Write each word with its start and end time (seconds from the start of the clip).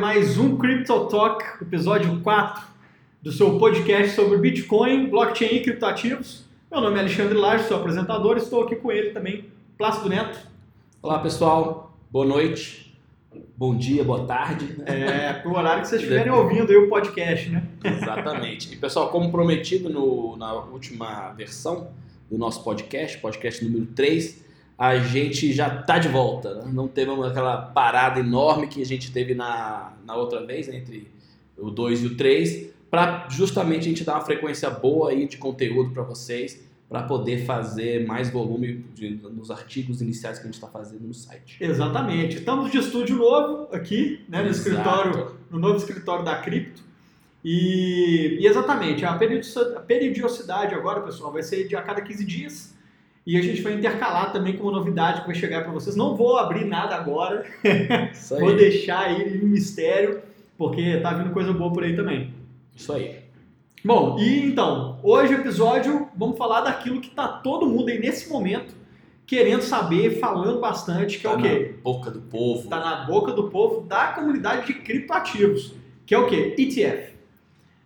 mais 0.00 0.38
um 0.38 0.56
Crypto 0.56 1.08
Talk, 1.08 1.44
episódio 1.60 2.20
4 2.20 2.66
do 3.20 3.30
seu 3.30 3.58
podcast 3.58 4.16
sobre 4.16 4.38
Bitcoin, 4.38 5.10
blockchain 5.10 5.56
e 5.56 5.62
criptoativos. 5.62 6.46
Meu 6.72 6.80
nome 6.80 6.96
é 6.96 7.00
Alexandre 7.00 7.36
Laje, 7.36 7.68
sou 7.68 7.76
apresentador, 7.76 8.38
estou 8.38 8.64
aqui 8.64 8.76
com 8.76 8.90
ele 8.90 9.10
também, 9.10 9.44
Plácido 9.76 10.08
Neto. 10.08 10.38
Olá 11.02 11.18
pessoal, 11.18 11.94
boa 12.10 12.24
noite, 12.24 12.96
bom 13.54 13.76
dia, 13.76 14.02
boa 14.02 14.24
tarde. 14.24 14.74
É, 14.86 15.34
pro 15.34 15.54
horário 15.54 15.82
que 15.82 15.88
vocês 15.88 16.00
estiverem 16.00 16.32
ouvindo 16.32 16.70
aí 16.70 16.78
o 16.78 16.88
podcast, 16.88 17.50
né? 17.50 17.62
Exatamente. 17.84 18.72
E 18.72 18.76
pessoal, 18.76 19.10
como 19.10 19.30
prometido 19.30 19.90
no, 19.90 20.34
na 20.38 20.54
última 20.54 21.30
versão 21.32 21.90
do 22.30 22.38
nosso 22.38 22.64
podcast, 22.64 23.18
podcast 23.18 23.62
número 23.62 23.84
3, 23.94 24.42
a 24.80 24.98
gente 24.98 25.52
já 25.52 25.80
está 25.80 25.98
de 25.98 26.08
volta. 26.08 26.54
Né? 26.54 26.70
Não 26.72 26.88
teve 26.88 27.10
aquela 27.10 27.58
parada 27.58 28.18
enorme 28.18 28.66
que 28.66 28.80
a 28.80 28.86
gente 28.86 29.12
teve 29.12 29.34
na, 29.34 29.92
na 30.06 30.16
outra 30.16 30.42
vez, 30.46 30.68
né? 30.68 30.78
entre 30.78 31.06
o 31.58 31.70
2 31.70 32.02
e 32.02 32.06
o 32.06 32.16
3, 32.16 32.70
para 32.90 33.28
justamente 33.28 33.80
a 33.80 33.88
gente 33.90 34.04
dar 34.04 34.14
uma 34.14 34.24
frequência 34.24 34.70
boa 34.70 35.10
aí 35.10 35.28
de 35.28 35.36
conteúdo 35.36 35.90
para 35.90 36.02
vocês, 36.02 36.66
para 36.88 37.02
poder 37.02 37.44
fazer 37.44 38.06
mais 38.06 38.30
volume 38.30 38.86
de, 38.94 39.10
nos 39.10 39.50
artigos 39.50 40.00
iniciais 40.00 40.38
que 40.38 40.44
a 40.44 40.46
gente 40.46 40.54
está 40.54 40.66
fazendo 40.66 41.06
no 41.06 41.12
site. 41.12 41.58
Exatamente. 41.60 42.38
Estamos 42.38 42.72
de 42.72 42.78
estúdio 42.78 43.16
novo 43.16 43.68
aqui, 43.72 44.24
né, 44.26 44.42
no 44.42 44.48
Exato. 44.48 44.68
escritório, 44.70 45.36
no 45.50 45.58
novo 45.58 45.76
escritório 45.76 46.24
da 46.24 46.36
Cripto. 46.36 46.82
E, 47.44 48.38
e 48.40 48.46
exatamente, 48.46 49.04
a 49.04 49.12
periodicidade, 49.12 49.76
a 49.76 49.80
periodicidade 49.80 50.74
agora, 50.74 51.02
pessoal, 51.02 51.30
vai 51.30 51.42
ser 51.42 51.68
de 51.68 51.76
a 51.76 51.82
cada 51.82 52.00
15 52.00 52.24
dias. 52.24 52.79
E 53.26 53.36
a 53.36 53.42
gente 53.42 53.60
vai 53.62 53.74
intercalar 53.74 54.32
também 54.32 54.56
com 54.56 54.64
uma 54.64 54.72
novidade 54.72 55.20
que 55.20 55.26
vai 55.26 55.34
chegar 55.36 55.62
para 55.62 55.72
vocês. 55.72 55.94
Não 55.94 56.16
vou 56.16 56.36
abrir 56.38 56.64
nada 56.64 56.94
agora, 56.96 57.44
Isso 58.12 58.34
aí. 58.34 58.40
vou 58.40 58.56
deixar 58.56 59.00
aí 59.06 59.38
em 59.38 59.44
mistério, 59.46 60.22
porque 60.56 60.98
tá 60.98 61.12
vindo 61.12 61.30
coisa 61.32 61.52
boa 61.52 61.72
por 61.72 61.84
aí 61.84 61.94
também. 61.94 62.32
Isso 62.74 62.92
aí. 62.92 63.18
Bom, 63.84 64.18
e 64.18 64.46
então, 64.46 64.98
hoje 65.02 65.34
o 65.34 65.38
episódio, 65.40 66.08
vamos 66.16 66.36
falar 66.36 66.62
daquilo 66.62 67.00
que 67.00 67.10
tá 67.10 67.28
todo 67.28 67.66
mundo 67.66 67.88
aí 67.88 67.98
nesse 67.98 68.28
momento 68.30 68.74
querendo 69.26 69.62
saber, 69.62 70.18
falando 70.18 70.58
bastante, 70.60 71.18
que 71.20 71.26
é 71.26 71.30
Tá 71.30 71.36
o 71.36 71.40
quê? 71.42 71.72
na 71.76 71.82
boca 71.82 72.10
do 72.10 72.20
povo. 72.20 72.64
Está 72.64 72.80
na 72.80 73.04
boca 73.04 73.32
do 73.32 73.44
povo 73.48 73.82
da 73.82 74.08
comunidade 74.08 74.66
de 74.66 74.74
criptoativos, 74.74 75.72
que 76.04 76.12
é 76.14 76.18
o 76.18 76.26
quê? 76.26 76.54
ETF. 76.58 77.12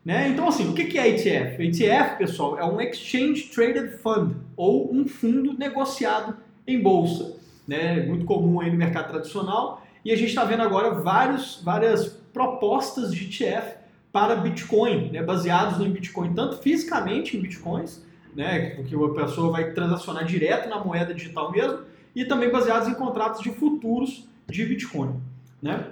Né? 0.05 0.29
Então, 0.29 0.47
assim, 0.47 0.69
o 0.69 0.75
que 0.75 0.99
é 0.99 1.09
ETF? 1.09 1.63
ETF, 1.63 2.19
pessoal, 2.19 2.59
é 2.59 2.65
um 2.65 2.81
Exchange 2.81 3.45
Traded 3.45 3.97
Fund, 3.99 4.37
ou 4.55 4.95
um 4.95 5.07
fundo 5.09 5.57
negociado 5.57 6.37
em 6.67 6.81
bolsa. 6.81 7.37
Né? 7.67 8.05
Muito 8.05 8.27
comum 8.27 8.61
aí 8.61 8.71
no 8.71 8.77
mercado 8.77 9.09
tradicional. 9.09 9.83
E 10.05 10.13
a 10.13 10.17
gente 10.17 10.29
está 10.29 10.45
vendo 10.45 10.63
agora 10.63 10.91
vários, 10.91 11.63
várias 11.65 12.09
propostas 12.33 13.15
de 13.15 13.25
ETF 13.25 13.77
para 14.13 14.37
Bitcoin, 14.37 15.11
né? 15.11 15.23
baseados 15.23 15.81
em 15.81 15.91
Bitcoin, 15.91 16.35
tanto 16.35 16.59
fisicamente 16.59 17.37
em 17.37 17.41
Bitcoins, 17.41 18.05
né? 18.37 18.71
porque 18.77 18.95
a 18.95 19.25
pessoa 19.27 19.51
vai 19.51 19.73
transacionar 19.73 20.25
direto 20.27 20.69
na 20.69 20.85
moeda 20.85 21.15
digital 21.15 21.51
mesmo, 21.51 21.81
e 22.15 22.25
também 22.25 22.51
baseados 22.51 22.89
em 22.89 22.95
contratos 22.95 23.43
de 23.43 23.51
futuros 23.51 24.29
de 24.49 24.65
Bitcoin. 24.67 25.21
Né? 25.61 25.85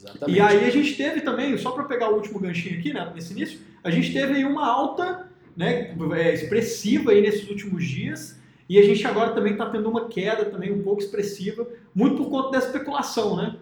Exatamente. 0.00 0.38
E 0.38 0.40
aí 0.40 0.64
a 0.64 0.70
gente 0.70 0.96
teve 0.96 1.20
também, 1.20 1.56
só 1.58 1.72
para 1.72 1.84
pegar 1.84 2.10
o 2.10 2.14
último 2.14 2.38
ganchinho 2.38 2.78
aqui, 2.78 2.92
né, 2.92 3.10
nesse 3.14 3.32
início, 3.32 3.60
a 3.84 3.90
gente 3.90 4.12
teve 4.12 4.34
aí 4.34 4.44
uma 4.44 4.66
alta 4.66 5.28
né, 5.56 5.94
é, 6.16 6.34
expressiva 6.34 7.10
aí 7.12 7.20
nesses 7.20 7.48
últimos 7.48 7.84
dias, 7.84 8.38
e 8.68 8.78
a 8.78 8.82
gente 8.82 9.06
agora 9.06 9.32
também 9.32 9.52
está 9.52 9.68
tendo 9.68 9.88
uma 9.88 10.08
queda 10.08 10.44
também 10.44 10.72
um 10.72 10.82
pouco 10.82 11.02
expressiva, 11.02 11.66
muito 11.94 12.16
por 12.16 12.30
conta 12.30 12.52
da 12.52 12.58
especulação, 12.58 13.36
né? 13.36 13.56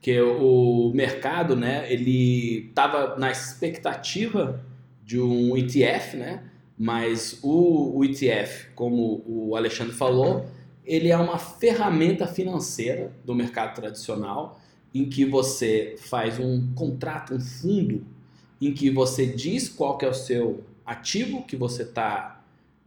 que 0.00 0.20
o 0.20 0.92
mercado, 0.94 1.56
né, 1.56 1.90
ele 1.90 2.66
estava 2.68 3.16
na 3.18 3.30
expectativa 3.30 4.62
de 5.02 5.18
um 5.18 5.56
ETF, 5.56 6.18
né, 6.18 6.44
mas 6.78 7.38
o, 7.42 7.96
o 7.96 8.04
ETF, 8.04 8.68
como 8.74 9.22
o 9.26 9.56
Alexandre 9.56 9.94
falou, 9.94 10.46
ele 10.84 11.08
é 11.08 11.16
uma 11.16 11.38
ferramenta 11.38 12.26
financeira 12.26 13.12
do 13.24 13.34
mercado 13.34 13.74
tradicional 13.74 14.60
em 14.94 15.08
que 15.08 15.24
você 15.24 15.96
faz 15.98 16.38
um 16.38 16.72
contrato, 16.74 17.34
um 17.34 17.40
fundo, 17.40 18.06
em 18.60 18.72
que 18.72 18.90
você 18.90 19.26
diz 19.26 19.68
qual 19.68 19.98
que 19.98 20.04
é 20.04 20.08
o 20.08 20.14
seu 20.14 20.64
ativo 20.86 21.42
que 21.42 21.56
você 21.56 21.82
está 21.82 22.40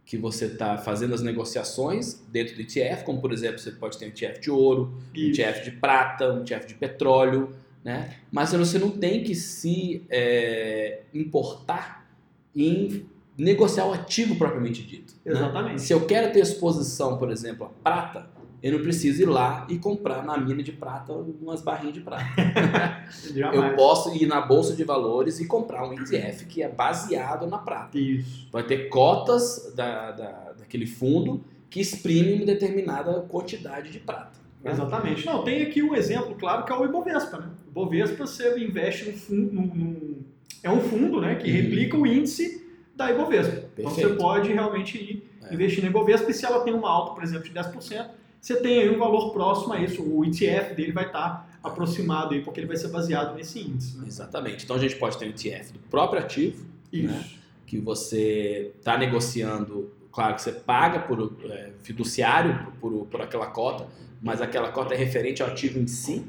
que 0.04 0.16
você 0.16 0.46
está 0.46 0.78
fazendo 0.78 1.14
as 1.14 1.20
negociações 1.20 2.24
dentro 2.32 2.54
do 2.54 2.62
ETF, 2.62 3.04
como 3.04 3.20
por 3.20 3.30
exemplo, 3.30 3.58
você 3.58 3.72
pode 3.72 3.98
ter 3.98 4.06
um 4.06 4.08
ETF 4.08 4.40
de 4.40 4.50
ouro, 4.50 4.94
um 5.14 5.18
Isso. 5.18 5.38
ETF 5.38 5.64
de 5.64 5.72
prata, 5.72 6.32
um 6.32 6.40
ETF 6.40 6.66
de 6.66 6.74
petróleo, 6.74 7.54
né? 7.84 8.16
Mas 8.32 8.52
você 8.52 8.78
não 8.78 8.90
tem 8.90 9.22
que 9.22 9.34
se 9.34 10.02
é, 10.08 11.02
importar 11.12 12.08
em 12.56 13.04
negociar 13.36 13.84
o 13.84 13.92
ativo 13.92 14.34
propriamente 14.36 14.82
dito. 14.82 15.12
né? 15.24 15.32
Exatamente. 15.32 15.82
Se 15.82 15.92
eu 15.92 16.06
quero 16.06 16.32
ter 16.32 16.40
exposição, 16.40 17.18
por 17.18 17.30
exemplo, 17.30 17.66
a 17.66 17.68
prata, 17.68 18.30
eu 18.62 18.72
não 18.72 18.80
preciso 18.82 19.22
ir 19.22 19.26
lá 19.26 19.66
e 19.68 19.78
comprar 19.78 20.24
na 20.24 20.36
mina 20.36 20.62
de 20.62 20.72
prata 20.72 21.12
umas 21.12 21.62
barrinhas 21.62 21.94
de 21.94 22.00
prata. 22.00 22.24
Eu 23.34 23.74
posso 23.76 24.14
ir 24.14 24.26
na 24.26 24.40
bolsa 24.40 24.74
de 24.74 24.84
valores 24.84 25.40
e 25.40 25.46
comprar 25.46 25.88
um 25.88 25.92
ETF 25.94 26.44
que 26.46 26.62
é 26.62 26.68
baseado 26.68 27.46
na 27.46 27.58
prata. 27.58 27.98
Isso. 27.98 28.48
Vai 28.52 28.62
ter 28.64 28.88
cotas 28.88 29.72
da, 29.74 30.10
da, 30.12 30.52
daquele 30.58 30.86
fundo 30.86 31.42
que 31.70 31.80
exprimem 31.80 32.36
uma 32.36 32.46
determinada 32.46 33.20
quantidade 33.22 33.90
de 33.90 33.98
prata. 34.00 34.32
né? 34.62 34.72
Exatamente. 34.72 35.24
Não, 35.24 35.44
tem 35.44 35.62
aqui 35.62 35.82
um 35.82 35.94
exemplo, 35.94 36.34
claro, 36.34 36.64
que 36.64 36.72
é 36.72 36.76
o 36.76 36.84
Ibovespa, 36.84 37.38
né? 37.38 37.48
O 37.66 37.70
Ibovespa 37.70 38.26
você 38.26 38.58
investe 38.58 39.10
num 39.10 39.16
fundo, 39.16 39.52
num- 39.52 39.66
num- 39.74 40.16
é 40.62 40.70
um 40.70 40.80
fundo, 40.80 41.20
né, 41.20 41.36
que 41.36 41.48
Uhum. 41.48 41.56
replica 41.56 41.96
o 41.96 42.06
índice 42.06 42.66
da 42.96 43.10
Ibovespa. 43.12 43.68
Então 43.78 43.90
você 43.90 44.00
Perfeito. 44.00 44.18
pode 44.20 44.52
realmente 44.52 44.98
ir 44.98 45.30
É. 45.48 45.54
investir 45.54 45.82
no 45.84 45.90
Ibovespa 45.90 46.30
e 46.30 46.34
se 46.34 46.44
ela 46.44 46.60
tem 46.64 46.74
uma 46.74 46.90
alta, 46.90 47.14
por 47.14 47.22
exemplo, 47.22 47.44
de 47.44 47.52
10%, 47.52 48.10
você 48.40 48.56
tem 48.60 48.80
aí 48.80 48.90
um 48.90 48.98
valor 48.98 49.32
próximo 49.32 49.72
a 49.72 49.80
isso. 49.80 50.02
O 50.02 50.24
ETF 50.24 50.74
dele 50.74 50.92
vai 50.92 51.06
estar 51.06 51.58
aproximado 51.62 52.34
aí, 52.34 52.42
porque 52.42 52.60
ele 52.60 52.66
vai 52.66 52.76
ser 52.76 52.88
baseado 52.88 53.34
nesse 53.34 53.60
índice. 53.60 53.98
Né? 53.98 54.04
Exatamente. 54.06 54.64
Então 54.64 54.76
a 54.76 54.78
gente 54.78 54.96
pode 54.96 55.18
ter 55.18 55.26
um 55.26 55.30
ETF 55.30 55.72
do 55.72 55.78
próprio 55.90 56.20
ativo. 56.20 56.66
Né? 56.92 57.24
que 57.68 57.78
você 57.78 58.72
está 58.78 58.96
negociando, 58.96 59.92
claro 60.10 60.34
que 60.34 60.42
você 60.42 60.52
paga 60.52 61.00
por 61.00 61.36
é, 61.44 61.70
fiduciário 61.82 62.72
por, 62.80 63.06
por 63.06 63.20
aquela 63.20 63.46
cota, 63.46 63.86
mas 64.22 64.40
aquela 64.40 64.72
cota 64.72 64.94
é 64.94 64.96
referente 64.96 65.42
ao 65.42 65.50
ativo 65.50 65.78
em 65.78 65.86
si. 65.86 66.24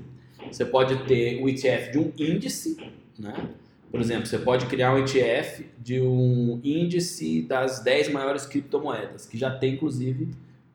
Você 0.51 0.65
pode 0.65 1.07
ter 1.07 1.41
o 1.41 1.47
ETF 1.47 1.91
de 1.91 1.97
um 1.97 2.11
índice, 2.17 2.77
né? 3.17 3.49
Por 3.89 4.01
exemplo, 4.01 4.27
você 4.27 4.37
pode 4.37 4.65
criar 4.67 4.93
um 4.93 4.99
ETF 4.99 5.65
de 5.79 5.99
um 6.01 6.59
índice 6.63 7.41
das 7.41 7.79
10 7.79 8.11
maiores 8.11 8.45
criptomoedas, 8.45 9.25
que 9.25 9.37
já 9.37 9.49
tem 9.49 9.75
inclusive 9.75 10.27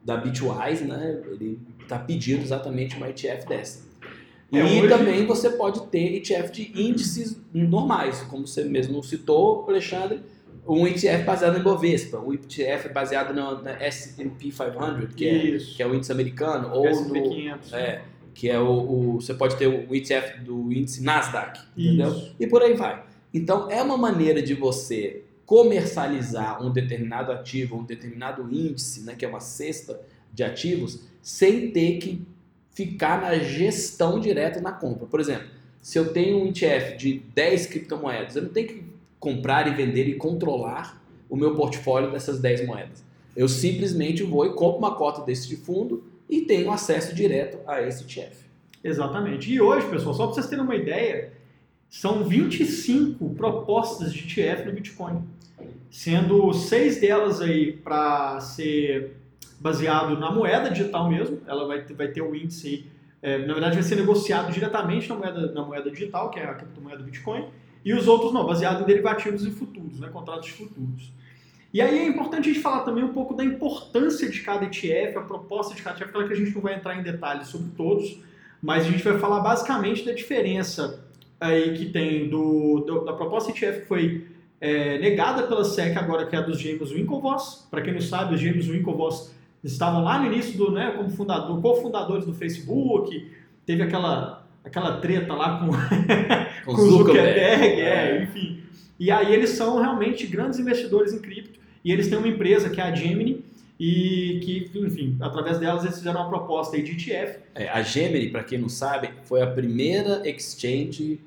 da 0.04 0.16
Bitwise, 0.16 0.84
né? 0.84 1.20
Ele 1.30 1.58
está 1.80 1.98
pedindo 1.98 2.42
exatamente 2.42 2.96
uma 2.96 3.08
ETF 3.08 3.46
dessa. 3.48 3.84
E 4.52 4.58
É, 4.58 4.62
hoje- 4.64 4.88
também 4.88 5.26
você 5.26 5.50
pode 5.50 5.86
ter 5.86 6.14
ETF 6.16 6.52
de 6.52 6.70
índices 6.80 7.40
normais, 7.52 8.20
como 8.22 8.46
você 8.46 8.64
mesmo 8.64 9.02
citou, 9.02 9.64
Alexandre, 9.68 10.20
um 10.66 10.86
ETF 10.86 11.24
baseado 11.24 11.58
em 11.58 11.62
Bovespa, 11.62 12.18
um 12.18 12.32
ETF 12.32 12.88
baseado 12.90 13.34
na, 13.34 13.60
na 13.60 13.70
S&P 13.82 14.50
500, 14.50 15.14
que 15.14 15.26
é, 15.28 15.56
que 15.58 15.82
é 15.82 15.86
o 15.86 15.94
índice 15.94 16.12
americano, 16.12 16.70
ou 16.72 16.86
S&P 16.86 17.20
no, 17.20 17.28
500. 17.30 17.72
é, 17.72 18.02
que 18.34 18.48
é 18.50 18.58
o, 18.58 18.66
o- 18.68 19.20
você 19.20 19.34
pode 19.34 19.56
ter 19.56 19.66
o 19.66 19.94
ETF 19.94 20.40
do 20.40 20.72
índice 20.72 21.02
Nasdaq, 21.02 21.60
entendeu? 21.76 22.08
Isso. 22.10 22.34
E 22.38 22.46
por 22.46 22.62
aí 22.62 22.74
vai. 22.74 23.02
Então 23.32 23.70
é 23.70 23.82
uma 23.82 23.96
maneira 23.96 24.40
de 24.42 24.54
você 24.54 25.22
comercializar 25.46 26.62
um 26.62 26.70
determinado 26.70 27.30
ativo, 27.30 27.76
um 27.76 27.84
determinado 27.84 28.42
índice, 28.50 29.02
né, 29.02 29.14
que 29.14 29.24
é 29.24 29.28
uma 29.28 29.40
cesta 29.40 30.00
de 30.32 30.42
ativos, 30.42 31.00
sem 31.22 31.70
ter 31.70 31.98
que 31.98 32.22
ficar 32.72 33.20
na 33.20 33.38
gestão 33.38 34.18
direta 34.18 34.60
na 34.60 34.72
compra. 34.72 35.06
Por 35.06 35.20
exemplo, 35.20 35.46
se 35.80 35.98
eu 35.98 36.12
tenho 36.12 36.42
um 36.42 36.48
ETF 36.48 36.96
de 36.96 37.20
10 37.34 37.66
criptomoedas, 37.66 38.36
eu 38.36 38.42
não 38.42 38.50
tenho 38.50 38.68
que 38.68 38.84
comprar 39.20 39.68
e 39.68 39.74
vender 39.74 40.08
e 40.08 40.14
controlar 40.14 41.00
o 41.28 41.36
meu 41.36 41.54
portfólio 41.54 42.10
dessas 42.10 42.40
10 42.40 42.66
moedas. 42.66 43.04
Eu 43.36 43.48
simplesmente 43.48 44.22
vou 44.22 44.46
e 44.46 44.54
compro 44.54 44.78
uma 44.78 44.94
cota 44.94 45.22
desse 45.22 45.48
de 45.48 45.56
fundo 45.56 46.04
e 46.28 46.42
tenho 46.42 46.70
acesso 46.70 47.14
direto 47.14 47.58
a 47.66 47.82
esse 47.82 48.04
ETF. 48.04 48.44
Exatamente. 48.82 49.50
E 49.52 49.60
hoje, 49.60 49.88
pessoal, 49.88 50.14
só 50.14 50.26
para 50.26 50.34
vocês 50.34 50.46
terem 50.46 50.64
uma 50.64 50.76
ideia, 50.76 51.32
são 51.94 52.24
25 52.24 53.34
propostas 53.34 54.12
de 54.12 54.40
ETF 54.40 54.66
no 54.66 54.72
Bitcoin, 54.72 55.22
sendo 55.88 56.52
seis 56.52 57.00
delas 57.00 57.40
aí 57.40 57.72
para 57.72 58.40
ser 58.40 59.16
baseado 59.60 60.18
na 60.18 60.28
moeda 60.28 60.70
digital 60.70 61.08
mesmo, 61.08 61.40
ela 61.46 61.68
vai 61.68 61.82
ter, 61.84 61.94
vai 61.94 62.08
ter 62.08 62.20
o 62.20 62.34
índice 62.34 62.66
aí, 62.66 62.86
é, 63.22 63.38
na 63.46 63.52
verdade 63.52 63.74
vai 63.74 63.82
ser 63.84 63.94
negociado 63.94 64.52
diretamente 64.52 65.08
na 65.08 65.14
moeda, 65.14 65.52
na 65.52 65.62
moeda 65.62 65.88
digital, 65.88 66.30
que 66.32 66.40
é 66.40 66.44
a 66.44 66.54
criptomoeda 66.54 66.98
do 66.98 67.04
Bitcoin, 67.04 67.46
e 67.84 67.94
os 67.94 68.08
outros 68.08 68.32
não, 68.32 68.44
baseado 68.44 68.82
em 68.82 68.86
derivativos 68.86 69.46
e 69.46 69.52
futuros, 69.52 70.00
né, 70.00 70.08
contratos 70.12 70.48
futuros. 70.48 71.12
E 71.72 71.80
aí 71.80 71.96
é 71.96 72.06
importante 72.08 72.50
a 72.50 72.52
gente 72.52 72.60
falar 72.60 72.80
também 72.80 73.04
um 73.04 73.12
pouco 73.12 73.34
da 73.34 73.44
importância 73.44 74.28
de 74.28 74.40
cada 74.40 74.64
ETF, 74.64 75.16
a 75.16 75.20
proposta 75.20 75.76
de 75.76 75.82
cada 75.82 75.96
ETF, 75.96 76.10
claro 76.10 76.26
que 76.26 76.34
a 76.34 76.36
gente 76.36 76.52
não 76.52 76.60
vai 76.60 76.74
entrar 76.74 76.98
em 76.98 77.04
detalhes 77.04 77.46
sobre 77.46 77.70
todos, 77.76 78.18
mas 78.60 78.84
a 78.84 78.90
gente 78.90 79.04
vai 79.04 79.16
falar 79.16 79.38
basicamente 79.38 80.04
da 80.04 80.12
diferença 80.12 81.03
aí 81.44 81.74
que 81.76 81.86
tem 81.86 82.28
do, 82.28 82.80
do- 82.86 83.04
da 83.04 83.12
proposta 83.12 83.50
ETF 83.50 83.80
que 83.82 83.86
foi 83.86 84.26
é, 84.60 84.98
negada 84.98 85.42
pela 85.44 85.64
SEC 85.64 85.96
agora, 85.96 86.26
que 86.26 86.34
é 86.34 86.38
a 86.38 86.42
dos 86.42 86.58
James 86.60 86.90
Winklevoss. 86.90 87.66
Para 87.70 87.82
quem 87.82 87.92
não 87.92 88.00
sabe, 88.00 88.34
os 88.34 88.40
James 88.40 88.66
Winklevoss 88.68 89.34
estavam 89.62 90.02
lá 90.02 90.18
no 90.18 90.32
início 90.32 90.56
do, 90.56 90.70
né, 90.72 90.92
como 90.96 91.10
fundador, 91.10 91.60
cofundadores 91.60 92.24
do 92.26 92.34
Facebook, 92.34 93.30
teve 93.66 93.82
aquela, 93.82 94.46
aquela 94.64 94.98
treta 95.00 95.32
lá 95.34 95.58
com, 95.58 95.70
Com 96.64 96.74
com 96.76 96.82
o 96.82 96.90
Zuckerberg, 96.90 97.32
Zuckerberg. 97.32 97.80
é, 97.80 98.22
enfim. 98.22 98.60
E 98.98 99.10
aí 99.10 99.32
eles 99.34 99.50
são 99.50 99.78
realmente 99.80 100.26
grandes 100.26 100.58
investidores 100.58 101.12
em 101.12 101.18
cripto 101.18 101.58
e 101.84 101.90
eles 101.92 102.08
têm 102.08 102.16
uma 102.18 102.28
empresa 102.28 102.70
que 102.70 102.80
é 102.80 102.84
a 102.84 102.94
Gemini 102.94 103.44
e 103.78 104.40
que, 104.44 104.70
enfim, 104.78 105.16
através 105.20 105.58
delas 105.58 105.82
eles 105.84 105.98
fizeram 105.98 106.20
uma 106.20 106.28
proposta 106.28 106.80
de 106.80 106.92
ETF. 106.92 107.40
É, 107.54 107.68
a 107.68 107.82
Gemini, 107.82 108.28
para 108.30 108.44
quem 108.44 108.56
não 108.58 108.68
sabe, 108.68 109.10
foi 109.24 109.42
a 109.42 109.46
primeira 109.48 110.22
exchange 110.28 111.18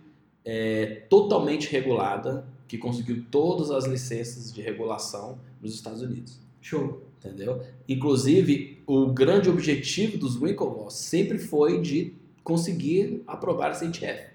é, 0.50 1.04
totalmente 1.10 1.70
regulada 1.70 2.48
que 2.70 2.78
conseguiu 2.78 3.26
todas 3.30 3.70
as 3.70 3.86
licenças 3.86 4.54
de 4.54 4.62
regulação 4.62 5.40
nos 5.62 5.76
Estados 5.76 6.02
Unidos. 6.02 6.40
Show. 6.62 7.04
Entendeu? 7.20 7.62
Inclusive, 7.90 8.82
o 8.88 9.08
grande 9.08 9.50
objetivo 9.50 10.18
dos 10.18 10.40
Winklevoss 10.40 10.94
sempre 10.94 11.38
foi 11.38 11.82
de 11.82 12.14
conseguir 12.44 13.24
aprovar 13.28 13.72
essa 13.72 13.86
ETF. 13.86 14.30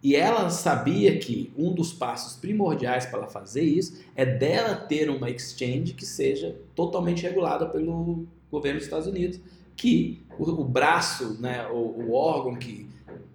E 0.00 0.14
ela 0.14 0.48
sabia 0.50 1.18
que 1.18 1.52
um 1.56 1.72
dos 1.72 1.92
passos 1.92 2.36
primordiais 2.36 3.06
para 3.06 3.20
ela 3.20 3.28
fazer 3.28 3.62
isso 3.62 3.98
é 4.14 4.24
dela 4.24 4.76
ter 4.76 5.10
uma 5.10 5.28
exchange 5.28 5.94
que 5.94 6.06
seja 6.06 6.56
totalmente 6.76 7.24
regulada 7.24 7.66
pelo 7.66 8.26
governo 8.48 8.78
dos 8.78 8.86
Estados 8.86 9.08
Unidos, 9.08 9.40
que 9.76 10.22
o, 10.38 10.44
o 10.44 10.64
braço, 10.64 11.40
né, 11.40 11.66
o, 11.68 11.74
o 11.74 12.12
órgão 12.12 12.54
que 12.54 12.86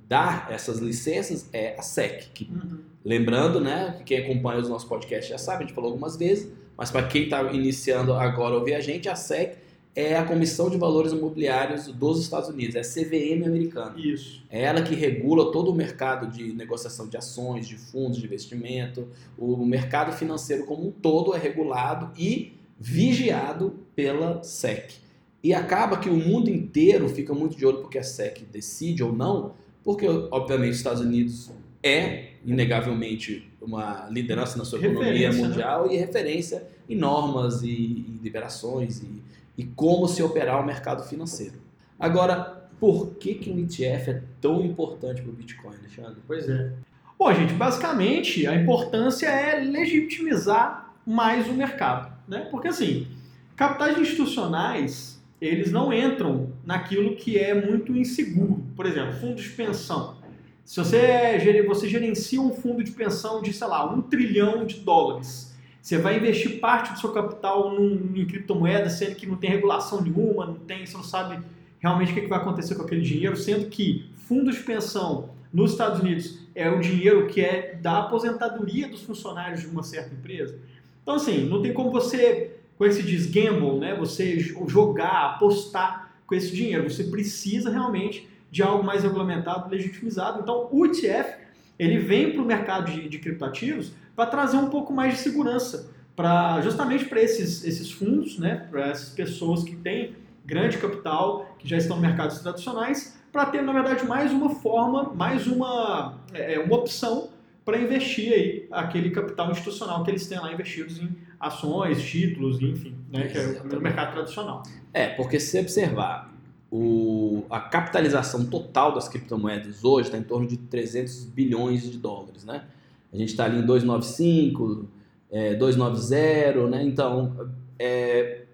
dá 0.07 0.47
essas 0.49 0.79
licenças 0.79 1.49
é 1.53 1.75
a 1.77 1.81
SEC, 1.81 2.29
que 2.33 2.49
Uhum. 2.51 2.93
Lembrando, 3.05 3.59
né, 3.59 3.95
que 3.97 4.15
quem 4.15 4.19
acompanha 4.19 4.61
os 4.61 4.69
nossos 4.69 4.87
podcasts 4.87 5.29
já 5.29 5.37
sabe, 5.37 5.63
a 5.63 5.67
gente 5.67 5.75
falou 5.75 5.91
algumas 5.91 6.15
vezes, 6.15 6.49
mas 6.77 6.89
para 6.89 7.05
quem 7.05 7.23
está 7.23 7.43
iniciando 7.51 8.13
agora 8.13 8.55
a 8.55 8.59
ouvir 8.59 8.75
a 8.75 8.79
gente, 8.79 9.09
a 9.09 9.15
SEC 9.15 9.57
é 9.95 10.17
a 10.17 10.23
Comissão 10.23 10.69
de 10.69 10.77
Valores 10.77 11.11
Imobiliários 11.11 11.87
dos 11.87 12.19
Estados 12.19 12.49
Unidos, 12.49 12.75
é 12.75 12.79
a 12.79 12.83
CVM 12.83 13.45
americana. 13.45 13.93
Isso. 13.97 14.41
É 14.49 14.63
ela 14.63 14.81
que 14.81 14.95
regula 14.95 15.51
todo 15.51 15.69
o 15.69 15.75
mercado 15.75 16.27
de 16.31 16.51
negociação 16.53 17.07
de 17.07 17.17
ações, 17.17 17.67
de 17.67 17.77
fundos 17.77 18.17
de 18.17 18.25
investimento, 18.25 19.07
o 19.37 19.63
mercado 19.65 20.11
financeiro 20.13 20.65
como 20.65 20.87
um 20.87 20.91
todo 20.91 21.35
é 21.35 21.37
regulado 21.37 22.09
e 22.17 22.53
vigiado 22.79 23.75
pela 23.95 24.41
SEC. 24.41 24.95
E 25.43 25.53
acaba 25.53 25.97
que 25.97 26.09
o 26.09 26.15
mundo 26.15 26.49
inteiro 26.49 27.07
fica 27.09 27.33
muito 27.33 27.55
de 27.55 27.65
olho 27.65 27.81
porque 27.81 27.99
a 27.99 28.03
SEC 28.03 28.45
decide 28.51 29.03
ou 29.03 29.13
não, 29.13 29.53
porque 29.83 30.07
obviamente 30.07 30.71
os 30.71 30.77
Estados 30.77 31.01
Unidos 31.01 31.51
é 31.81 32.33
inegavelmente 32.45 33.49
uma 33.61 34.07
liderança 34.09 34.57
na 34.57 34.65
sua 34.65 34.79
economia 34.79 35.11
Referência, 35.11 35.41
né? 35.41 35.47
mundial 35.47 35.91
e 35.91 35.97
referência 35.97 36.67
em 36.89 36.95
normas 36.95 37.61
e, 37.63 37.67
e 37.67 38.19
liberações 38.21 39.01
e, 39.01 39.21
e 39.57 39.63
como 39.63 40.07
se 40.07 40.21
operar 40.21 40.61
o 40.61 40.65
mercado 40.65 41.03
financeiro. 41.03 41.55
Agora, 41.99 42.69
por 42.79 43.15
que, 43.15 43.35
que 43.35 43.49
um 43.49 43.59
ETF 43.59 44.09
é 44.09 44.21
tão 44.41 44.63
importante 44.65 45.21
para 45.21 45.31
o 45.31 45.33
Bitcoin, 45.33 45.75
Alexandre? 45.75 46.21
Pois 46.27 46.49
é. 46.49 46.71
Bom, 47.17 47.33
gente, 47.33 47.53
basicamente 47.53 48.45
a 48.45 48.55
importância 48.55 49.27
é 49.27 49.61
legitimizar 49.61 50.93
mais 51.05 51.47
o 51.47 51.53
mercado, 51.53 52.13
né? 52.27 52.47
Porque 52.51 52.67
assim, 52.67 53.07
capitais 53.55 53.97
institucionais, 53.97 55.12
eles 55.47 55.71
não 55.71 55.91
entram 55.91 56.51
naquilo 56.65 57.15
que 57.15 57.37
é 57.37 57.53
muito 57.53 57.95
inseguro. 57.95 58.63
Por 58.75 58.85
exemplo, 58.85 59.13
fundos 59.13 59.43
de 59.43 59.49
pensão. 59.49 60.17
Se 60.63 60.79
você, 60.79 61.63
você 61.67 61.87
gerencia 61.87 62.41
um 62.41 62.53
fundo 62.53 62.83
de 62.83 62.91
pensão 62.91 63.41
de, 63.41 63.51
sei 63.51 63.67
lá, 63.67 63.93
um 63.93 64.01
trilhão 64.01 64.65
de 64.65 64.79
dólares, 64.79 65.53
você 65.81 65.97
vai 65.97 66.17
investir 66.17 66.61
parte 66.61 66.93
do 66.93 66.99
seu 66.99 67.11
capital 67.11 67.73
num, 67.73 68.13
em 68.15 68.25
criptomoeda, 68.25 68.89
sendo 68.89 69.15
que 69.15 69.27
não 69.27 69.35
tem 69.35 69.49
regulação 69.49 70.01
nenhuma, 70.01 70.45
não 70.45 70.55
tem, 70.55 70.85
você 70.85 70.95
não 70.95 71.03
sabe 71.03 71.43
realmente 71.79 72.13
o 72.13 72.15
que 72.15 72.27
vai 72.27 72.39
acontecer 72.39 72.75
com 72.75 72.83
aquele 72.83 73.01
dinheiro, 73.01 73.35
sendo 73.35 73.65
que 73.65 74.09
fundos 74.25 74.55
de 74.55 74.63
pensão 74.63 75.29
nos 75.51 75.71
Estados 75.71 75.99
Unidos 75.99 76.39
é 76.55 76.69
o 76.69 76.79
dinheiro 76.79 77.27
que 77.27 77.41
é 77.41 77.77
da 77.81 77.99
aposentadoria 77.99 78.87
dos 78.87 79.01
funcionários 79.01 79.59
de 79.59 79.67
uma 79.67 79.83
certa 79.83 80.13
empresa. 80.13 80.57
Então, 81.01 81.15
assim, 81.15 81.45
não 81.49 81.61
tem 81.61 81.73
como 81.73 81.91
você, 81.91 82.52
como 82.83 82.91
é 82.91 82.95
que 82.95 83.01
se 83.01 83.03
diz, 83.03 83.25
gamble, 83.27 83.79
né? 83.79 83.95
Você 83.95 84.35
jo- 84.37 84.67
jogar, 84.67 85.35
apostar 85.35 86.11
com 86.27 86.35
esse 86.35 86.53
dinheiro. 86.53 86.89
Você 86.89 87.05
precisa 87.05 87.69
realmente 87.69 88.27
de 88.51 88.61
algo 88.61 88.83
mais 88.83 89.03
regulamentado, 89.03 89.69
legitimizado. 89.69 90.41
Então, 90.41 90.67
o 90.69 90.85
ETF, 90.85 91.37
ele 91.79 91.99
vem 91.99 92.33
para 92.33 92.41
o 92.41 92.45
mercado 92.45 92.91
de, 92.91 93.07
de 93.07 93.19
criptoativos 93.19 93.93
para 94.13 94.25
trazer 94.25 94.57
um 94.57 94.69
pouco 94.69 94.91
mais 94.91 95.13
de 95.13 95.19
segurança, 95.21 95.89
para 96.13 96.59
justamente 96.61 97.05
para 97.05 97.21
esses, 97.21 97.63
esses 97.63 97.89
fundos, 97.89 98.37
né? 98.37 98.67
Para 98.69 98.87
essas 98.89 99.09
pessoas 99.09 99.63
que 99.63 99.77
têm 99.77 100.15
grande 100.45 100.77
capital, 100.77 101.55
que 101.57 101.67
já 101.67 101.77
estão 101.77 101.95
no 101.95 102.01
mercados 102.01 102.39
tradicionais, 102.39 103.17
para 103.31 103.45
ter, 103.45 103.61
na 103.61 103.71
verdade, 103.71 104.05
mais 104.05 104.31
uma 104.33 104.49
forma, 104.55 105.13
mais 105.15 105.47
uma, 105.47 106.19
é, 106.33 106.59
uma 106.59 106.75
opção 106.75 107.29
para 107.63 107.77
investir 107.79 108.33
aí 108.33 108.67
aquele 108.69 109.09
capital 109.09 109.49
institucional 109.51 110.03
que 110.03 110.11
eles 110.11 110.27
têm 110.27 110.37
lá 110.37 110.51
investidos 110.51 110.99
em 110.99 111.15
ações, 111.47 112.01
títulos, 112.03 112.61
enfim, 112.61 112.95
né, 113.11 113.27
que 113.27 113.37
é 113.37 113.61
o 113.61 113.81
mercado 113.81 114.13
tradicional. 114.13 114.63
É, 114.93 115.07
porque 115.09 115.39
se 115.39 115.59
observar 115.59 116.33
o, 116.71 117.45
a 117.49 117.59
capitalização 117.59 118.45
total 118.45 118.93
das 118.93 119.07
criptomoedas 119.07 119.83
hoje 119.83 120.07
está 120.07 120.17
em 120.17 120.23
torno 120.23 120.47
de 120.47 120.57
300 120.57 121.25
bilhões 121.25 121.83
de 121.83 121.97
dólares, 121.97 122.43
né? 122.43 122.63
A 123.11 123.17
gente 123.17 123.29
está 123.29 123.45
ali 123.45 123.59
em 123.59 123.65
295, 123.65 124.87
é, 125.31 125.53
290, 125.53 126.69
né? 126.69 126.83
Então, 126.83 127.51
é 127.77 128.45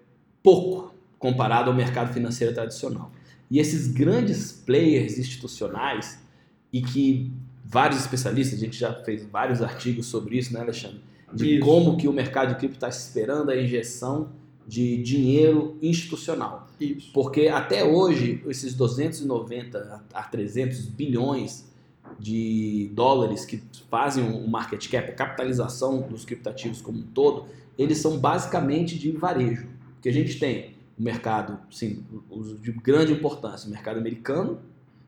pouco 0.42 0.94
comparado 1.18 1.70
ao 1.70 1.76
mercado 1.76 2.12
financeiro 2.12 2.52
tradicional. 2.52 3.10
E 3.50 3.58
esses 3.58 3.88
grandes 3.88 4.52
players 4.52 5.18
institucionais, 5.18 6.22
e 6.72 6.82
que 6.82 7.32
vários 7.64 8.00
especialistas, 8.00 8.58
a 8.58 8.64
gente 8.64 8.78
já 8.78 8.92
fez 9.02 9.24
vários 9.24 9.62
artigos 9.62 10.06
sobre 10.06 10.36
isso, 10.36 10.52
né, 10.52 10.60
Alexandre? 10.60 11.00
De 11.32 11.56
Isso. 11.56 11.64
como 11.64 11.96
que 11.96 12.08
o 12.08 12.12
mercado 12.12 12.50
de 12.50 12.56
cripto 12.56 12.76
está 12.76 12.88
esperando 12.88 13.50
a 13.50 13.56
injeção 13.56 14.30
de 14.66 15.02
dinheiro 15.02 15.76
institucional. 15.82 16.68
Isso. 16.80 17.10
Porque 17.12 17.48
até 17.48 17.84
hoje, 17.84 18.42
esses 18.46 18.74
290 18.74 20.02
a 20.12 20.22
300 20.22 20.86
bilhões 20.86 21.68
de 22.18 22.90
dólares 22.92 23.44
que 23.44 23.62
fazem 23.90 24.24
o 24.24 24.48
market 24.48 24.88
cap, 24.88 25.10
a 25.10 25.14
capitalização 25.14 26.02
dos 26.02 26.24
criptativos 26.24 26.80
como 26.80 26.98
um 26.98 27.02
todo, 27.02 27.46
eles 27.78 27.98
são 27.98 28.18
basicamente 28.18 28.98
de 28.98 29.10
varejo. 29.12 29.66
Porque 29.94 30.08
a 30.08 30.12
gente 30.12 30.38
tem 30.38 30.74
o 30.98 31.02
mercado 31.02 31.58
sim, 31.70 32.04
de 32.60 32.72
grande 32.72 33.12
importância, 33.12 33.66
o 33.66 33.70
mercado 33.70 33.98
americano, 33.98 34.58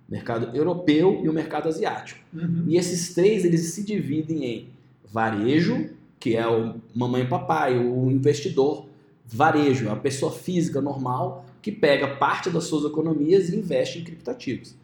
o 0.09 0.13
mercado 0.13 0.57
europeu 0.57 1.21
e 1.23 1.29
o 1.29 1.33
mercado 1.33 1.69
asiático. 1.69 2.21
Uhum. 2.33 2.65
E 2.67 2.77
esses 2.77 3.15
três 3.15 3.45
eles 3.45 3.61
se 3.73 3.85
dividem 3.85 4.45
em 4.45 4.69
varejo, 5.05 5.91
que 6.23 6.37
é 6.37 6.47
o 6.47 6.77
mamãe 6.95 7.23
e 7.23 7.27
papai, 7.27 7.77
o 7.77 8.09
investidor. 8.09 8.87
Varejo 9.27 9.89
é 9.89 9.91
a 9.91 9.97
pessoa 9.97 10.31
física 10.31 10.81
normal 10.81 11.45
que 11.61 11.73
pega 11.73 12.17
parte 12.17 12.49
das 12.49 12.63
suas 12.65 12.85
economias 12.85 13.49
e 13.49 13.57
investe 13.57 13.99
em 13.99 14.05
criptativos. 14.05 14.77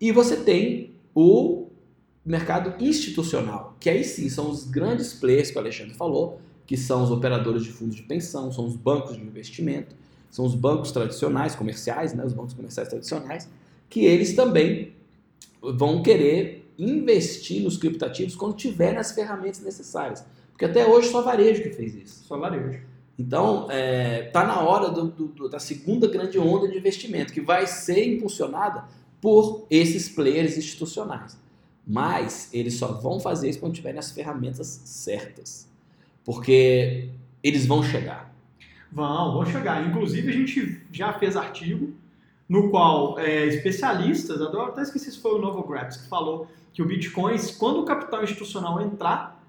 E 0.00 0.10
você 0.10 0.38
tem 0.38 0.92
o 1.14 1.66
mercado 2.24 2.82
institucional, 2.82 3.76
que 3.78 3.90
aí 3.90 4.02
sim 4.02 4.30
são 4.30 4.50
os 4.50 4.64
grandes 4.64 5.12
players 5.12 5.50
que 5.50 5.58
o 5.58 5.60
Alexandre 5.60 5.92
falou, 5.92 6.40
que 6.66 6.78
são 6.78 7.04
os 7.04 7.10
operadores 7.10 7.62
de 7.62 7.70
fundos 7.70 7.96
de 7.96 8.02
pensão, 8.02 8.50
são 8.50 8.64
os 8.64 8.74
bancos 8.74 9.18
de 9.18 9.22
investimento, 9.22 9.94
são 10.30 10.46
os 10.46 10.54
bancos 10.54 10.92
tradicionais, 10.92 11.54
comerciais, 11.54 12.14
né, 12.14 12.24
os 12.24 12.32
bancos 12.32 12.54
comerciais 12.54 12.88
tradicionais, 12.88 13.50
que 13.90 14.06
eles 14.06 14.32
também 14.32 14.94
vão 15.60 16.02
querer 16.02 16.72
investir 16.78 17.62
nos 17.62 17.76
criptativos 17.76 18.34
quando 18.34 18.54
tiverem 18.54 18.98
as 18.98 19.12
ferramentas 19.12 19.60
necessárias. 19.60 20.24
Porque 20.60 20.78
até 20.78 20.86
hoje 20.86 21.08
só 21.08 21.22
varejo 21.22 21.62
que 21.62 21.70
fez 21.70 21.94
isso. 21.94 22.24
Só 22.24 22.36
varejo. 22.36 22.80
Então, 23.18 23.66
está 24.26 24.44
na 24.46 24.60
hora 24.60 24.90
do- 24.90 25.06
do- 25.08 25.48
da 25.48 25.58
segunda 25.58 26.06
grande 26.06 26.38
onda 26.38 26.68
de 26.68 26.76
investimento, 26.76 27.32
que 27.32 27.40
vai 27.40 27.66
ser 27.66 28.06
impulsionada 28.14 28.84
por 29.22 29.64
esses 29.70 30.10
players 30.10 30.58
institucionais. 30.58 31.38
Mas 31.86 32.50
eles 32.52 32.74
só 32.74 32.88
vão 32.88 33.18
fazer 33.18 33.48
isso 33.48 33.58
quando 33.58 33.72
tiverem 33.72 33.98
as 33.98 34.10
ferramentas 34.12 34.66
certas. 34.84 35.66
Porque 36.26 37.08
eles 37.42 37.64
vão 37.64 37.82
chegar. 37.82 38.30
Vão, 38.92 39.32
vão 39.32 39.46
chegar. 39.46 39.88
Inclusive, 39.88 40.28
a 40.28 40.32
gente 40.32 40.82
já 40.92 41.10
fez 41.14 41.38
artigo 41.38 41.94
no 42.46 42.68
qual 42.68 43.18
é, 43.18 43.46
especialistas, 43.46 44.42
adoro, 44.42 44.72
até 44.72 44.82
esqueci 44.82 45.10
se 45.10 45.18
foi 45.20 45.32
o 45.36 45.38
Novo 45.38 45.62
Gratz, 45.66 45.96
que 45.96 46.08
falou 46.08 46.48
que 46.74 46.82
o 46.82 46.86
Bitcoin, 46.86 47.36
quando 47.58 47.80
o 47.80 47.84
capital 47.84 48.22
institucional 48.22 48.78
entrar, 48.82 49.39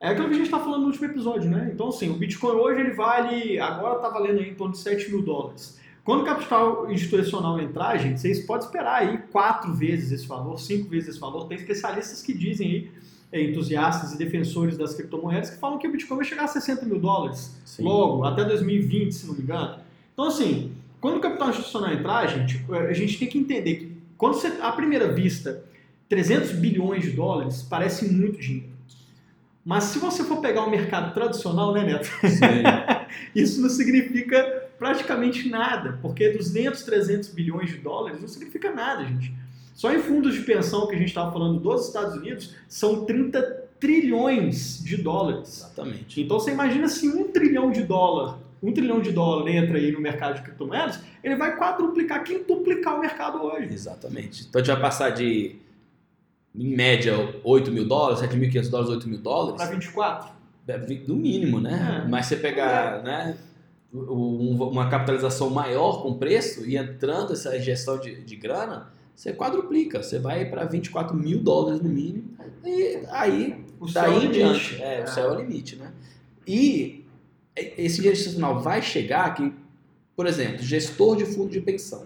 é 0.00 0.08
aquilo 0.08 0.28
que 0.28 0.34
a 0.34 0.36
gente 0.36 0.46
está 0.46 0.58
falando 0.58 0.82
no 0.82 0.86
último 0.88 1.06
episódio, 1.06 1.50
né? 1.50 1.70
Então, 1.72 1.88
assim, 1.88 2.10
o 2.10 2.14
Bitcoin 2.14 2.56
hoje 2.56 2.80
ele 2.80 2.92
vale, 2.92 3.58
agora 3.58 3.96
está 3.96 4.08
valendo 4.08 4.40
aí 4.40 4.50
em 4.50 4.54
torno 4.54 4.72
de 4.72 4.78
7 4.78 5.10
mil 5.10 5.22
dólares. 5.22 5.80
Quando 6.04 6.20
o 6.20 6.24
capital 6.24 6.90
institucional 6.90 7.58
entrar, 7.58 7.96
gente, 7.96 8.20
vocês 8.20 8.46
podem 8.46 8.66
esperar 8.66 9.02
aí 9.02 9.18
quatro 9.32 9.74
vezes 9.74 10.12
esse 10.12 10.26
valor, 10.26 10.60
cinco 10.60 10.88
vezes 10.88 11.08
esse 11.08 11.18
valor. 11.18 11.48
Tem 11.48 11.56
especialistas 11.56 12.22
que 12.22 12.32
dizem 12.32 12.68
aí, 12.68 12.90
é, 13.32 13.42
entusiastas 13.42 14.12
e 14.12 14.18
defensores 14.18 14.78
das 14.78 14.94
criptomoedas, 14.94 15.50
que 15.50 15.58
falam 15.58 15.78
que 15.78 15.88
o 15.88 15.90
Bitcoin 15.90 16.18
vai 16.18 16.26
chegar 16.26 16.44
a 16.44 16.48
60 16.48 16.86
mil 16.86 17.00
dólares 17.00 17.60
Sim. 17.64 17.82
logo, 17.82 18.22
até 18.24 18.44
2020, 18.44 19.12
se 19.12 19.26
não 19.26 19.34
me 19.34 19.42
engano. 19.42 19.80
Então, 20.12 20.26
assim, 20.26 20.72
quando 21.00 21.16
o 21.16 21.20
capital 21.20 21.50
institucional 21.50 21.92
entrar, 21.92 22.26
gente, 22.28 22.64
a 22.70 22.92
gente 22.92 23.18
tem 23.18 23.28
que 23.28 23.38
entender 23.38 23.74
que, 23.74 23.96
quando 24.16 24.34
você, 24.34 24.46
à 24.60 24.70
primeira 24.70 25.12
vista, 25.12 25.64
300 26.08 26.52
bilhões 26.52 27.02
de 27.02 27.10
dólares 27.10 27.62
parece 27.62 28.12
muito 28.12 28.38
dinheiro. 28.38 28.75
Mas 29.66 29.82
se 29.84 29.98
você 29.98 30.22
for 30.22 30.40
pegar 30.40 30.62
o 30.62 30.70
mercado 30.70 31.12
tradicional, 31.12 31.74
né, 31.74 31.82
Neto? 31.82 32.08
Isso 33.34 33.60
não 33.60 33.68
significa 33.68 34.68
praticamente 34.78 35.48
nada, 35.48 35.98
porque 36.00 36.28
200, 36.28 36.84
300 36.84 37.30
bilhões 37.30 37.70
de 37.70 37.78
dólares 37.78 38.20
não 38.20 38.28
significa 38.28 38.72
nada, 38.72 39.04
gente. 39.04 39.34
Só 39.74 39.92
em 39.92 39.98
fundos 39.98 40.34
de 40.34 40.42
pensão 40.42 40.86
que 40.86 40.94
a 40.94 40.98
gente 40.98 41.08
estava 41.08 41.32
falando 41.32 41.58
dos 41.58 41.88
Estados 41.88 42.14
Unidos 42.14 42.54
são 42.68 43.04
30 43.04 43.42
trilhões 43.80 44.80
de 44.84 44.98
dólares. 44.98 45.64
Exatamente. 45.64 46.22
Então 46.22 46.38
você 46.38 46.52
imagina 46.52 46.86
se 46.86 47.08
um 47.08 47.24
trilhão 47.32 47.72
de 47.72 47.82
dólar, 47.82 48.38
um 48.62 48.72
trilhão 48.72 49.00
de 49.00 49.10
dólar 49.10 49.50
entra 49.50 49.78
aí 49.78 49.90
no 49.90 50.00
mercado 50.00 50.36
de 50.36 50.42
criptomoedas, 50.42 51.00
ele 51.24 51.34
vai 51.34 51.56
quadruplicar, 51.56 52.22
quintuplicar 52.22 52.98
o 52.98 53.00
mercado 53.00 53.42
hoje. 53.42 53.74
Exatamente. 53.74 54.46
Então 54.48 54.60
a 54.60 54.64
gente 54.64 54.72
vai 54.74 54.82
passar 54.82 55.10
de, 55.10 55.56
em 56.56 56.74
média, 56.74 57.14
8 57.44 57.70
mil 57.70 57.86
dólares, 57.86 58.20
7.500 58.20 58.68
dólares, 58.70 58.90
8 58.92 59.08
mil 59.08 59.18
dólares. 59.18 59.56
Para 59.56 59.70
24. 59.70 60.36
No 61.06 61.14
mínimo, 61.14 61.60
né? 61.60 62.02
É. 62.04 62.08
Mas 62.08 62.26
você 62.26 62.36
pegar 62.36 63.02
né, 63.04 63.36
um- 63.92 64.56
uma 64.64 64.88
capitalização 64.88 65.48
maior 65.50 66.02
com 66.02 66.14
preço 66.14 66.66
e 66.68 66.76
entrando 66.76 67.32
essa 67.34 67.56
injeção 67.56 67.98
de, 67.98 68.20
de 68.22 68.36
grana, 68.36 68.88
você 69.14 69.32
quadruplica. 69.32 70.02
Você 70.02 70.18
vai 70.18 70.44
para 70.46 70.64
24 70.64 71.16
mil 71.16 71.38
dólares 71.40 71.80
no 71.80 71.88
mínimo. 71.88 72.24
E 72.64 73.00
aí, 73.10 73.64
O 73.78 73.86
céu 73.88 74.04
é 74.04 74.08
o 74.08 74.10
daí 74.10 74.16
em 74.18 74.20
limite. 74.22 74.38
diante, 74.38 74.82
é, 74.82 75.04
o 75.04 75.06
céu 75.06 75.30
é 75.32 75.36
o 75.36 75.40
limite, 75.40 75.76
né? 75.76 75.92
E 76.46 77.04
esse 77.54 77.96
dinheiro 77.96 78.16
institucional 78.16 78.60
vai 78.60 78.82
chegar 78.82 79.32
que, 79.34 79.52
por 80.16 80.26
exemplo, 80.26 80.58
gestor 80.62 81.16
de 81.16 81.24
fundo 81.26 81.50
de 81.50 81.60
pensão, 81.60 82.04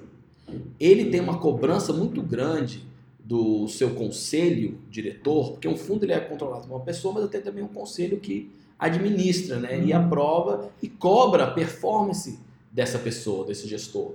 ele 0.78 1.06
tem 1.10 1.20
uma 1.20 1.38
cobrança 1.38 1.92
muito 1.92 2.20
grande 2.22 2.84
do 3.24 3.68
seu 3.68 3.90
conselho 3.94 4.78
diretor, 4.90 5.52
porque 5.52 5.68
um 5.68 5.76
fundo 5.76 6.04
ele 6.04 6.12
é 6.12 6.20
controlado 6.20 6.66
por 6.66 6.74
uma 6.74 6.84
pessoa, 6.84 7.14
mas 7.14 7.28
tem 7.30 7.40
também 7.40 7.62
um 7.62 7.68
conselho 7.68 8.18
que 8.18 8.50
administra, 8.78 9.58
né, 9.60 9.78
e 9.78 9.92
Uhum. 9.92 9.98
aprova 9.98 10.70
e 10.82 10.88
cobra 10.88 11.44
a 11.44 11.50
performance 11.50 12.38
dessa 12.72 12.98
pessoa, 12.98 13.46
desse 13.46 13.68
gestor. 13.68 14.14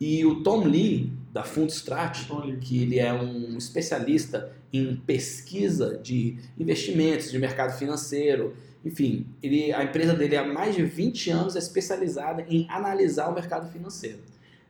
E 0.00 0.24
o 0.24 0.42
Tom 0.42 0.64
Lee 0.64 1.12
da 1.32 1.42
Fundstrat, 1.44 2.26
que 2.60 2.82
ele 2.82 2.98
é 2.98 3.12
um 3.12 3.58
especialista 3.58 4.52
em 4.72 4.96
pesquisa 4.96 5.98
de 6.02 6.36
investimentos, 6.58 7.30
de 7.30 7.38
mercado 7.38 7.76
financeiro, 7.78 8.54
enfim, 8.84 9.26
ele, 9.42 9.72
a 9.72 9.82
empresa 9.82 10.14
dele 10.14 10.36
há 10.36 10.44
mais 10.46 10.74
de 10.76 10.84
20 10.84 11.30
anos 11.30 11.56
é 11.56 11.58
especializada 11.58 12.46
em 12.48 12.64
analisar 12.70 13.28
o 13.28 13.34
mercado 13.34 13.70
financeiro. 13.72 14.18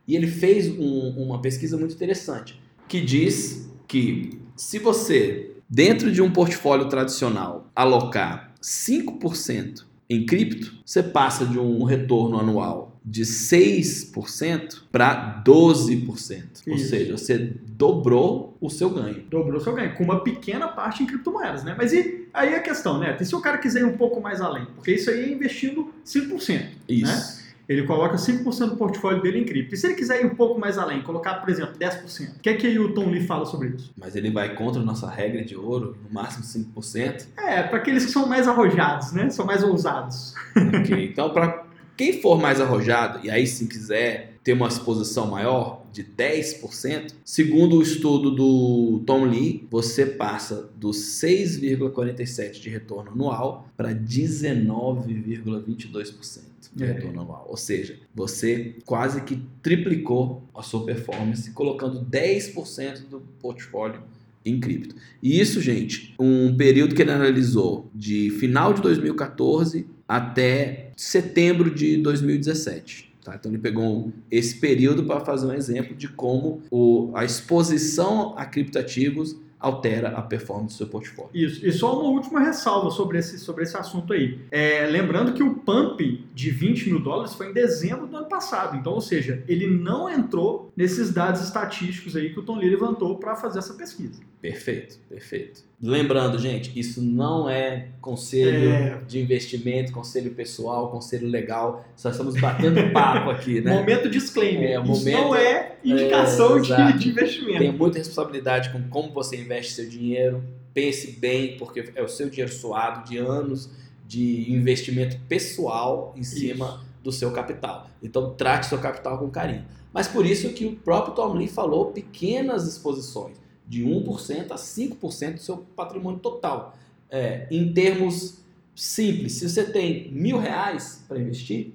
E 0.06 0.16
ele 0.16 0.26
fez 0.26 0.66
um- 0.68 1.10
uma 1.22 1.40
pesquisa 1.42 1.76
muito 1.76 1.94
interessante, 1.94 2.58
que 2.88 3.00
diz 3.02 3.67
que 3.88 4.38
se 4.54 4.78
você, 4.78 5.52
dentro 5.68 6.12
de 6.12 6.20
um 6.22 6.30
portfólio 6.30 6.88
tradicional, 6.88 7.70
alocar 7.74 8.52
5% 8.62 9.84
em 10.10 10.24
cripto, 10.24 10.78
você 10.84 11.02
passa 11.02 11.44
de 11.44 11.58
um 11.58 11.82
retorno 11.84 12.38
anual 12.38 12.88
de 13.04 13.22
6% 13.22 14.82
para 14.92 15.42
12%. 15.42 16.62
Ou 16.66 16.74
Isso. 16.74 16.88
seja, 16.88 17.16
você 17.16 17.54
dobrou 17.66 18.56
o 18.60 18.68
seu 18.68 18.90
ganho. 18.90 19.24
Dobrou 19.30 19.58
seu 19.60 19.74
ganho, 19.74 19.94
com 19.94 20.04
uma 20.04 20.22
pequena 20.22 20.68
parte 20.68 21.02
em 21.02 21.06
criptomoedas, 21.06 21.64
né? 21.64 21.74
Mas 21.76 21.92
e 21.92 22.28
aí 22.34 22.54
a 22.54 22.60
questão, 22.60 22.98
né? 22.98 23.16
E 23.18 23.24
se 23.24 23.34
o 23.34 23.40
cara 23.40 23.56
quiser 23.58 23.80
ir 23.80 23.84
um 23.84 23.96
pouco 23.96 24.20
mais 24.20 24.40
além? 24.40 24.66
Porque 24.74 24.92
isso 24.92 25.08
aí 25.10 25.24
é 25.24 25.32
investindo 25.32 25.92
5%. 26.04 26.66
Isso. 26.88 27.37
Ele 27.68 27.82
coloca 27.82 28.16
5% 28.16 28.70
do 28.70 28.76
portfólio 28.76 29.20
dele 29.20 29.40
em 29.40 29.44
cripto. 29.44 29.74
E 29.74 29.76
se 29.76 29.86
ele 29.86 29.94
quiser 29.94 30.22
ir 30.22 30.26
um 30.26 30.34
pouco 30.34 30.58
mais 30.58 30.78
além, 30.78 31.02
colocar, 31.02 31.34
por 31.34 31.50
exemplo, 31.50 31.74
10%? 31.78 32.36
O 32.36 32.40
que 32.40 32.48
é 32.48 32.54
que 32.54 32.78
o 32.78 32.94
Tom 32.94 33.10
Lee 33.10 33.26
fala 33.26 33.44
sobre 33.44 33.68
isso? 33.68 33.92
Mas 33.96 34.16
ele 34.16 34.30
vai 34.30 34.54
contra 34.54 34.80
a 34.80 34.84
nossa 34.84 35.10
regra 35.10 35.44
de 35.44 35.54
ouro, 35.54 35.96
no 36.02 36.12
máximo 36.12 36.44
5%. 36.44 37.26
É, 37.36 37.62
para 37.62 37.78
aqueles 37.78 38.06
que 38.06 38.10
são 38.10 38.26
mais 38.26 38.48
arrojados, 38.48 39.12
né? 39.12 39.28
São 39.28 39.44
mais 39.44 39.62
ousados. 39.62 40.34
Ok, 40.56 40.96
Então, 41.12 41.30
para 41.30 41.66
quem 41.96 42.22
for 42.22 42.40
mais 42.40 42.60
arrojado 42.60 43.20
e 43.24 43.30
aí 43.30 43.46
sim 43.46 43.66
quiser 43.66 44.34
ter 44.44 44.52
uma 44.52 44.68
exposição 44.68 45.26
maior 45.26 45.82
de 45.92 46.04
10%, 46.04 47.12
segundo 47.24 47.76
o 47.76 47.82
estudo 47.82 48.30
do 48.30 49.02
Tom 49.04 49.24
Lee, 49.24 49.66
você 49.70 50.06
passa 50.06 50.70
dos 50.76 50.96
6,47% 51.20 52.60
de 52.60 52.70
retorno 52.70 53.10
anual 53.10 53.68
para 53.76 53.92
19,22% 53.92 56.42
de 56.57 56.57
É. 56.84 57.06
anual. 57.08 57.46
Ou 57.48 57.56
seja, 57.56 57.98
você 58.14 58.76
quase 58.84 59.22
que 59.22 59.40
triplicou 59.62 60.42
a 60.54 60.62
sua 60.62 60.84
performance 60.84 61.50
colocando 61.52 62.04
10% 62.04 63.08
do 63.10 63.20
portfólio 63.40 64.02
em 64.44 64.58
cripto. 64.60 64.94
E 65.22 65.38
isso, 65.40 65.60
gente, 65.60 66.14
um 66.18 66.56
período 66.56 66.94
que 66.94 67.02
ele 67.02 67.10
analisou 67.10 67.90
de 67.94 68.30
final 68.30 68.72
de 68.72 68.80
2014 68.82 69.86
até 70.06 70.90
setembro 70.96 71.74
de 71.74 71.96
2017. 71.98 73.08
tá? 73.22 73.34
Então 73.38 73.50
ele 73.52 73.60
pegou 73.60 74.10
esse 74.30 74.54
período 74.56 75.04
para 75.04 75.20
fazer 75.20 75.46
um 75.46 75.52
exemplo 75.52 75.94
de 75.94 76.08
como 76.08 76.62
o- 76.70 77.10
a 77.14 77.24
exposição 77.26 78.32
a 78.38 78.46
criptativos 78.46 79.36
altera 79.60 80.10
a 80.10 80.22
performance 80.22 80.74
do 80.74 80.78
seu 80.78 80.86
portfólio. 80.86 81.30
Isso. 81.34 81.66
E 81.66 81.72
só 81.72 81.98
uma 82.00 82.10
última 82.10 82.40
ressalva 82.40 82.90
sobre 82.90 83.18
esse, 83.18 83.38
sobre 83.38 83.64
esse 83.64 83.76
assunto 83.76 84.12
aí. 84.12 84.38
É, 84.50 84.86
lembrando 84.86 85.32
que 85.32 85.42
o 85.42 85.56
pump 85.56 86.24
de 86.32 86.50
20 86.50 86.90
mil 86.90 87.00
dólares 87.00 87.34
foi 87.34 87.50
em 87.50 87.52
dezembro 87.52 88.06
do 88.06 88.16
ano 88.16 88.28
passado. 88.28 88.76
Então, 88.76 88.92
ou 88.92 89.00
seja, 89.00 89.42
ele 89.48 89.66
não 89.66 90.08
entrou 90.08 90.67
nesses 90.78 91.12
dados 91.12 91.42
estatísticos 91.42 92.14
aí 92.14 92.32
que 92.32 92.38
o 92.38 92.42
Tom 92.44 92.56
Lee 92.56 92.70
levantou 92.70 93.18
para 93.18 93.34
fazer 93.34 93.58
essa 93.58 93.74
pesquisa. 93.74 94.20
Perfeito, 94.40 94.96
perfeito. 95.08 95.64
Lembrando, 95.82 96.38
gente, 96.38 96.70
isso 96.78 97.02
não 97.02 97.50
é 97.50 97.88
conselho 98.00 98.70
É. 98.70 99.00
de 99.06 99.18
investimento, 99.18 99.90
conselho 99.90 100.30
pessoal, 100.30 100.88
conselho 100.92 101.26
legal. 101.26 101.84
Só 101.96 102.10
estamos 102.10 102.40
batendo 102.40 102.76
papo 102.94 103.28
aqui, 103.30 103.60
né? 103.60 103.74
Momento 103.74 104.08
disclaimer. 104.08 104.70
É, 104.70 104.74
Isso 104.80 104.84
momento- 104.86 105.18
não 105.20 105.34
é 105.34 105.76
indicação 105.84 106.58
É, 106.58 106.60
de, 106.92 106.98
de 106.98 107.08
investimento. 107.08 107.58
Tenha 107.58 107.72
muita 107.72 107.98
responsabilidade 107.98 108.70
com 108.70 108.80
como 108.88 109.12
você 109.12 109.36
investe 109.36 109.72
seu 109.72 109.88
dinheiro. 109.88 110.44
Pense 110.72 111.10
bem, 111.10 111.56
porque 111.58 111.90
é 111.96 112.02
o 112.04 112.08
seu 112.08 112.30
dinheiro 112.30 112.52
suado 112.52 113.08
de 113.08 113.18
anos 113.18 113.68
de 114.06 114.52
investimento 114.52 115.18
pessoal 115.28 116.14
em 116.16 116.22
cima 116.22 116.86
do 117.02 117.12
seu 117.12 117.30
capital. 117.32 117.88
Então 118.02 118.34
trate 118.34 118.66
seu 118.66 118.78
capital 118.78 119.18
com 119.18 119.30
carinho. 119.30 119.64
Mas 119.92 120.08
por 120.08 120.26
isso 120.26 120.52
que 120.52 120.66
o 120.66 120.76
próprio 120.76 121.14
Tom 121.14 121.34
Lee 121.34 121.48
falou 121.48 121.92
pequenas 121.92 122.66
exposições, 122.66 123.36
de 123.66 123.84
1% 123.84 124.50
a 124.50 124.54
5% 124.54 125.34
do 125.34 125.40
seu 125.40 125.58
patrimônio 125.76 126.18
total. 126.18 126.76
É, 127.10 127.46
em 127.50 127.72
termos 127.72 128.38
simples, 128.74 129.34
se 129.34 129.48
você 129.48 129.64
tem 129.64 130.10
mil 130.12 130.38
reais 130.38 131.04
para 131.08 131.18
investir, 131.18 131.74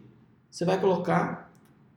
você 0.50 0.65
vai 0.65 0.80
colocar 0.80 1.51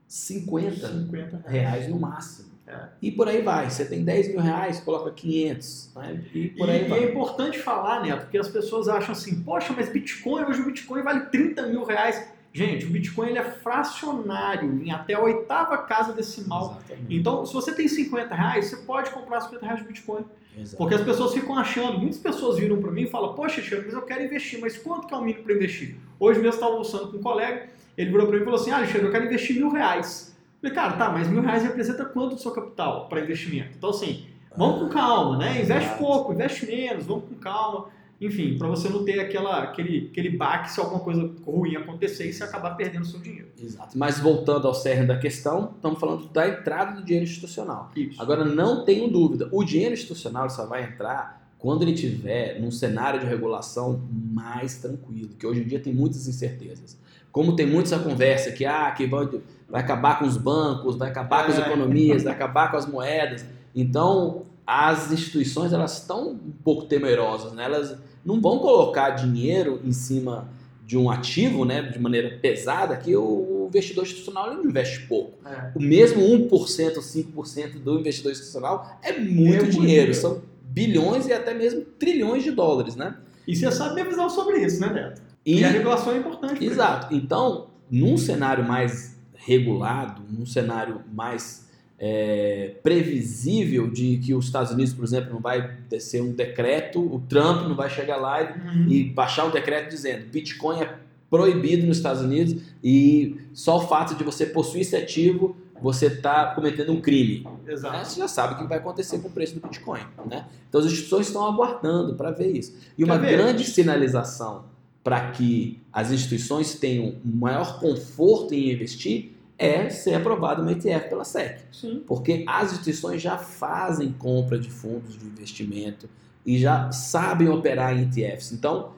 50 0.08 1.04
50 1.04 1.44
reais 1.48 1.88
no 1.88 1.98
máximo. 1.98 2.56
É. 2.66 2.88
E 3.00 3.12
por 3.12 3.28
aí 3.28 3.42
vai. 3.42 3.70
Você 3.70 3.84
tem 3.84 4.04
10 4.04 4.30
mil 4.30 4.40
reais, 4.40 4.80
coloca 4.80 5.10
500. 5.12 5.92
Né? 5.94 6.24
E 6.34 6.48
por 6.48 6.68
aí 6.68 6.84
e, 6.84 6.88
vai. 6.88 7.04
é 7.04 7.10
importante 7.10 7.58
falar, 7.58 8.02
né? 8.02 8.16
Porque 8.16 8.36
as 8.36 8.48
pessoas 8.48 8.88
acham 8.88 9.12
assim, 9.12 9.40
poxa, 9.42 9.72
mas 9.72 9.88
Bitcoin, 9.88 10.44
hoje 10.44 10.62
o 10.62 10.66
Bitcoin 10.66 11.02
vale 11.02 11.26
30 11.26 11.68
mil 11.68 11.84
reais. 11.84 12.28
Gente, 12.56 12.86
o 12.86 12.88
Bitcoin 12.88 13.28
ele 13.28 13.38
é 13.38 13.44
fracionário 13.44 14.82
em 14.82 14.90
até 14.90 15.12
a 15.12 15.20
oitava 15.20 15.76
casa 15.76 16.14
decimal. 16.14 16.78
Exatamente. 16.80 17.14
Então, 17.14 17.44
se 17.44 17.52
você 17.52 17.70
tem 17.74 17.86
50 17.86 18.34
reais, 18.34 18.64
você 18.64 18.76
pode 18.76 19.10
comprar 19.10 19.42
50 19.42 19.62
reais 19.62 19.80
de 19.80 19.86
Bitcoin. 19.86 20.24
Exato. 20.56 20.78
Porque 20.78 20.94
as 20.94 21.02
pessoas 21.02 21.34
ficam 21.34 21.58
achando, 21.58 21.98
muitas 21.98 22.18
pessoas 22.18 22.58
viram 22.58 22.80
para 22.80 22.90
mim 22.90 23.02
e 23.02 23.10
falam, 23.10 23.34
poxa, 23.34 23.60
Chico, 23.60 23.82
mas 23.84 23.92
eu 23.92 24.00
quero 24.00 24.24
investir, 24.24 24.58
mas 24.58 24.78
quanto 24.78 25.06
que 25.06 25.12
é 25.12 25.16
o 25.18 25.20
mínimo 25.20 25.44
para 25.44 25.52
investir? 25.52 25.96
Hoje 26.18 26.38
mesmo 26.38 26.54
eu 26.54 26.54
estava 26.54 26.72
almoçando 26.72 27.08
com 27.08 27.18
um 27.18 27.22
colega, 27.22 27.68
ele 27.94 28.10
virou 28.10 28.26
para 28.26 28.36
mim 28.36 28.40
e 28.40 28.44
falou 28.46 28.58
assim, 28.58 28.70
ah, 28.70 28.76
Alexandre, 28.76 29.04
eu 29.04 29.12
quero 29.12 29.26
investir 29.26 29.56
mil 29.56 29.68
reais. 29.68 30.34
Eu 30.62 30.70
falei, 30.70 30.74
cara, 30.74 30.92
tá, 30.94 31.10
mas 31.10 31.28
mil 31.28 31.42
reais 31.42 31.62
representa 31.62 32.06
quanto 32.06 32.36
do 32.36 32.40
seu 32.40 32.52
capital 32.52 33.06
para 33.06 33.20
investimento? 33.20 33.72
Então, 33.76 33.90
assim, 33.90 34.24
vamos 34.56 34.80
com 34.80 34.88
calma, 34.88 35.36
né? 35.36 35.60
Investe 35.60 35.98
pouco, 35.98 36.32
investe 36.32 36.64
menos, 36.64 37.04
vamos 37.04 37.24
com 37.28 37.34
calma. 37.34 37.88
Enfim, 38.20 38.56
para 38.56 38.66
você 38.68 38.88
não 38.88 39.04
ter 39.04 39.20
aquela, 39.20 39.62
aquele, 39.62 40.08
aquele 40.10 40.30
baque 40.30 40.70
se 40.70 40.80
alguma 40.80 41.00
coisa 41.00 41.30
ruim 41.44 41.76
acontecer 41.76 42.28
e 42.28 42.32
você 42.32 42.44
acabar 42.44 42.70
perdendo 42.74 43.04
seu 43.04 43.20
dinheiro. 43.20 43.48
Exato. 43.62 43.96
Mas 43.98 44.18
voltando 44.18 44.66
ao 44.66 44.74
cerne 44.74 45.06
da 45.06 45.18
questão, 45.18 45.72
estamos 45.76 46.00
falando 46.00 46.26
da 46.28 46.48
entrada 46.48 46.92
do 46.98 47.04
dinheiro 47.04 47.24
institucional. 47.24 47.90
Isso. 47.94 48.20
Agora, 48.20 48.44
não 48.44 48.84
tenho 48.86 49.08
dúvida, 49.08 49.48
o 49.52 49.62
dinheiro 49.62 49.92
institucional 49.92 50.48
só 50.48 50.64
vai 50.66 50.84
entrar 50.84 51.46
quando 51.58 51.82
ele 51.82 51.92
tiver 51.94 52.58
num 52.60 52.70
cenário 52.70 53.20
de 53.20 53.26
regulação 53.26 54.00
mais 54.10 54.76
tranquilo, 54.78 55.30
que 55.38 55.46
hoje 55.46 55.60
em 55.62 55.66
dia 55.66 55.80
tem 55.80 55.92
muitas 55.92 56.26
incertezas. 56.26 56.98
como 57.32 57.54
tem 57.54 57.66
muito 57.66 57.84
essa 57.92 57.98
conversa 57.98 58.50
que, 58.50 58.64
ah, 58.64 58.90
que 58.92 59.06
vai, 59.06 59.28
vai 59.68 59.82
acabar 59.82 60.18
com 60.18 60.24
os 60.24 60.38
bancos, 60.38 60.96
vai 60.96 61.10
acabar 61.10 61.44
com 61.44 61.52
as 61.52 61.58
É. 61.58 61.60
economias, 61.66 62.22
vai 62.22 62.32
acabar 62.32 62.70
com 62.70 62.78
as 62.78 62.86
moedas. 62.86 63.44
Então, 63.74 64.46
as 64.66 65.12
instituições 65.12 65.72
elas 65.72 65.98
estão 66.00 66.30
um 66.30 66.52
pouco 66.64 66.86
temerosas, 66.86 67.52
né? 67.52 67.64
Elas 67.64 67.96
não 68.24 68.40
vão 68.40 68.58
colocar 68.58 69.10
dinheiro 69.10 69.80
em 69.84 69.92
cima 69.92 70.48
de 70.84 70.96
um 70.96 71.10
ativo, 71.10 71.64
né, 71.64 71.82
de 71.82 71.98
maneira 71.98 72.38
pesada, 72.40 72.96
que 72.96 73.14
o 73.16 73.66
investidor 73.68 74.04
institucional 74.04 74.52
ele 74.52 74.68
investe 74.68 75.00
pouco. 75.08 75.32
É. 75.44 75.72
O 75.74 75.80
mesmo 75.80 76.22
1% 76.22 76.96
ou 76.96 77.02
5% 77.02 77.78
do 77.80 77.98
investidor 77.98 78.30
institucional 78.30 78.98
é 79.02 79.12
muito 79.12 79.24
muito 79.34 79.48
dinheiro, 79.64 79.72
dinheiro. 79.80 80.14
são 80.14 80.42
bilhões 80.62 81.26
e 81.26 81.32
até 81.32 81.52
mesmo 81.54 81.80
trilhões 81.98 82.44
de 82.44 82.52
dólares, 82.52 82.94
né? 82.94 83.16
E 83.48 83.56
você 83.56 83.70
sabe 83.72 83.94
minha 83.94 84.06
visão 84.08 84.28
sobre 84.30 84.58
isso, 84.64 84.80
né, 84.80 84.92
Neto? 84.92 85.22
E- 85.44 85.58
E, 85.60 85.64
a 85.64 85.68
regulação 85.70 86.12
é 86.12 86.18
importante. 86.18 86.64
Exato. 86.64 87.12
Então, 87.14 87.68
num 87.90 88.16
cenário 88.16 88.64
mais 88.64 89.16
regulado, 89.34 90.22
num 90.30 90.46
cenário 90.46 91.00
mais 91.12 91.65
é, 91.98 92.74
previsível 92.82 93.88
de 93.88 94.18
que 94.18 94.34
os 94.34 94.46
Estados 94.46 94.72
Unidos, 94.72 94.92
por 94.92 95.04
exemplo, 95.04 95.32
não 95.32 95.40
vai 95.40 95.76
descer 95.88 96.22
um 96.22 96.32
decreto, 96.32 97.00
o 97.00 97.20
Trump 97.28 97.66
não 97.66 97.74
vai 97.74 97.88
chegar 97.88 98.16
lá 98.16 98.42
e. 98.42 98.46
Uhum. 98.46 98.88
e 98.88 99.04
baixar 99.04 99.46
um 99.46 99.50
decreto 99.50 99.88
dizendo 99.90 100.26
Bitcoin 100.26 100.80
é 100.80 100.94
proibido 101.30 101.86
nos 101.86 101.96
Estados 101.96 102.22
Unidos 102.22 102.62
e 102.82 103.40
só 103.52 103.78
o 103.78 103.80
fato 103.80 104.14
de 104.14 104.22
você 104.22 104.46
possuir 104.46 104.82
esse 104.82 104.94
ativo 104.94 105.56
você 105.80 106.06
está 106.06 106.54
cometendo 106.54 106.92
um 106.92 107.00
crime. 107.00 107.46
né? 107.64 107.72
Exato. 107.72 108.08
Você 108.08 108.20
já 108.20 108.28
sabe 108.28 108.54
o 108.54 108.58
que 108.58 108.64
vai 108.64 108.78
acontecer 108.78 109.18
com 109.18 109.28
o 109.28 109.30
preço 109.30 109.54
do 109.54 109.60
Bitcoin. 109.60 110.00
Né? 110.28 110.46
Então 110.68 110.80
as 110.80 110.86
instituições 110.86 111.26
estão 111.26 111.46
aguardando 111.46 112.14
para 112.14 112.30
ver 112.30 112.50
isso. 112.56 112.74
E 112.96 113.04
uma 113.04 113.18
Quer 113.18 113.26
ver? 113.26 113.36
grande 113.36 113.64
sinalização 113.64 114.64
para 115.04 115.30
que 115.30 115.78
as 115.92 116.10
instituições 116.10 116.74
tenham 116.74 117.16
maior 117.24 117.78
conforto 117.78 118.54
em 118.54 118.72
investir 118.72 119.35
é 119.58 119.88
ser 119.88 120.14
aprovado 120.14 120.62
uma 120.62 120.72
ETF 120.72 121.08
pela 121.08 121.24
SEC. 121.24 121.60
Sim. 121.72 122.02
Porque 122.06 122.44
as 122.46 122.72
instituições 122.72 123.22
já 123.22 123.38
fazem 123.38 124.12
compra 124.12 124.58
de 124.58 124.70
fundos 124.70 125.18
de 125.18 125.24
investimento 125.24 126.08
e 126.44 126.58
já 126.58 126.92
sabem 126.92 127.48
operar 127.48 127.96
em 127.96 128.02
ETFs. 128.02 128.52
Então, 128.52 128.92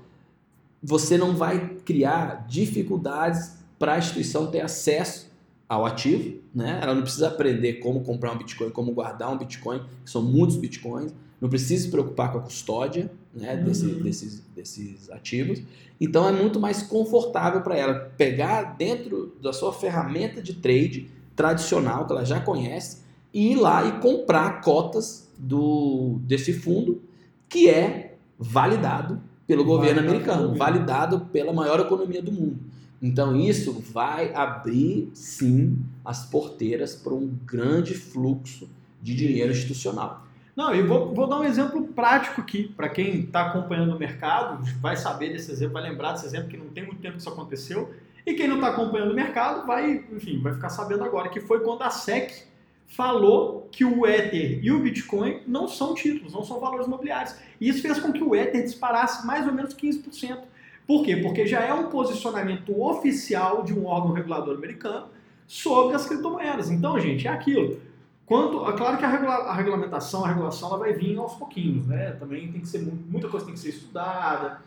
você 0.82 1.16
não 1.16 1.34
vai 1.34 1.76
criar 1.84 2.46
dificuldades 2.46 3.56
para 3.78 3.94
a 3.94 3.98
instituição 3.98 4.50
ter 4.50 4.60
acesso 4.60 5.28
ao 5.68 5.84
ativo, 5.84 6.38
né? 6.54 6.80
Ela 6.82 6.94
não 6.94 7.02
precisa 7.02 7.28
aprender 7.28 7.74
como 7.74 8.00
comprar 8.00 8.32
um 8.32 8.38
Bitcoin, 8.38 8.70
como 8.70 8.92
guardar 8.92 9.32
um 9.32 9.38
Bitcoin, 9.38 9.82
que 10.04 10.10
são 10.10 10.22
muitos 10.22 10.56
Bitcoins. 10.56 11.12
Não 11.40 11.48
precisa 11.48 11.84
se 11.84 11.90
preocupar 11.90 12.32
com 12.32 12.38
a 12.38 12.42
custódia 12.42 13.10
né, 13.38 13.56
desse- 13.56 13.86
Uhum. 13.86 14.02
desses, 14.02 14.42
desses 14.54 15.10
ativos. 15.10 15.62
Então 16.00 16.28
é 16.28 16.32
muito 16.32 16.58
mais 16.60 16.82
confortável 16.82 17.60
para 17.62 17.76
ela 17.76 17.94
pegar 18.16 18.76
dentro 18.76 19.34
da 19.42 19.52
sua 19.52 19.72
ferramenta 19.72 20.42
de 20.42 20.54
trade 20.54 21.08
tradicional, 21.34 22.06
que 22.06 22.12
ela 22.12 22.24
já 22.24 22.40
conhece, 22.40 22.98
e 23.32 23.52
ir 23.52 23.56
lá 23.56 23.84
e 23.86 24.00
comprar 24.00 24.60
cotas 24.60 25.28
do, 25.38 26.18
desse 26.22 26.52
fundo, 26.52 27.00
que 27.48 27.68
é 27.68 28.16
validado 28.38 29.20
pelo 29.46 29.64
governo 29.64 30.02
Validado 30.02 30.10
americano, 30.10 30.42
governo. 30.48 30.58
validado 30.58 31.20
pela 31.32 31.52
maior 31.52 31.80
economia 31.80 32.20
do 32.22 32.32
mundo. 32.32 32.58
Então 33.00 33.36
isso 33.38 33.72
vai 33.92 34.34
abrir 34.34 35.08
sim 35.14 35.78
as 36.04 36.26
porteiras 36.26 36.94
para 36.96 37.14
um 37.14 37.28
grande 37.46 37.94
fluxo 37.94 38.68
de 39.00 39.14
dinheiro 39.14 39.52
institucional. 39.52 40.26
Não, 40.58 40.74
e 40.74 40.82
vou, 40.82 41.14
vou 41.14 41.28
dar 41.28 41.38
um 41.38 41.44
exemplo 41.44 41.86
prático 41.86 42.40
aqui. 42.40 42.66
Para 42.66 42.88
quem 42.88 43.20
está 43.20 43.42
acompanhando 43.42 43.94
o 43.94 43.98
mercado, 43.98 44.58
vai 44.80 44.96
saber 44.96 45.32
desse 45.32 45.52
exemplo, 45.52 45.74
vai 45.74 45.84
lembrar 45.84 46.14
desse 46.14 46.26
exemplo, 46.26 46.48
que 46.48 46.56
não 46.56 46.66
tem 46.70 46.84
muito 46.84 47.00
tempo 47.00 47.14
que 47.14 47.20
isso 47.20 47.28
aconteceu. 47.28 47.94
E 48.26 48.34
quem 48.34 48.48
não 48.48 48.56
está 48.56 48.70
acompanhando 48.70 49.12
o 49.12 49.14
mercado 49.14 49.64
vai, 49.64 50.04
enfim, 50.10 50.40
vai 50.40 50.52
ficar 50.52 50.68
sabendo 50.70 51.04
agora, 51.04 51.28
que 51.28 51.40
foi 51.40 51.60
quando 51.60 51.82
a 51.82 51.90
SEC 51.90 52.48
falou 52.88 53.68
que 53.70 53.84
o 53.84 54.04
Ether 54.04 54.58
e 54.60 54.72
o 54.72 54.80
Bitcoin 54.80 55.42
não 55.46 55.68
são 55.68 55.94
títulos, 55.94 56.32
não 56.32 56.42
são 56.42 56.58
valores 56.58 56.88
imobiliários. 56.88 57.36
E 57.60 57.68
isso 57.68 57.80
fez 57.80 58.00
com 58.00 58.12
que 58.12 58.24
o 58.24 58.34
Ether 58.34 58.64
disparasse 58.64 59.24
mais 59.24 59.46
ou 59.46 59.52
menos 59.52 59.72
15%. 59.72 60.40
Por 60.84 61.04
quê? 61.04 61.18
Porque 61.18 61.46
já 61.46 61.60
é 61.60 61.72
um 61.72 61.88
posicionamento 61.88 62.82
oficial 62.82 63.62
de 63.62 63.72
um 63.72 63.86
órgão 63.86 64.10
regulador 64.10 64.56
americano 64.56 65.06
sobre 65.46 65.94
as 65.94 66.04
criptomoedas. 66.04 66.68
Então, 66.68 66.98
gente, 66.98 67.28
é 67.28 67.30
aquilo. 67.30 67.80
Quanto, 68.28 68.68
é 68.68 68.72
claro 68.74 68.98
que 68.98 69.04
a, 69.04 69.08
regula- 69.08 69.44
a 69.46 69.54
regulamentação, 69.54 70.22
a 70.24 70.28
regulação, 70.28 70.68
ela 70.68 70.78
vai 70.78 70.92
vir 70.92 71.16
aos 71.18 71.34
pouquinhos, 71.34 71.86
né? 71.86 72.12
Também 72.12 72.52
tem 72.52 72.60
que 72.60 72.68
ser 72.68 72.80
mu- 72.82 72.98
muita 73.08 73.26
coisa 73.28 73.46
tem 73.46 73.54
que 73.54 73.60
ser 73.60 73.70
estudada. 73.70 74.60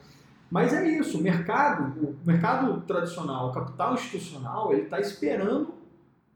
Mas 0.49 0.73
é 0.73 0.85
isso, 0.97 1.19
o 1.19 1.21
mercado, 1.21 1.83
o 2.01 2.15
mercado 2.25 2.81
tradicional, 2.81 3.49
o 3.49 3.53
capital 3.53 3.93
institucional, 3.93 4.73
ele 4.73 4.81
está 4.81 4.99
esperando 4.99 5.75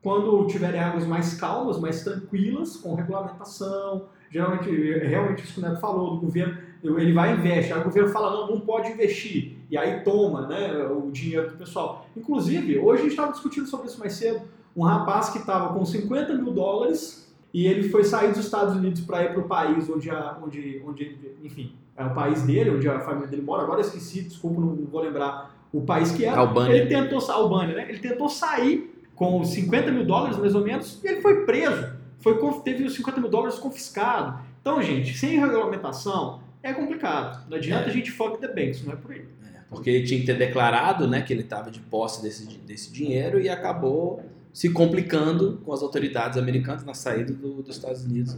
quando 0.04 0.46
tiverem 0.46 0.80
águas 0.80 1.06
mais 1.06 1.34
calmas, 1.34 1.80
mais 1.80 2.04
tranquilas, 2.04 2.78
com 2.78 2.94
regulamentação. 2.94 4.04
Geralmente, 4.30 4.70
realmente 5.00 5.44
isso 5.44 5.54
que 5.56 5.60
o 5.60 5.64
Neto 5.64 5.80
falou, 5.82 6.16
do 6.16 6.22
governo, 6.22 6.58
ele 6.84 7.12
vai 7.12 7.34
e 7.34 7.38
investe. 7.40 7.74
Aí 7.74 7.82
o 7.82 7.84
governo 7.86 8.10
fala, 8.10 8.32
não, 8.32 8.52
não 8.52 8.60
pode 8.62 8.92
investir. 8.92 9.58
E 9.70 9.76
aí 9.78 10.02
toma 10.02 10.46
né, 10.48 10.86
o 10.88 11.10
dinheiro 11.10 11.50
do 11.50 11.58
pessoal. 11.58 12.06
Inclusive, 12.16 12.78
hoje 12.78 13.00
a 13.00 13.04
gente 13.04 13.12
estava 13.12 13.32
discutindo 13.32 13.66
sobre 13.66 13.88
isso 13.88 14.00
mais 14.00 14.14
cedo. 14.14 14.42
Um 14.76 14.84
rapaz 14.84 15.30
que 15.30 15.38
estava 15.38 15.74
com 15.74 15.86
50 15.86 16.34
mil 16.36 16.52
dólares 16.52 17.34
e 17.54 17.66
ele 17.66 17.88
foi 17.90 18.04
sair 18.04 18.30
dos 18.30 18.40
Estados 18.40 18.76
Unidos 18.76 19.02
para 19.02 19.24
ir 19.24 19.30
para 19.32 19.40
o 19.40 19.48
país 19.48 19.90
onde, 19.90 20.10
a, 20.10 20.38
onde, 20.44 20.84
onde, 20.86 21.18
enfim, 21.44 21.74
é 21.96 22.04
o 22.04 22.14
país 22.14 22.42
dele, 22.42 22.72
onde 22.72 22.90
a 22.90 23.00
família 23.00 23.28
dele 23.28 23.42
mora. 23.42 23.64
Agora 23.64 23.80
eu 23.80 23.86
esqueci, 23.86 24.24
desculpa, 24.24 24.60
não 24.60 24.76
vou 24.76 25.02
lembrar 25.02 25.56
o 25.72 25.82
país 25.82 26.12
que 26.12 26.26
era. 26.26 26.38
Albânia. 26.38 26.76
Ele 26.76 26.88
tentou, 26.88 27.20
Albânia, 27.32 27.76
né? 27.76 27.86
Ele 27.88 28.00
tentou 28.00 28.28
sair 28.28 28.94
com 29.16 29.44
50 29.44 29.92
mil 29.92 30.06
dólares, 30.06 30.38
mais 30.38 30.54
ou 30.54 30.64
menos, 30.64 31.02
e 31.04 31.08
ele 31.08 31.22
foi 31.22 31.46
preso. 31.46 31.94
Foi, 32.20 32.38
teve 32.64 32.84
os 32.84 32.96
50 32.96 33.22
mil 33.22 33.30
dólares 33.30 33.58
confiscados. 33.58 34.42
Então, 34.60 34.82
gente, 34.82 35.18
sem 35.18 35.40
regulamentação 35.40 36.42
é 36.62 36.74
complicado. 36.74 37.48
Não 37.50 37.56
adianta 37.56 37.86
É. 37.86 37.90
a 37.90 37.94
gente 37.94 38.12
fuck 38.12 38.38
the 38.40 38.48
banks, 38.48 38.84
não 38.84 38.94
é 38.94 38.96
por 38.96 39.12
aí. 39.12 39.26
É, 39.46 39.60
Porque 39.70 39.90
ele 39.90 40.06
tinha 40.06 40.20
que 40.20 40.26
ter 40.26 40.38
declarado 40.38 41.08
né, 41.08 41.22
que 41.22 41.32
ele 41.32 41.44
estava 41.44 41.72
de 41.72 41.80
posse 41.80 42.22
desse, 42.22 42.46
desse 42.58 42.92
dinheiro 42.92 43.40
e 43.40 43.48
acabou 43.48 44.22
se 44.56 44.70
complicando 44.70 45.60
com 45.66 45.74
as 45.74 45.82
autoridades 45.82 46.38
americanas 46.38 46.86
na 46.86 46.94
saída 46.94 47.34
do- 47.34 47.62
dos 47.62 47.76
Estados 47.76 48.06
Unidos 48.06 48.38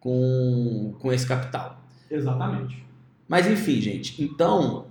com, 0.00 0.92
com 0.98 1.12
esse 1.12 1.24
capital. 1.24 1.80
Exatamente. 2.10 2.84
Mas 3.28 3.46
enfim, 3.46 3.80
gente, 3.80 4.20
então 4.20 4.86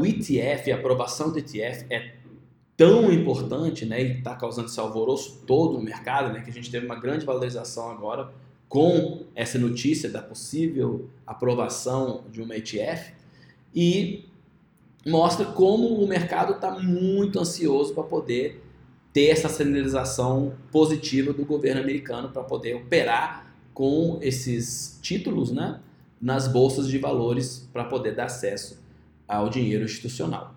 o 0.00 0.06
ETF, 0.06 0.72
a 0.72 0.76
aprovação 0.76 1.30
do 1.30 1.38
ETF 1.38 1.84
é 1.90 2.14
tão 2.74 3.12
importante 3.12 3.84
né, 3.84 4.02
e 4.02 4.18
está 4.18 4.34
causando 4.34 4.68
esse 4.68 4.80
alvoroço 4.80 5.42
todo 5.46 5.74
no 5.74 5.82
mercado, 5.84 6.32
né, 6.32 6.40
que 6.40 6.48
a 6.48 6.52
gente 6.52 6.70
teve 6.70 6.86
uma 6.86 6.98
grande 6.98 7.26
valorização 7.26 7.90
agora 7.90 8.30
com 8.70 9.24
essa 9.34 9.58
notícia 9.58 10.08
da 10.08 10.22
possível 10.22 11.06
aprovação 11.26 12.24
de 12.32 12.40
uma 12.40 12.56
ETF 12.56 13.12
e 13.74 14.24
mostra 15.06 15.44
como 15.44 16.02
o 16.02 16.08
mercado 16.08 16.54
está 16.54 16.70
muito 16.78 17.38
ansioso 17.38 17.92
para 17.92 18.04
poder 18.04 18.62
ter 19.16 19.28
essa 19.28 19.48
sinalização 19.48 20.52
positiva 20.70 21.32
do 21.32 21.42
governo 21.42 21.80
americano 21.80 22.28
para 22.28 22.42
poder 22.42 22.74
operar 22.74 23.50
com 23.72 24.18
esses 24.20 24.98
títulos 25.00 25.50
né, 25.50 25.80
nas 26.20 26.46
bolsas 26.46 26.86
de 26.86 26.98
valores 26.98 27.66
para 27.72 27.84
poder 27.84 28.14
dar 28.14 28.26
acesso 28.26 28.78
ao 29.26 29.48
dinheiro 29.48 29.86
institucional. 29.86 30.54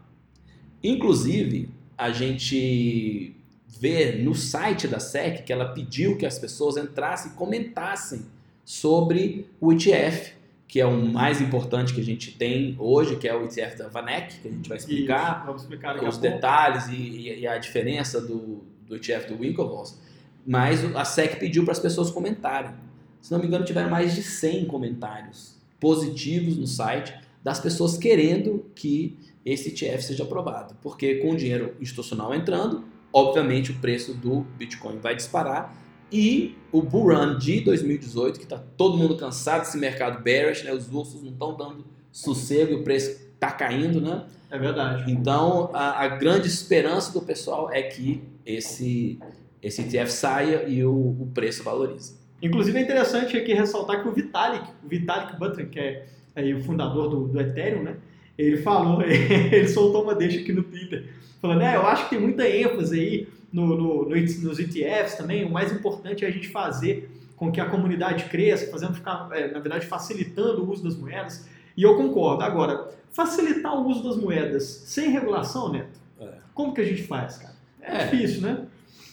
Inclusive, 0.84 1.69
a 1.98 2.12
gente 2.12 3.34
vê 3.65 4.17
no 4.17 4.36
site 4.36 4.89
da 4.89 5.00
SEC 5.00 5.45
que 5.45 5.54
ela 5.54 5.69
pediu 5.69 6.17
que 6.17 6.26
as 6.26 6.38
pessoas 6.38 6.76
entrassem 6.76 7.32
e 7.32 7.36
comentassem 7.36 8.26
sobre 8.65 9.48
o 9.62 9.72
ETF, 9.72 10.34
que 10.69 10.79
é 10.79 10.86
o 10.86 10.95
mais 11.05 11.41
importante 11.41 11.93
que 11.95 11.99
a 11.99 12.03
gente 12.03 12.32
tem 12.38 12.75
hoje, 12.79 13.15
que 13.17 13.27
é 13.27 13.36
o 13.36 13.43
ETF 13.43 13.75
da 13.77 13.88
Vanek, 13.89 14.39
que 14.39 14.47
a 14.47 14.51
gente 14.51 14.69
vai 14.69 14.77
explicar 14.77 15.38
Isso, 15.38 15.45
vamos 15.47 15.62
explicar 15.63 15.95
os 15.95 16.01
pouco. 16.01 16.17
detalhes 16.19 16.88
e, 16.88 16.93
e- 16.95 17.39
e 17.41 17.47
a 17.47 17.58
diferença 17.58 18.21
do, 18.21 18.63
do 18.88 18.95
ETF 18.95 19.34
do 19.34 19.39
Winklevoss, 19.41 19.99
mas 20.45 20.86
a 20.95 21.03
SEC 21.03 21.38
pediu 21.39 21.63
para 21.63 21.71
as 21.73 21.79
pessoas 21.79 22.10
comentarem. 22.12 22.71
Se 23.19 23.32
não 23.32 23.39
me 23.39 23.47
engano, 23.47 23.65
tiveram 23.65 23.89
mais 23.89 24.13
de 24.15 24.21
100 24.23 24.65
comentários 24.65 25.58
positivos 25.79 26.55
no 26.55 26.67
site 26.67 27.13
das 27.43 27.60
pessoas 27.60 27.97
querendo 27.97 28.65
que 28.75 29.17
esse 29.45 29.69
ETF 29.69 30.03
seja 30.03 30.23
aprovado. 30.23 30.75
Porque 30.84 31.15
com 31.15 31.32
o 31.32 31.36
dinheiro 31.36 31.75
institucional 31.82 32.34
entrando, 32.34 32.84
obviamente 33.12 33.71
o 33.71 33.75
preço 33.79 34.13
do 34.13 34.41
Bitcoin 34.58 34.99
vai 34.99 35.15
disparar 35.15 35.75
e 36.12 36.56
o 36.72 36.82
bull 36.82 37.13
run 37.13 37.38
de 37.38 37.62
2018, 37.62 38.38
que 38.38 38.45
está 38.45 38.58
todo 38.78 38.98
mundo 38.98 39.15
cansado 39.17 39.62
desse 39.62 39.78
mercado 39.78 40.22
bearish, 40.24 40.63
né? 40.63 40.74
os 40.74 40.91
ursos 40.91 41.22
não 41.24 41.32
estão 41.32 41.56
dando 41.56 41.86
sossego 42.12 42.74
e 42.74 42.76
o 42.76 42.84
preço 42.84 43.30
está 43.34 43.52
caindo, 43.52 44.02
né? 44.02 44.26
É 44.52 44.58
verdade. 44.58 45.12
Então, 45.12 45.69
a, 45.74 46.04
a 46.04 46.08
grande 46.08 46.48
esperança 46.48 47.13
do 47.13 47.22
pessoal 47.22 47.72
é 47.72 47.84
que 47.84 48.24
esse, 48.45 49.19
esse 49.62 49.82
ETF 49.82 50.12
saia 50.12 50.67
e 50.67 50.84
o, 50.84 50.91
o 50.91 51.32
preço 51.34 51.63
valorize. 51.63 52.17
Inclusive 52.41 52.78
é 52.78 52.82
interessante 52.82 53.38
aqui 53.38 53.54
ressaltar 53.54 54.02
que 54.02 54.08
o 54.08 54.12
Vitalik, 54.12 54.67
o 54.84 54.88
Vitalik 54.88 55.38
Buterin, 55.38 55.69
que 55.69 55.80
é, 55.80 56.08
aí 56.36 56.54
o 56.54 56.63
fundador 56.63 57.10
do, 57.10 57.28
do 57.28 57.39
Ethereum, 57.39 57.84
né? 57.84 57.98
ele 58.38 58.58
falou, 58.58 59.02
ele 59.04 59.67
soltou 59.67 60.04
uma 60.04 60.15
deixa 60.15 60.39
aqui 60.39 60.54
no 60.54 60.63
Twitter, 60.63 61.10
falando, 61.41 61.62
é, 61.62 61.76
eu 61.76 61.86
acho 61.86 62.06
que 62.06 62.12
tem 62.12 62.19
muita 62.19 62.48
ênfase 62.48 63.00
aí 63.00 63.28
no, 63.51 63.67
no, 63.67 64.09
no, 64.09 64.15
nos 64.15 64.59
ETFs 64.59 65.15
também, 65.15 65.43
o 65.45 65.51
mais 65.51 65.71
importante 65.71 66.23
é 66.23 66.27
a 66.27 66.31
gente 66.31 66.49
fazer 66.49 67.12
com 67.35 67.51
que 67.51 67.62
a 67.62 67.69
comunidade 67.69 68.25
cresça, 68.25 68.69
fazendo 68.69 68.93
ficar, 68.93 69.29
é, 69.31 69.51
na 69.51 69.59
verdade, 69.59 69.85
facilitando 69.85 70.63
o 70.63 70.69
uso 70.69 70.83
das 70.83 70.95
moedas. 70.95 71.47
E 71.75 71.83
eu 71.83 71.95
concordo. 71.95 72.43
Agora, 72.43 72.89
facilitar 73.12 73.73
o 73.77 73.88
uso 73.88 74.03
das 74.03 74.17
moedas 74.17 74.63
sem 74.63 75.09
regulação, 75.09 75.71
Neto, 75.71 75.99
é. 76.19 76.33
como 76.53 76.73
que 76.73 76.81
a 76.81 76.85
gente 76.85 77.03
faz, 77.03 77.38
cara? 77.38 77.55
É, 77.81 78.03
é, 78.03 78.07
difícil, 78.07 78.41
né? 78.41 78.67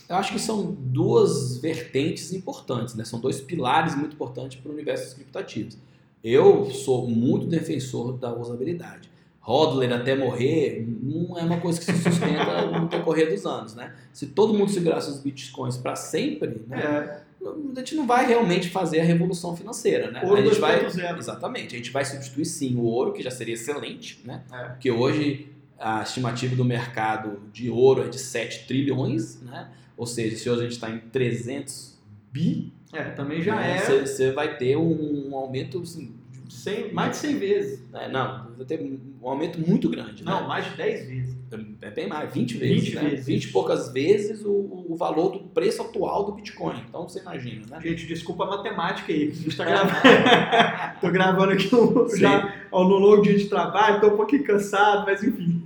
Eu 0.08 0.16
acho 0.16 0.32
que 0.32 0.38
são 0.38 0.76
duas 0.78 1.58
vertentes 1.58 2.32
importantes, 2.32 2.94
né? 2.94 3.04
São 3.04 3.20
dois 3.20 3.40
pilares 3.40 3.94
muito 3.94 4.14
importantes 4.14 4.58
para 4.60 4.70
o 4.70 4.74
universo 4.74 5.04
dos 5.04 5.14
criptativos. 5.14 5.78
Eu 6.22 6.70
sou 6.70 7.08
muito 7.08 7.46
defensor 7.46 8.16
da 8.16 8.34
usabilidade. 8.34 9.08
Hodler 9.46 9.92
até 9.92 10.16
morrer 10.16 10.84
não 11.00 11.38
é 11.38 11.42
uma 11.42 11.60
coisa 11.60 11.78
que 11.78 11.84
se 11.84 11.92
sustenta 12.02 12.66
no 12.80 12.88
decorrer 12.88 13.30
dos 13.30 13.46
anos, 13.46 13.74
né? 13.74 13.94
Se 14.12 14.26
todo 14.26 14.52
mundo 14.52 14.70
segurasse 14.70 15.08
os 15.08 15.20
bitcoins 15.20 15.76
para 15.76 15.94
sempre, 15.94 16.64
né? 16.66 16.80
É. 16.80 17.26
A 17.46 17.78
gente 17.78 17.94
não 17.94 18.06
vai 18.06 18.26
realmente 18.26 18.70
fazer 18.70 18.98
a 18.98 19.04
revolução 19.04 19.56
financeira, 19.56 20.10
né? 20.10 20.20
Ouro 20.24 20.40
a 20.40 20.44
gente 20.44 20.58
vai 20.58 20.84
exatamente, 21.16 21.76
a 21.76 21.78
gente 21.78 21.92
vai 21.92 22.04
substituir 22.04 22.44
sim 22.44 22.74
o 22.74 22.82
ouro, 22.82 23.12
que 23.12 23.22
já 23.22 23.30
seria 23.30 23.54
excelente, 23.54 24.20
né? 24.24 24.42
É. 24.52 24.64
Porque 24.70 24.90
hoje 24.90 25.48
a 25.78 26.02
estimativa 26.02 26.56
do 26.56 26.64
mercado 26.64 27.40
de 27.52 27.70
ouro 27.70 28.04
é 28.04 28.08
de 28.08 28.18
7 28.18 28.66
trilhões, 28.66 29.40
né? 29.42 29.70
Ou 29.96 30.06
seja, 30.06 30.36
se 30.36 30.50
hoje 30.50 30.60
a 30.60 30.64
gente 30.64 30.72
está 30.72 30.90
em 30.90 30.98
300 30.98 31.96
bi, 32.32 32.72
é, 32.92 33.04
também 33.10 33.42
já 33.42 33.56
né? 33.56 33.76
é. 33.76 34.00
Você 34.04 34.32
vai 34.32 34.56
ter 34.56 34.76
um 34.76 35.34
aumento 35.34 35.80
assim, 35.80 36.14
100, 36.48 36.92
mais 36.92 37.10
de 37.10 37.16
100 37.16 37.38
vezes. 37.38 37.82
É, 37.94 38.08
não, 38.08 38.48
vai 38.56 38.66
ter 38.66 38.80
um 38.80 39.28
aumento 39.28 39.58
muito 39.60 39.88
grande. 39.88 40.24
Não, 40.24 40.42
né? 40.42 40.46
mais 40.46 40.64
de 40.64 40.76
10 40.76 41.08
vezes. 41.08 41.36
É 41.80 41.90
bem 41.90 42.08
mais, 42.08 42.32
20 42.32 42.58
vezes. 42.58 42.84
20, 42.84 42.94
né? 42.94 43.10
vezes. 43.10 43.26
20 43.26 43.44
e 43.44 43.48
poucas 43.52 43.92
vezes 43.92 44.44
o, 44.44 44.86
o 44.88 44.96
valor 44.96 45.30
do 45.30 45.38
preço 45.40 45.82
atual 45.82 46.24
do 46.24 46.32
Bitcoin. 46.32 46.82
Então 46.88 47.08
você 47.08 47.20
imagina, 47.20 47.64
né? 47.70 47.80
Gente, 47.80 48.06
desculpa 48.06 48.44
a 48.44 48.48
matemática 48.48 49.12
aí, 49.12 49.28
a 49.28 49.34
gente 49.34 49.56
tá 49.56 49.64
gravando. 49.66 51.00
tô 51.00 51.10
gravando 51.10 51.52
aqui 51.52 51.74
um, 51.74 52.08
já 52.16 52.66
no 52.72 52.98
longo 52.98 53.22
dia 53.22 53.36
de 53.36 53.46
trabalho, 53.46 54.00
tô 54.00 54.08
um 54.08 54.16
pouquinho 54.16 54.44
cansado, 54.44 55.04
mas 55.06 55.22
enfim. 55.22 55.62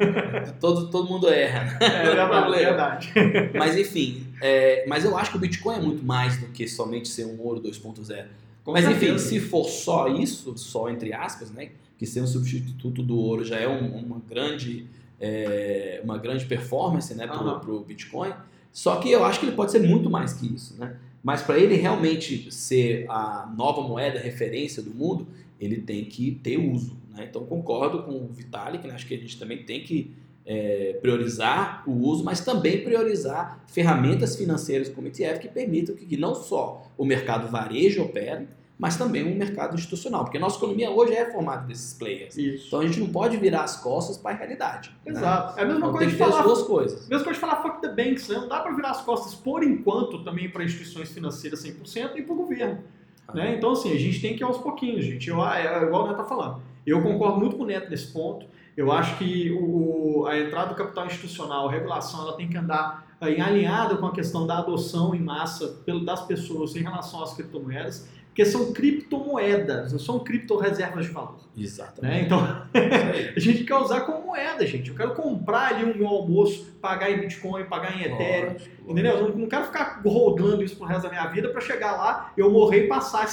todo, 0.60 0.90
todo 0.90 1.08
mundo 1.08 1.28
erra. 1.28 1.64
Né? 1.64 1.78
É, 1.80 1.86
é 1.86 2.02
verdade, 2.14 2.54
é 2.54 2.64
verdade. 2.64 3.12
Mas 3.54 3.76
enfim, 3.76 4.26
é, 4.42 4.84
mas 4.86 5.04
eu 5.04 5.16
acho 5.16 5.30
que 5.30 5.36
o 5.36 5.40
Bitcoin 5.40 5.76
é 5.76 5.80
muito 5.80 6.04
mais 6.04 6.38
do 6.38 6.46
que 6.48 6.68
somente 6.68 7.08
ser 7.08 7.24
um 7.24 7.40
ouro 7.40 7.60
2.0 7.60 8.26
com 8.64 8.72
Mas 8.72 8.84
certeza. 8.84 9.14
enfim, 9.14 9.18
se 9.18 9.40
for 9.40 9.64
só 9.64 10.08
isso, 10.08 10.56
só 10.56 10.90
entre 10.90 11.12
aspas, 11.12 11.50
né, 11.50 11.70
que 11.98 12.06
ser 12.06 12.20
um 12.20 12.26
substituto 12.26 13.02
do 13.02 13.18
ouro 13.18 13.44
já 13.44 13.58
é 13.58 13.68
um, 13.68 13.96
uma 13.96 14.20
grande 14.28 14.86
é, 15.20 16.00
uma 16.02 16.16
grande 16.16 16.46
performance 16.46 17.14
né, 17.14 17.26
para 17.26 17.70
o 17.70 17.80
Bitcoin. 17.80 18.32
Só 18.72 18.96
que 18.96 19.10
eu 19.10 19.24
acho 19.24 19.38
que 19.38 19.46
ele 19.46 19.54
pode 19.54 19.70
ser 19.70 19.80
muito 19.80 20.08
mais 20.08 20.32
que 20.32 20.52
isso. 20.52 20.74
Né? 20.78 20.96
Mas 21.22 21.42
para 21.42 21.58
ele 21.58 21.76
realmente 21.76 22.50
ser 22.50 23.04
a 23.08 23.52
nova 23.54 23.82
moeda 23.82 24.18
referência 24.18 24.82
do 24.82 24.94
mundo, 24.94 25.26
ele 25.60 25.76
tem 25.76 26.04
que 26.04 26.32
ter 26.42 26.56
uso. 26.56 26.96
Né? 27.10 27.26
Então 27.28 27.44
concordo 27.44 28.02
com 28.02 28.12
o 28.12 28.28
Vitalik, 28.28 28.86
né? 28.86 28.94
acho 28.94 29.06
que 29.06 29.14
a 29.14 29.18
gente 29.18 29.38
também 29.38 29.62
tem 29.62 29.82
que 29.82 30.10
é, 30.52 30.98
priorizar 31.00 31.84
o 31.86 31.92
uso, 31.92 32.24
mas 32.24 32.40
também 32.40 32.82
priorizar 32.82 33.60
ferramentas 33.68 34.34
financeiras 34.34 34.88
como 34.88 35.06
ETF 35.06 35.38
que 35.38 35.48
permitam 35.48 35.94
que, 35.94 36.04
que 36.04 36.16
não 36.16 36.34
só 36.34 36.90
o 36.98 37.04
mercado 37.04 37.46
varejo 37.46 38.02
opere, 38.02 38.48
mas 38.76 38.96
também 38.96 39.22
um 39.22 39.36
mercado 39.36 39.76
institucional, 39.76 40.24
porque 40.24 40.38
a 40.38 40.40
nossa 40.40 40.56
economia 40.56 40.90
hoje 40.90 41.14
é 41.14 41.30
formada 41.30 41.68
desses 41.68 41.94
players. 41.94 42.36
Isso. 42.36 42.66
Então 42.66 42.80
a 42.80 42.86
gente 42.86 42.98
não 42.98 43.10
pode 43.10 43.36
virar 43.36 43.62
as 43.62 43.76
costas 43.76 44.18
para 44.18 44.32
a 44.32 44.34
realidade. 44.34 44.90
Né? 45.06 45.12
Exato. 45.12 45.54
Né? 45.54 45.60
É 45.60 45.64
a 45.64 45.66
mesma 45.68 45.78
então, 45.78 45.90
coisa 45.92 45.98
tem 45.98 46.08
de 46.08 46.16
que 46.16 46.18
falar, 46.18 46.40
as 46.40 46.44
duas 46.44 46.62
coisas. 46.62 47.08
Mesma 47.08 47.24
coisa 47.24 47.34
de 47.34 47.46
falar 47.46 47.62
fuck 47.62 47.80
the 47.80 47.88
banks, 47.88 48.26
né? 48.26 48.36
Não 48.36 48.48
dá 48.48 48.58
para 48.58 48.72
virar 48.72 48.90
as 48.90 49.02
costas 49.02 49.36
por 49.36 49.62
enquanto 49.62 50.24
também 50.24 50.50
para 50.50 50.64
instituições 50.64 51.10
financeiras 51.10 51.62
100% 51.62 52.16
e 52.16 52.22
para 52.22 52.32
o 52.32 52.36
governo. 52.36 52.82
Ah. 53.28 53.34
Né? 53.34 53.54
Então 53.54 53.70
assim, 53.70 53.92
a 53.92 53.98
gente 53.98 54.20
tem 54.20 54.34
que 54.34 54.42
ir 54.42 54.46
aos 54.46 54.58
pouquinhos, 54.58 55.04
gente. 55.04 55.28
Eu, 55.28 55.46
é 55.46 55.84
igual 55.84 56.02
o 56.02 56.08
Neto 56.08 56.22
está 56.22 56.24
falando. 56.24 56.60
Eu 56.84 57.00
concordo 57.02 57.38
muito 57.38 57.54
com 57.54 57.62
o 57.62 57.66
Neto 57.66 57.88
nesse 57.88 58.08
ponto. 58.12 58.46
Eu 58.76 58.92
acho 58.92 59.16
que 59.18 59.50
o, 59.52 60.26
a 60.26 60.38
entrada 60.38 60.70
do 60.70 60.74
capital 60.74 61.06
institucional, 61.06 61.68
a 61.68 61.72
regulação, 61.72 62.22
ela 62.22 62.36
tem 62.36 62.48
que 62.48 62.56
andar 62.56 63.06
aí, 63.20 63.40
alinhada 63.40 63.96
com 63.96 64.06
a 64.06 64.12
questão 64.12 64.46
da 64.46 64.58
adoção 64.58 65.14
em 65.14 65.20
massa 65.20 65.82
das 66.04 66.26
pessoas 66.26 66.74
em 66.76 66.82
relação 66.82 67.22
às 67.22 67.34
criptomoedas 67.34 68.08
porque 68.30 68.44
são 68.46 68.72
criptomoedas, 68.72 69.92
não 69.92 69.98
são 69.98 70.20
criptoreservas 70.20 71.06
de 71.06 71.10
valor. 71.10 71.40
Exatamente. 71.58 72.14
Né? 72.14 72.22
Então, 72.22 72.40
a 73.36 73.40
gente 73.40 73.64
quer 73.64 73.74
usar 73.74 74.02
como 74.02 74.24
moeda, 74.24 74.64
gente. 74.64 74.88
Eu 74.88 74.96
quero 74.96 75.14
comprar 75.14 75.74
ali 75.74 75.84
o 75.84 75.96
meu 75.96 76.06
almoço, 76.06 76.64
pagar 76.80 77.10
em 77.10 77.18
Bitcoin, 77.18 77.64
pagar 77.64 77.96
em 77.96 78.04
Ethereum, 78.04 78.52
lógico, 78.52 78.90
entendeu? 78.92 79.16
Eu 79.16 79.36
não 79.36 79.48
quero 79.48 79.64
ficar 79.64 80.00
rodando 80.04 80.62
isso 80.62 80.76
pro 80.76 80.86
resto 80.86 81.02
da 81.02 81.08
minha 81.08 81.26
vida 81.26 81.48
para 81.48 81.60
chegar 81.60 81.92
lá, 81.92 82.32
eu 82.36 82.50
morrer 82.50 82.84
e 82.84 82.86
passar 82.86 83.28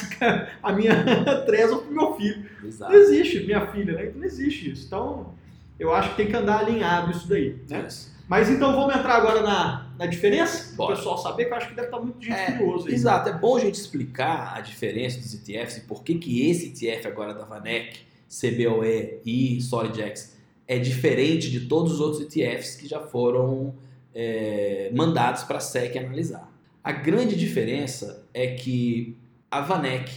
a 0.63 0.73
minha 0.73 0.93
Trezor 1.45 1.83
pro 1.83 1.93
meu 1.93 2.15
filho. 2.15 2.45
Exato. 2.65 2.91
Não 2.91 2.99
existe, 2.99 3.45
minha 3.45 3.67
filha, 3.67 3.93
né? 3.93 4.11
Não 4.15 4.23
existe 4.23 4.71
isso. 4.71 4.87
Então, 4.87 5.33
eu 5.79 5.93
acho 5.93 6.09
que 6.09 6.17
tem 6.17 6.27
que 6.27 6.35
andar 6.35 6.59
alinhado 6.59 7.11
isso 7.11 7.29
daí, 7.29 7.55
né? 7.69 7.87
Mas 8.27 8.49
então 8.49 8.75
vamos 8.75 8.95
entrar 8.95 9.15
agora 9.15 9.41
na, 9.41 9.86
na 9.97 10.05
diferença, 10.05 10.75
para 10.75 10.85
o 10.85 10.95
pessoal 10.95 11.17
saber, 11.17 11.45
que 11.45 11.53
eu 11.53 11.57
acho 11.57 11.69
que 11.69 11.75
deve 11.75 11.87
estar 11.87 11.99
muito 11.99 12.23
gente 12.23 12.33
é, 12.33 12.51
curioso 12.51 12.87
aí. 12.87 12.93
Exato, 12.93 13.29
é 13.29 13.33
bom 13.33 13.57
a 13.57 13.59
gente 13.59 13.75
explicar 13.75 14.55
a 14.55 14.61
diferença 14.61 15.19
dos 15.19 15.33
ETFs 15.33 15.77
e 15.77 15.81
por 15.81 16.03
que, 16.03 16.15
que 16.15 16.49
esse 16.49 16.67
ETF 16.67 17.07
agora 17.07 17.33
da 17.33 17.45
Vanek, 17.45 17.99
CBOE 18.29 19.21
e 19.25 19.61
SolidX 19.61 20.37
é 20.67 20.77
diferente 20.77 21.49
de 21.49 21.61
todos 21.61 21.93
os 21.93 21.99
outros 21.99 22.21
ETFs 22.21 22.75
que 22.75 22.87
já 22.87 22.99
foram 22.99 23.73
é, 24.13 24.91
mandados 24.93 25.43
para 25.43 25.57
a 25.57 25.61
SEC 25.61 25.97
analisar. 25.97 26.51
A 26.83 26.91
grande 26.91 27.35
diferença 27.35 28.25
é 28.33 28.47
que 28.47 29.15
a 29.49 29.61
Vanek 29.61 30.11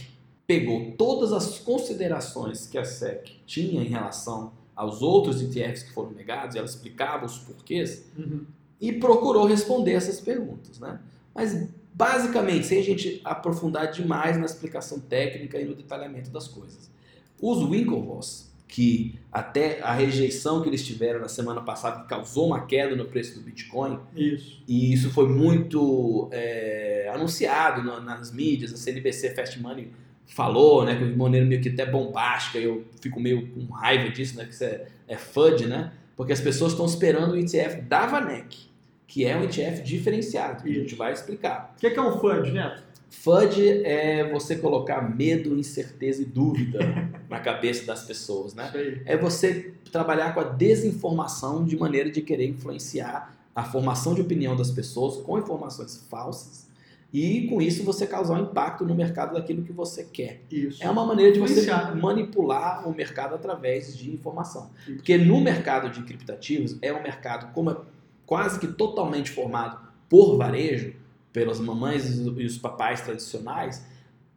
pegou 0.45 0.91
todas 0.97 1.31
as 1.31 1.59
considerações 1.59 2.67
que 2.67 2.77
a 2.77 2.83
SEC 2.83 3.31
tinha 3.45 3.81
em 3.81 3.87
relação 3.87 4.51
aos 4.75 5.01
outros 5.01 5.41
ETFs 5.41 5.83
que 5.83 5.93
foram 5.93 6.11
negados, 6.11 6.55
e 6.55 6.57
ela 6.57 6.67
explicava 6.67 7.25
os 7.25 7.37
porquês, 7.39 8.09
uhum. 8.17 8.45
E 8.81 8.91
procurou 8.91 9.45
responder 9.45 9.93
essas 9.93 10.19
perguntas. 10.19 10.79
Né? 10.79 10.99
Mas, 11.33 11.69
basicamente, 11.93 12.65
sem 12.65 12.79
a 12.79 12.83
gente 12.83 13.21
aprofundar 13.23 13.91
demais 13.91 14.37
na 14.37 14.45
explicação 14.45 14.99
técnica 14.99 15.59
e 15.61 15.65
no 15.65 15.75
detalhamento 15.75 16.31
das 16.31 16.47
coisas. 16.47 16.89
Os 17.39 17.63
Winklevoss, 17.63 18.51
que 18.67 19.19
até 19.31 19.81
a 19.81 19.93
rejeição 19.93 20.61
que 20.61 20.69
eles 20.69 20.85
tiveram 20.85 21.19
na 21.19 21.27
semana 21.27 21.61
passada 21.61 22.05
causou 22.05 22.47
uma 22.47 22.65
queda 22.65 22.95
no 22.95 23.05
preço 23.05 23.37
do 23.37 23.41
Bitcoin, 23.41 23.99
isso. 24.15 24.63
e 24.65 24.93
isso 24.93 25.09
foi 25.11 25.27
muito 25.27 26.29
é, 26.31 27.11
anunciado 27.13 27.83
nas 27.83 28.31
mídias, 28.31 28.73
a 28.73 28.77
CNBC 28.77 29.35
Fast 29.35 29.59
Money 29.59 29.91
falou, 30.25 30.85
né, 30.85 30.95
de 30.95 31.03
maneira 31.15 31.45
meio 31.45 31.61
que 31.61 31.67
até 31.67 31.85
bombástica, 31.85 32.57
eu 32.57 32.85
fico 33.01 33.19
meio 33.19 33.45
com 33.49 33.65
raiva 33.73 34.09
disso, 34.09 34.37
né, 34.37 34.45
que 34.45 34.53
isso 34.53 34.63
é, 34.63 34.87
é 35.05 35.17
FUD, 35.17 35.67
né, 35.67 35.91
porque 36.15 36.31
as 36.31 36.39
pessoas 36.39 36.71
estão 36.71 36.85
esperando 36.85 37.33
o 37.33 37.37
ETF 37.37 37.81
da 37.81 38.05
Vanek, 38.05 38.70
que 39.11 39.25
é 39.25 39.35
um 39.35 39.43
ETF 39.43 39.83
diferenciado, 39.83 40.63
que 40.63 40.69
a 40.69 40.73
gente 40.73 40.95
vai 40.95 41.11
explicar. 41.11 41.73
O 41.75 41.81
que, 41.81 41.87
é 41.87 41.89
que 41.89 41.99
é 41.99 42.01
um 42.01 42.17
FUD, 42.17 42.49
Neto? 42.49 42.81
FUD 43.09 43.83
é 43.83 44.31
você 44.31 44.55
colocar 44.55 45.01
medo, 45.01 45.53
incerteza 45.59 46.21
e 46.21 46.25
dúvida 46.25 46.79
na 47.29 47.41
cabeça 47.41 47.85
das 47.85 48.05
pessoas, 48.05 48.53
né? 48.53 48.71
É 49.05 49.17
você 49.17 49.73
trabalhar 49.91 50.33
com 50.33 50.39
a 50.39 50.45
desinformação 50.45 51.65
de 51.65 51.75
maneira 51.75 52.09
de 52.09 52.21
querer 52.21 52.47
influenciar 52.47 53.37
a 53.53 53.65
formação 53.65 54.15
de 54.15 54.21
opinião 54.21 54.55
das 54.55 54.71
pessoas 54.71 55.17
com 55.17 55.37
informações 55.37 56.07
falsas 56.09 56.71
e 57.13 57.47
com 57.47 57.61
isso 57.61 57.83
você 57.83 58.07
causar 58.07 58.35
um 58.35 58.43
impacto 58.43 58.85
no 58.85 58.95
mercado 58.95 59.33
daquilo 59.33 59.63
que 59.63 59.73
você 59.73 60.05
quer. 60.05 60.41
Isso. 60.49 60.81
É 60.81 60.89
uma 60.89 61.05
maneira 61.05 61.33
de 61.33 61.39
você 61.41 61.69
manipular 61.99 62.87
o 62.87 62.95
mercado 62.95 63.35
através 63.35 63.97
de 63.97 64.09
informação. 64.09 64.69
Isso. 64.83 64.95
Porque 64.95 65.17
no 65.17 65.41
mercado 65.41 65.89
de 65.89 66.01
criptativos 66.03 66.77
é 66.81 66.93
um 66.93 67.03
mercado 67.03 67.51
como 67.53 67.71
é 67.71 67.77
quase 68.31 68.61
que 68.61 68.67
totalmente 68.67 69.29
formado 69.29 69.77
por 70.07 70.37
varejo, 70.37 70.93
pelas 71.33 71.59
mamães 71.59 72.17
e 72.17 72.45
os 72.45 72.57
papais 72.57 73.01
tradicionais, 73.01 73.85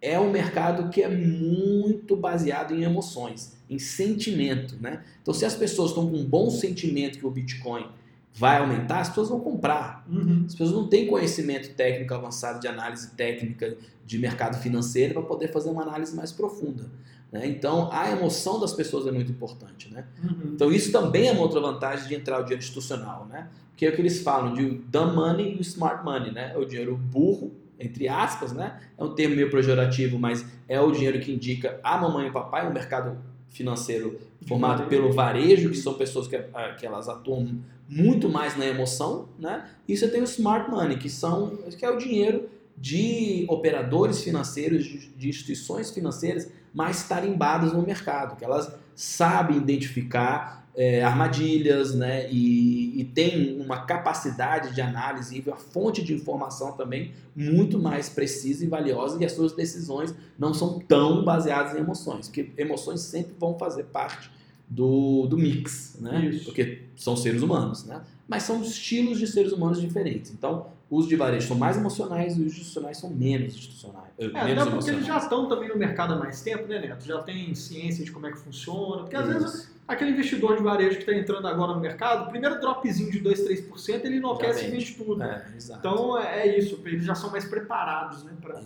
é 0.02 0.18
um 0.18 0.32
mercado 0.32 0.90
que 0.90 1.00
é 1.00 1.08
muito 1.08 2.16
baseado 2.16 2.74
em 2.74 2.82
emoções, 2.82 3.56
em 3.70 3.78
sentimento, 3.78 4.74
né? 4.80 5.04
Então 5.22 5.32
se 5.32 5.44
as 5.44 5.54
pessoas 5.54 5.90
estão 5.90 6.10
com 6.10 6.16
um 6.16 6.24
bom 6.24 6.50
sentimento 6.50 7.20
que 7.20 7.24
o 7.24 7.30
Bitcoin 7.30 7.86
vai 8.32 8.58
aumentar, 8.58 8.98
as 8.98 9.10
pessoas 9.10 9.28
vão 9.28 9.38
comprar. 9.38 10.04
Uhum. 10.10 10.42
As 10.44 10.56
pessoas 10.56 10.72
não 10.72 10.88
têm 10.88 11.06
conhecimento 11.06 11.72
técnico 11.76 12.14
avançado 12.14 12.58
de 12.58 12.66
análise 12.66 13.12
técnica 13.12 13.76
de 14.04 14.18
mercado 14.18 14.60
financeiro 14.60 15.14
para 15.14 15.22
poder 15.22 15.52
fazer 15.52 15.70
uma 15.70 15.82
análise 15.82 16.16
mais 16.16 16.32
profunda. 16.32 16.90
Né? 17.34 17.48
Então, 17.48 17.88
a 17.90 18.08
emoção 18.12 18.60
das 18.60 18.72
pessoas 18.72 19.08
é 19.08 19.10
muito 19.10 19.32
importante. 19.32 19.92
Né? 19.92 20.06
Uhum. 20.22 20.52
Então, 20.54 20.70
isso 20.70 20.92
também 20.92 21.26
é 21.26 21.32
uma 21.32 21.42
outra 21.42 21.60
vantagem 21.60 22.06
de 22.06 22.14
entrar 22.14 22.38
o 22.38 22.42
dinheiro 22.42 22.62
institucional. 22.62 23.26
Né? 23.26 23.48
Que 23.76 23.86
é 23.86 23.88
o 23.88 23.92
que 23.92 24.00
eles 24.00 24.22
falam 24.22 24.54
de 24.54 24.64
dumb 24.64 25.16
money 25.16 25.56
e 25.58 25.60
smart 25.62 26.04
money. 26.04 26.30
Né? 26.30 26.52
É 26.54 26.56
o 26.56 26.64
dinheiro 26.64 26.96
burro, 26.96 27.52
entre 27.76 28.06
aspas, 28.06 28.52
né? 28.52 28.78
é 28.96 29.02
um 29.02 29.16
termo 29.16 29.34
meio 29.34 29.50
pejorativo, 29.50 30.16
mas 30.16 30.46
é 30.68 30.80
o 30.80 30.92
dinheiro 30.92 31.18
que 31.18 31.32
indica 31.32 31.80
a 31.82 31.98
mamãe 31.98 32.26
e 32.26 32.30
o 32.30 32.32
papai, 32.32 32.68
um 32.68 32.72
mercado 32.72 33.18
financeiro 33.48 34.20
formado 34.46 34.84
varejo. 34.84 34.90
pelo 34.90 35.12
varejo, 35.12 35.70
que 35.70 35.76
são 35.76 35.94
pessoas 35.94 36.28
que, 36.28 36.36
ah, 36.36 36.76
que 36.78 36.86
elas 36.86 37.08
atuam 37.08 37.58
muito 37.88 38.28
mais 38.28 38.56
na 38.56 38.64
emoção, 38.64 39.28
né? 39.38 39.68
E 39.88 39.96
você 39.96 40.08
tem 40.08 40.20
o 40.20 40.24
smart 40.24 40.70
money, 40.70 40.96
que 40.96 41.08
são 41.08 41.56
que 41.56 41.84
é 41.84 41.90
o 41.90 41.96
dinheiro 41.96 42.48
de 42.76 43.44
operadores 43.48 44.22
financeiros, 44.22 44.84
de 45.16 45.28
instituições 45.28 45.90
financeiras 45.90 46.50
mais 46.74 47.04
tarimbadas 47.08 47.72
no 47.72 47.82
mercado, 47.82 48.36
que 48.36 48.44
elas 48.44 48.74
sabem 48.94 49.56
identificar 49.56 50.64
é, 50.76 51.04
armadilhas, 51.04 51.94
né? 51.94 52.28
E, 52.30 53.00
e 53.00 53.04
tem 53.04 53.60
uma 53.60 53.86
capacidade 53.86 54.74
de 54.74 54.80
análise 54.80 55.42
e 55.46 55.50
a 55.50 55.54
fonte 55.54 56.02
de 56.02 56.12
informação 56.12 56.72
também 56.72 57.12
muito 57.34 57.78
mais 57.78 58.08
precisa 58.08 58.64
e 58.64 58.68
valiosa 58.68 59.22
e 59.22 59.24
as 59.24 59.32
suas 59.32 59.52
decisões 59.52 60.12
não 60.36 60.52
são 60.52 60.80
tão 60.80 61.24
baseadas 61.24 61.76
em 61.76 61.78
emoções, 61.78 62.26
porque 62.26 62.50
emoções 62.58 63.00
sempre 63.00 63.34
vão 63.38 63.56
fazer 63.56 63.84
parte 63.84 64.30
do, 64.68 65.26
do 65.26 65.38
mix, 65.38 65.96
né? 66.00 66.26
Isso. 66.26 66.46
Porque 66.46 66.82
são 66.96 67.16
seres 67.16 67.42
humanos, 67.42 67.84
né? 67.84 68.02
Mas 68.26 68.42
são 68.42 68.60
estilos 68.62 69.18
de 69.18 69.26
seres 69.28 69.52
humanos 69.52 69.80
diferentes. 69.80 70.32
Então, 70.32 70.66
os 70.90 71.08
de 71.08 71.16
varejo 71.16 71.48
são 71.48 71.56
mais 71.56 71.76
emocionais 71.76 72.36
e 72.36 72.40
os 72.42 72.46
institucionais 72.46 72.96
são 72.98 73.10
menos 73.10 73.54
institucionais. 73.54 74.10
eh, 74.18 74.24
É, 74.26 74.28
menos 74.28 74.42
até 74.42 74.54
porque 74.54 74.70
emocionais. 74.72 74.88
eles 74.88 75.06
já 75.06 75.16
estão 75.18 75.48
também 75.48 75.68
no 75.68 75.76
mercado 75.76 76.14
há 76.14 76.16
mais 76.18 76.40
tempo, 76.42 76.66
né, 76.68 76.78
Neto? 76.78 77.04
Já 77.04 77.20
tem 77.22 77.54
ciência 77.54 78.04
de 78.04 78.12
como 78.12 78.26
é 78.26 78.30
que 78.32 78.38
funciona. 78.38 79.02
Porque 79.02 79.16
às 79.16 79.26
vezes 79.26 79.54
Isso. 79.54 79.74
aquele 79.88 80.10
investidor 80.12 80.56
de 80.56 80.62
varejo 80.62 80.96
que 80.96 81.02
está 81.02 81.14
entrando 81.14 81.48
agora 81.48 81.74
no 81.74 81.80
mercado, 81.80 82.26
o 82.26 82.30
primeiro 82.30 82.60
dropzinho 82.60 83.10
de 83.10 83.18
2, 83.18 83.40
3%, 83.48 84.04
ele 84.04 84.18
enlouquece 84.18 84.66
e 84.66 84.70
vende. 84.70 84.92
tudo. 84.94 85.22
É. 85.22 85.44
Então 85.78 86.18
é 86.18 86.58
isso, 86.58 86.78
eles 86.84 87.04
já 87.04 87.14
são 87.14 87.30
mais 87.30 87.44
preparados 87.46 88.22
né, 88.24 88.32
para 88.40 88.60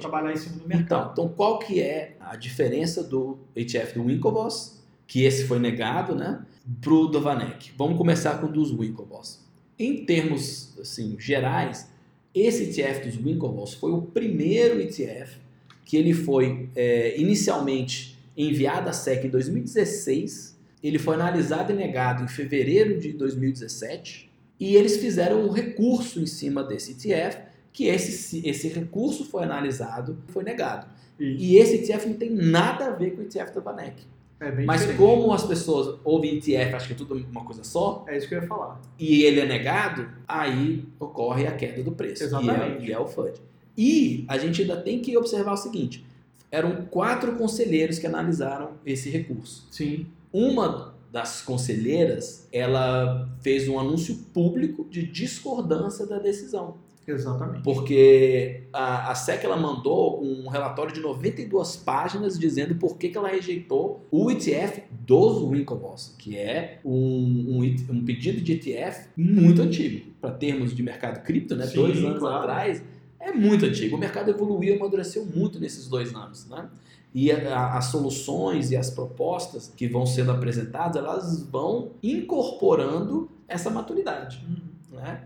trabalhar 0.00 0.32
em 0.32 0.36
cima 0.36 0.56
do 0.56 0.64
Então, 0.64 0.78
mercado. 0.78 1.10
então, 1.12 1.28
qual 1.28 1.58
que 1.58 1.80
é 1.80 2.16
a 2.20 2.34
diferença 2.36 3.04
do 3.04 3.38
ETF 3.54 3.94
do 3.98 4.04
Winklevoss, 4.06 4.82
que 5.06 5.24
esse 5.24 5.44
foi 5.46 5.58
negado, 5.58 6.14
né, 6.14 6.40
pro 6.80 7.06
do 7.06 7.20
Vanek? 7.20 7.72
Vamos 7.76 7.96
começar 7.98 8.38
com 8.40 8.46
o 8.46 8.52
dos 8.52 8.72
Winklevoss. 8.72 9.48
Em 9.80 10.04
termos 10.04 10.78
assim, 10.78 11.16
gerais, 11.18 11.88
esse 12.34 12.64
ETF 12.64 13.08
dos 13.08 13.16
Winklevoss 13.16 13.72
foi 13.72 13.90
o 13.90 14.02
primeiro 14.02 14.78
ETF 14.78 15.38
que 15.86 15.96
ele 15.96 16.12
foi 16.12 16.68
é, 16.76 17.18
inicialmente 17.18 18.16
enviado 18.36 18.90
à 18.90 18.92
SEC 18.92 19.24
em 19.24 19.30
2016, 19.30 20.56
ele 20.84 20.98
foi 20.98 21.14
analisado 21.14 21.72
e 21.72 21.74
negado 21.74 22.22
em 22.22 22.28
fevereiro 22.28 23.00
de 23.00 23.12
2017, 23.14 24.30
e 24.60 24.76
eles 24.76 24.98
fizeram 24.98 25.44
um 25.44 25.50
recurso 25.50 26.20
em 26.20 26.26
cima 26.26 26.62
desse 26.62 26.92
ETF, 26.92 27.38
que 27.72 27.86
esse, 27.86 28.46
esse 28.46 28.68
recurso 28.68 29.24
foi 29.24 29.42
analisado 29.42 30.22
e 30.28 30.30
foi 30.30 30.44
negado. 30.44 30.86
Isso. 31.18 31.42
E 31.42 31.56
esse 31.56 31.76
ETF 31.76 32.06
não 32.06 32.16
tem 32.16 32.30
nada 32.30 32.86
a 32.86 32.90
ver 32.90 33.12
com 33.12 33.22
o 33.22 33.24
ETF 33.24 33.52
da 33.52 33.60
Vanek. 33.60 34.02
É 34.40 34.50
bem 34.50 34.64
Mas 34.64 34.80
diferente. 34.80 34.98
como 34.98 35.32
as 35.32 35.44
pessoas 35.44 35.98
ouvem 36.02 36.36
ETF, 36.36 36.74
acham 36.74 36.86
que 36.88 36.92
é 36.94 36.96
tudo 36.96 37.14
uma 37.14 37.44
coisa 37.44 37.62
só, 37.62 38.04
É 38.08 38.16
isso 38.16 38.26
que 38.26 38.34
eu 38.34 38.40
ia 38.40 38.48
falar. 38.48 38.80
e 38.98 39.22
ele 39.22 39.40
é 39.40 39.46
negado, 39.46 40.08
aí 40.26 40.84
ocorre 40.98 41.46
a 41.46 41.52
queda 41.52 41.82
do 41.82 41.92
preço. 41.92 42.24
Exatamente. 42.24 42.82
E 42.82 42.86
é, 42.86 42.88
e 42.88 42.92
é 42.92 42.98
o 42.98 43.06
FUD. 43.06 43.34
E 43.76 44.24
a 44.28 44.38
gente 44.38 44.62
ainda 44.62 44.76
tem 44.76 45.00
que 45.00 45.16
observar 45.16 45.52
o 45.52 45.56
seguinte: 45.56 46.04
eram 46.50 46.86
quatro 46.86 47.32
conselheiros 47.36 47.98
que 47.98 48.06
analisaram 48.06 48.70
esse 48.84 49.10
recurso. 49.10 49.66
Sim. 49.70 50.06
Uma 50.32 50.94
das 51.12 51.42
conselheiras, 51.42 52.46
ela 52.52 53.28
fez 53.42 53.68
um 53.68 53.78
anúncio 53.78 54.14
público 54.32 54.86
de 54.88 55.02
discordância 55.06 56.06
da 56.06 56.18
decisão. 56.18 56.76
Exatamente. 57.10 57.62
Porque 57.62 58.64
a, 58.72 59.10
a 59.10 59.14
SEC 59.14 59.44
ela 59.44 59.56
mandou 59.56 60.22
um 60.22 60.48
relatório 60.48 60.92
de 60.92 61.00
92 61.00 61.76
páginas 61.76 62.38
dizendo 62.38 62.74
por 62.76 62.96
que, 62.96 63.08
que 63.08 63.18
ela 63.18 63.28
rejeitou 63.28 64.06
o 64.10 64.30
ETF 64.30 64.82
dos 65.06 65.42
Winklevoss, 65.42 66.14
que 66.18 66.36
é 66.36 66.80
um, 66.84 66.92
um, 67.58 67.76
um 67.90 68.04
pedido 68.04 68.40
de 68.40 68.52
ETF 68.52 69.08
muito 69.16 69.62
antigo. 69.62 70.10
Para 70.20 70.30
termos 70.32 70.74
de 70.74 70.82
mercado 70.82 71.22
cripto, 71.22 71.56
né? 71.56 71.66
Sim, 71.66 71.74
dois 71.76 71.98
anos 72.04 72.18
claro. 72.18 72.38
atrás, 72.38 72.82
é 73.18 73.32
muito 73.32 73.64
antigo. 73.66 73.96
O 73.96 73.98
mercado 73.98 74.30
evoluiu 74.30 74.74
e 74.74 74.76
amadureceu 74.76 75.24
muito 75.26 75.58
nesses 75.58 75.88
dois 75.88 76.14
anos. 76.14 76.46
Né? 76.48 76.68
E 77.14 77.32
a- 77.32 77.56
a- 77.58 77.78
as 77.78 77.86
soluções 77.86 78.70
e 78.70 78.76
as 78.76 78.90
propostas 78.90 79.72
que 79.76 79.88
vão 79.88 80.06
sendo 80.06 80.30
apresentadas, 80.30 80.96
elas 80.96 81.42
vão 81.42 81.90
incorporando 82.02 83.28
essa 83.48 83.68
maturidade 83.70 84.44
Uhum. 84.48 84.96
né? 84.98 85.24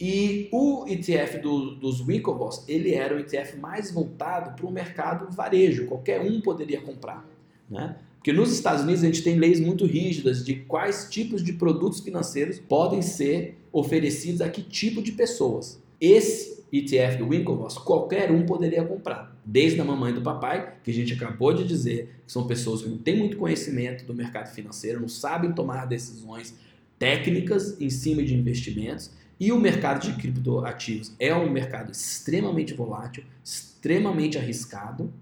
E 0.00 0.48
o 0.52 0.84
ETF 0.86 1.38
do- 1.38 1.74
dos 1.74 2.00
Winklevoss, 2.00 2.64
ele 2.68 2.94
era 2.94 3.16
o 3.16 3.18
ETF 3.18 3.56
mais 3.58 3.90
voltado 3.90 4.54
para 4.54 4.66
o 4.66 4.70
mercado 4.70 5.30
varejo, 5.34 5.86
qualquer 5.86 6.20
um 6.20 6.40
poderia 6.40 6.80
comprar, 6.80 7.28
né? 7.68 7.96
Porque 8.16 8.32
nos 8.32 8.52
Estados 8.52 8.82
Unidos 8.82 9.02
a 9.02 9.06
gente 9.06 9.22
tem 9.22 9.36
leis 9.36 9.58
muito 9.60 9.86
rígidas 9.86 10.44
de 10.44 10.54
quais 10.54 11.08
tipos 11.10 11.42
de 11.42 11.52
produtos 11.52 12.00
financeiros 12.00 12.58
podem 12.58 13.00
ser 13.02 13.56
oferecidos 13.72 14.40
a 14.40 14.48
que 14.48 14.62
tipo 14.62 15.00
de 15.02 15.12
pessoas. 15.12 15.80
Esse 16.00 16.58
ETF 16.72 17.16
do 17.18 17.28
Winklevoss, 17.28 17.78
qualquer 17.78 18.30
um 18.30 18.44
poderia 18.44 18.84
comprar, 18.84 19.36
desde 19.44 19.80
a 19.80 19.84
mamãe 19.84 20.12
do 20.12 20.20
papai, 20.20 20.74
que 20.84 20.90
a 20.90 20.94
gente 20.94 21.14
acabou 21.14 21.52
de 21.54 21.64
dizer, 21.64 22.08
que 22.26 22.32
são 22.32 22.46
pessoas 22.46 22.82
que 22.82 22.88
não 22.88 22.98
têm 22.98 23.16
muito 23.16 23.36
conhecimento 23.36 24.04
do 24.04 24.14
mercado 24.14 24.52
financeiro, 24.52 25.00
não 25.00 25.08
sabem 25.08 25.52
tomar 25.52 25.86
decisões 25.86 26.54
técnicas 26.98 27.80
em 27.80 27.88
cima 27.88 28.22
de 28.22 28.34
investimentos, 28.34 29.10
e 29.38 29.52
o 29.52 29.58
mercado 29.58 30.00
de 30.00 30.12
criptoativos 30.20 31.12
é 31.18 31.34
um 31.34 31.50
mercado 31.50 31.92
extremamente 31.92 32.74
volátil, 32.74 33.24
extremamente 33.44 34.36
arriscado, 34.36 35.12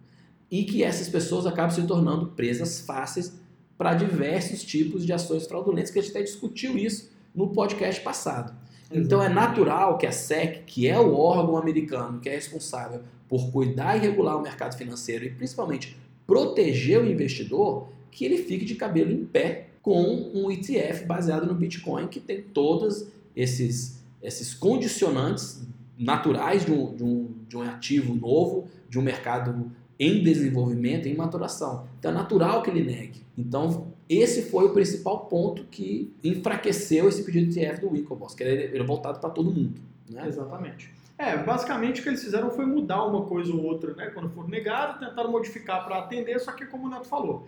e 0.51 0.65
que 0.65 0.83
essas 0.83 1.09
pessoas 1.09 1.47
acabam 1.47 1.75
se 1.75 1.87
tornando 1.87 2.29
presas 2.29 2.81
fáceis 2.81 3.33
para 3.77 3.95
diversos 3.95 4.63
tipos 4.63 5.05
de 5.05 5.13
ações 5.13 5.47
fraudulentas, 5.47 5.91
que 5.91 5.99
a 5.99 6.03
gente 6.03 6.13
até 6.13 6.23
discutiu 6.23 6.79
isso 6.79 7.11
no 7.35 7.49
podcast 7.49 8.01
passado. 8.01 8.55
Então 8.91 9.23
é 9.23 9.29
natural 9.29 9.99
que 9.99 10.07
a 10.07 10.13
SEC, 10.13 10.63
que 10.65 10.89
é 10.89 10.99
o 10.99 11.15
órgão 11.15 11.57
americano 11.57 12.21
que 12.21 12.29
é 12.29 12.33
responsável 12.33 13.01
por 13.29 13.51
cuidar 13.51 13.97
e 13.97 14.01
regular 14.01 14.37
o 14.37 14.43
mercado 14.43 14.77
financeiro 14.77 15.25
e 15.25 15.31
principalmente 15.31 15.97
proteger 16.27 17.01
o 17.01 17.07
investidor, 17.07 17.89
que 18.11 18.25
ele 18.25 18.39
fique 18.39 18.65
de 18.65 18.77
cabelo 18.77 19.13
em 19.13 19.25
pé 19.25 19.69
com 19.83 20.03
um 20.35 20.51
ETF 20.51 21.05
baseado 21.05 21.47
no 21.47 21.55
Bitcoin 21.55 22.09
que 22.09 22.21
tem 22.21 22.43
todos 22.43 23.07
esses, 23.35 23.96
esses 24.27 24.53
condicionantes 24.53 25.65
naturais 25.97 26.65
de 26.67 26.73
um, 26.73 26.95
de, 26.95 27.05
um, 27.05 27.35
de 27.49 27.57
um 27.57 27.63
ativo 27.63 28.15
novo, 28.15 28.69
de 28.89 28.99
um 28.99 29.03
mercado 29.03 29.71
em 29.99 30.23
desenvolvimento, 30.23 31.07
em 31.07 31.17
maturação. 31.17 31.87
Então 31.99 32.11
é 32.11 32.15
natural 32.15 32.63
que 32.63 32.71
ele 32.71 32.83
negue. 32.83 33.25
Então 33.39 33.87
esse 34.09 34.43
foi 34.43 34.67
o 34.67 34.71
principal 34.71 35.27
ponto 35.27 35.65
que 35.65 36.13
enfraqueceu 36.23 37.09
esse 37.09 37.23
pedido 37.23 37.51
de 37.51 37.61
ETF 37.61 37.81
do 37.81 37.91
Winklevoss, 37.91 38.35
que 38.35 38.43
ele 38.43 38.77
é 38.77 38.83
voltado 38.83 39.21
para 39.21 39.31
todo 39.31 39.51
mundo. 39.51 39.81
Né? 40.11 40.27
Exatamente. 40.27 40.93
É, 41.17 41.37
basicamente 41.39 42.01
o 42.01 42.03
que 42.03 42.11
eles 42.11 42.23
fizeram 42.23 42.51
foi 42.51 42.67
mudar 42.67 43.05
uma 43.05 43.23
coisa 43.23 43.53
ou 43.53 43.63
outra, 43.63 43.95
né? 43.95 44.11
Quando 44.13 44.29
for 44.31 44.47
negado, 44.49 44.99
tentaram 44.99 45.31
modificar 45.31 45.85
para 45.85 45.99
atender, 45.99 46.39
só 46.41 46.53
que 46.53 46.67
como 46.67 46.87
o 46.87 46.91
Neto 46.91 47.07
falou, 47.07 47.47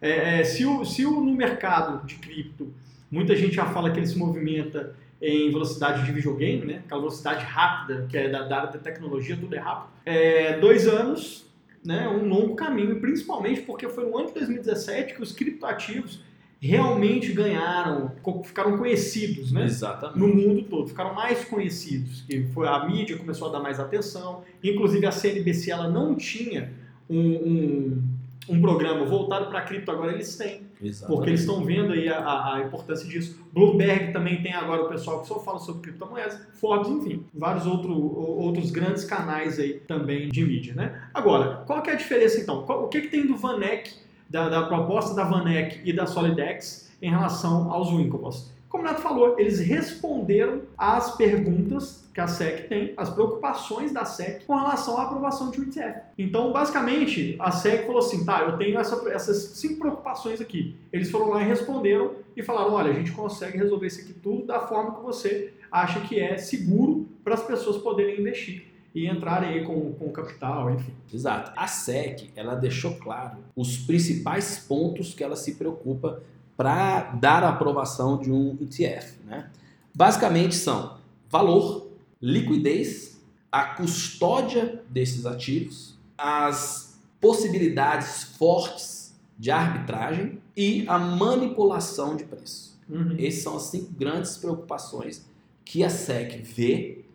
é, 0.00 0.40
é, 0.40 0.44
se, 0.44 0.64
o, 0.64 0.84
se 0.86 1.04
o, 1.04 1.20
no 1.20 1.34
mercado 1.34 2.06
de 2.06 2.14
cripto 2.14 2.72
muita 3.10 3.36
gente 3.36 3.56
já 3.56 3.66
fala 3.66 3.90
que 3.90 3.98
ele 3.98 4.06
se 4.06 4.16
movimenta 4.16 4.94
em 5.20 5.50
velocidade 5.50 6.04
de 6.04 6.12
videogame, 6.12 6.64
né? 6.64 6.82
Aquela 6.84 7.00
velocidade 7.00 7.44
rápida, 7.44 8.06
que 8.08 8.16
é 8.16 8.28
da, 8.28 8.42
da 8.42 8.56
área 8.56 8.72
da 8.72 8.78
tecnologia, 8.78 9.36
tudo 9.36 9.54
é 9.54 9.58
rápido. 9.58 9.90
É, 10.04 10.58
dois 10.58 10.86
anos, 10.88 11.46
né? 11.84 12.08
Um 12.08 12.26
longo 12.28 12.54
caminho, 12.54 12.92
e 12.92 13.00
principalmente 13.00 13.62
porque 13.62 13.88
foi 13.88 14.04
no 14.06 14.16
ano 14.16 14.28
de 14.28 14.34
2017 14.34 15.14
que 15.14 15.22
os 15.22 15.32
criptoativos 15.32 16.22
realmente 16.60 17.32
ganharam, 17.32 18.12
ficaram 18.44 18.76
conhecidos, 18.76 19.50
né? 19.50 19.64
Exatamente. 19.64 20.18
no 20.18 20.28
mundo 20.28 20.62
todo, 20.64 20.88
ficaram 20.88 21.14
mais 21.14 21.42
conhecidos, 21.44 22.20
que 22.22 22.44
foi 22.52 22.68
a 22.68 22.84
mídia 22.86 23.16
começou 23.16 23.48
a 23.48 23.52
dar 23.52 23.60
mais 23.60 23.80
atenção, 23.80 24.44
inclusive 24.62 25.06
a 25.06 25.10
CNBC 25.10 25.70
ela 25.70 25.88
não 25.88 26.14
tinha 26.14 26.70
um, 27.08 27.18
um, 27.18 28.02
um 28.48 28.60
programa 28.60 29.04
voltado 29.04 29.46
para 29.46 29.60
cripto, 29.62 29.90
agora 29.90 30.12
eles 30.12 30.36
têm, 30.36 30.62
Exatamente. 30.82 31.16
porque 31.16 31.30
eles 31.30 31.40
estão 31.40 31.62
vendo 31.64 31.92
aí 31.92 32.08
a, 32.08 32.18
a- 32.18 32.54
a 32.56 32.60
importância 32.60 33.08
disso. 33.08 33.38
Bloomberg 33.52 34.12
também 34.12 34.42
tem 34.42 34.52
agora 34.54 34.82
o 34.82 34.88
pessoal 34.88 35.20
que 35.20 35.28
só 35.28 35.38
fala 35.40 35.58
sobre 35.58 35.82
criptomoedas, 35.82 36.40
Forbes, 36.54 36.88
enfim, 36.88 37.24
vários 37.34 37.66
outro, 37.66 37.92
outros 37.92 38.70
grandes 38.70 39.04
canais 39.04 39.58
aí 39.58 39.74
também 39.86 40.28
de 40.30 40.44
mídia, 40.44 40.74
né? 40.74 41.00
Agora, 41.14 41.62
qual 41.66 41.82
que 41.82 41.90
é 41.90 41.92
a 41.92 41.96
diferença 41.96 42.40
então? 42.40 42.64
O 42.66 42.88
que, 42.88 43.02
que 43.02 43.08
tem 43.08 43.26
do 43.26 43.36
Vanek, 43.36 43.92
da, 44.28 44.48
da 44.48 44.62
proposta 44.62 45.14
da 45.14 45.24
Vanek 45.24 45.80
e 45.84 45.92
da 45.92 46.06
Solidex 46.06 46.90
em 47.02 47.10
relação 47.10 47.70
aos 47.70 47.90
Winklevoss? 47.92 48.50
Como 48.70 48.84
o 48.84 48.86
Neto 48.86 49.02
falou, 49.02 49.38
eles 49.38 49.58
responderam 49.58 50.62
às 50.78 51.16
perguntas 51.16 52.08
que 52.14 52.20
a 52.20 52.26
SEC 52.26 52.68
tem, 52.68 52.94
as 52.96 53.10
preocupações 53.10 53.92
da 53.92 54.04
SEC 54.04 54.44
com 54.46 54.54
relação 54.54 54.96
à 54.98 55.02
aprovação 55.04 55.50
de 55.50 55.60
um 55.60 55.64
ETF. 55.64 56.00
Então, 56.16 56.52
basicamente, 56.52 57.36
a 57.38 57.50
SEC 57.50 57.84
falou 57.84 57.98
assim, 57.98 58.24
tá, 58.24 58.42
eu 58.42 58.56
tenho 58.56 58.78
essa- 58.78 59.08
essas 59.10 59.36
cinco 59.58 59.80
preocupações 59.80 60.40
aqui. 60.40 60.76
Eles 60.92 61.10
foram 61.10 61.30
lá 61.30 61.42
e 61.42 61.46
responderam 61.46 62.12
e 62.36 62.42
falaram, 62.42 62.72
olha, 62.74 62.90
a 62.90 62.94
gente 62.94 63.12
consegue 63.12 63.58
resolver 63.58 63.86
isso 63.88 64.00
aqui 64.02 64.12
tudo 64.12 64.46
da 64.46 64.60
forma 64.60 64.94
que 64.96 65.02
você 65.02 65.52
acha 65.70 66.00
que 66.00 66.18
é 66.18 66.36
seguro 66.38 67.08
para 67.24 67.34
as 67.34 67.42
pessoas 67.42 67.76
poderem 67.78 68.20
investir. 68.20 68.66
e 68.92 69.06
entrarem 69.06 69.50
aí 69.50 69.64
com, 69.64 69.92
com 69.92 70.10
capital, 70.10 70.68
enfim. 70.68 70.92
Exato. 71.14 71.52
A 71.54 71.68
SEC, 71.68 72.28
ela 72.34 72.56
deixou 72.56 72.94
claro 72.96 73.36
os 73.54 73.76
principais 73.76 74.58
pontos 74.66 75.14
que 75.14 75.22
ela 75.22 75.36
se 75.36 75.54
preocupa 75.54 76.20
para 76.60 77.12
dar 77.12 77.42
a 77.42 77.48
aprovação 77.48 78.18
de 78.18 78.30
um 78.30 78.54
ETF. 78.60 79.14
Né? 79.24 79.48
Basicamente 79.94 80.54
são 80.54 80.98
valor, 81.26 81.90
liquidez, 82.20 83.18
a 83.50 83.64
custódia 83.64 84.82
desses 84.90 85.24
ativos, 85.24 85.94
as 86.18 87.00
possibilidades 87.18 88.24
fortes 88.36 89.18
de 89.38 89.50
arbitragem 89.50 90.38
e 90.54 90.84
a 90.86 90.98
manipulação 90.98 92.14
de 92.14 92.24
preço. 92.24 92.78
Uhum. 92.90 93.16
Essas 93.18 93.42
são 93.42 93.56
as 93.56 93.62
cinco 93.62 93.94
grandes 93.94 94.36
preocupações 94.36 95.24
que 95.64 95.82
a 95.82 95.88
SEC 95.88 96.42
vê 96.42 97.06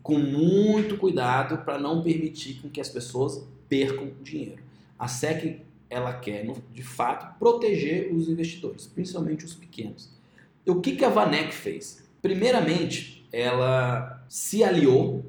com 0.00 0.16
muito 0.16 0.96
cuidado 0.96 1.64
para 1.64 1.76
não 1.76 2.04
permitir 2.04 2.60
com 2.62 2.70
que 2.70 2.80
as 2.80 2.88
pessoas 2.88 3.44
percam 3.68 4.12
dinheiro. 4.22 4.62
A 4.96 5.08
SEC 5.08 5.60
ela 5.92 6.14
quer, 6.14 6.46
de 6.72 6.82
fato, 6.82 7.38
proteger 7.38 8.10
os 8.14 8.26
investidores, 8.26 8.86
principalmente 8.86 9.44
os 9.44 9.52
pequenos. 9.52 10.10
O 10.66 10.80
que, 10.80 10.96
que 10.96 11.04
a 11.04 11.10
Vanek 11.10 11.52
fez? 11.52 12.02
Primeiramente, 12.22 13.26
ela 13.30 14.24
se 14.26 14.64
aliou 14.64 15.22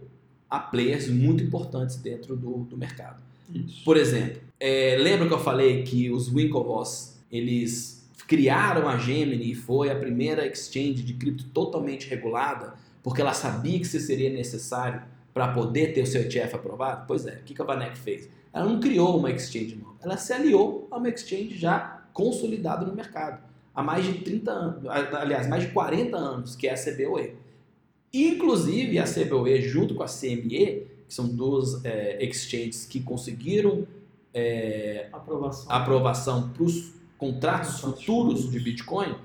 a 0.50 0.60
players 0.60 1.10
muito 1.10 1.44
importantes 1.44 1.98
dentro 1.98 2.38
do, 2.38 2.60
do 2.60 2.78
mercado. 2.78 3.22
Isso. 3.54 3.84
Por 3.84 3.98
exemplo, 3.98 4.42
é, 4.58 4.96
lembra 4.98 5.28
que 5.28 5.34
eu 5.34 5.40
falei 5.40 5.84
que 5.84 6.10
os 6.10 6.34
Winklevoss, 6.34 7.20
eles 7.30 8.10
criaram 8.26 8.88
a 8.88 8.98
Gemini 8.98 9.52
e 9.52 9.56
foi 9.56 9.90
a 9.90 9.96
primeira 9.96 10.48
exchange 10.48 11.04
de 11.04 11.14
cripto 11.16 11.44
totalmente 11.46 12.08
regulada, 12.08 12.76
porque 13.04 13.20
ela 13.20 13.34
sabia 13.34 13.78
que 13.78 13.86
isso 13.86 14.00
seria 14.00 14.30
necessário 14.30 15.02
para 15.34 15.50
poder 15.50 15.94
ter 15.94 16.04
o 16.04 16.08
seu 16.08 16.22
ETF 16.22 16.56
aprovado? 16.56 17.06
Pois 17.06 17.26
é, 17.26 17.34
o 17.34 17.44
que 17.44 17.54
que 17.54 17.62
a 17.62 17.66
Vanek 17.66 17.98
fez? 17.98 18.30
Ela 18.54 18.66
não 18.70 18.80
criou 18.80 19.18
uma 19.18 19.32
exchange 19.32 19.76
nova, 19.76 19.96
ela 20.02 20.16
se 20.18 20.32
aliou 20.32 20.88
a 20.92 20.98
uma 20.98 21.10
exchange 21.10 21.58
já 21.58 22.06
consolidada 22.14 22.86
no 22.86 22.94
mercado, 22.94 23.44
há 23.74 23.82
mais 23.82 24.06
de 24.06 24.20
30 24.20 24.52
anos, 24.52 24.86
aliás, 24.88 25.48
mais 25.50 25.64
de 25.64 25.72
40 25.72 26.16
anos, 26.16 26.56
que 26.56 26.68
é 26.68 26.74
a 26.74 26.76
CBOE. 26.78 27.34
Inclusive, 28.14 29.00
a 29.00 29.06
CBOE, 29.06 29.62
junto 29.62 29.96
com 29.96 30.04
a 30.04 30.08
CME, 30.08 30.86
que 31.08 31.14
são 31.14 31.28
duas 31.28 31.84
é, 31.84 32.24
exchanges 32.24 32.86
que 32.86 33.00
conseguiram 33.00 33.88
é, 34.34 35.08
Aprovação. 35.12 35.72
aprovação 35.72 36.50
para 36.50 36.64
os 36.64 36.94
contratos 37.18 37.80
futuros 37.80 38.52
de 38.52 38.60
Bitcoin, 38.60 39.16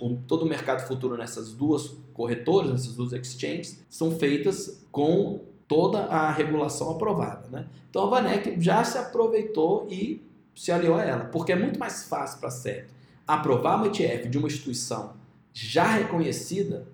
o- 0.00 0.16
todo 0.26 0.44
o 0.44 0.48
mercado 0.48 0.86
futuro 0.86 1.16
nessas 1.16 1.52
duas 1.52 1.94
corretoras, 2.14 2.70
nessas 2.70 2.94
duas 2.94 3.12
exchanges, 3.12 3.82
são 3.90 4.12
feitas 4.18 4.82
com 4.90 5.40
toda 5.68 6.06
a 6.06 6.32
regulação 6.32 6.90
aprovada. 6.90 7.46
Né? 7.50 7.66
Então 7.88 8.06
a 8.06 8.10
Vanek 8.10 8.56
já 8.58 8.82
se 8.82 8.98
aproveitou 8.98 9.86
e 9.90 10.22
se 10.54 10.72
aliou 10.72 10.96
a 10.96 11.04
ela, 11.04 11.24
porque 11.26 11.52
é 11.52 11.56
muito 11.56 11.78
mais 11.78 12.04
fácil 12.04 12.40
para 12.40 12.48
a 12.48 12.52
SEC 12.52 12.86
aprovar 13.26 13.76
uma 13.76 13.86
ETF 13.88 14.28
de 14.28 14.38
uma 14.38 14.48
instituição 14.48 15.12
já 15.52 15.86
reconhecida, 15.86 16.86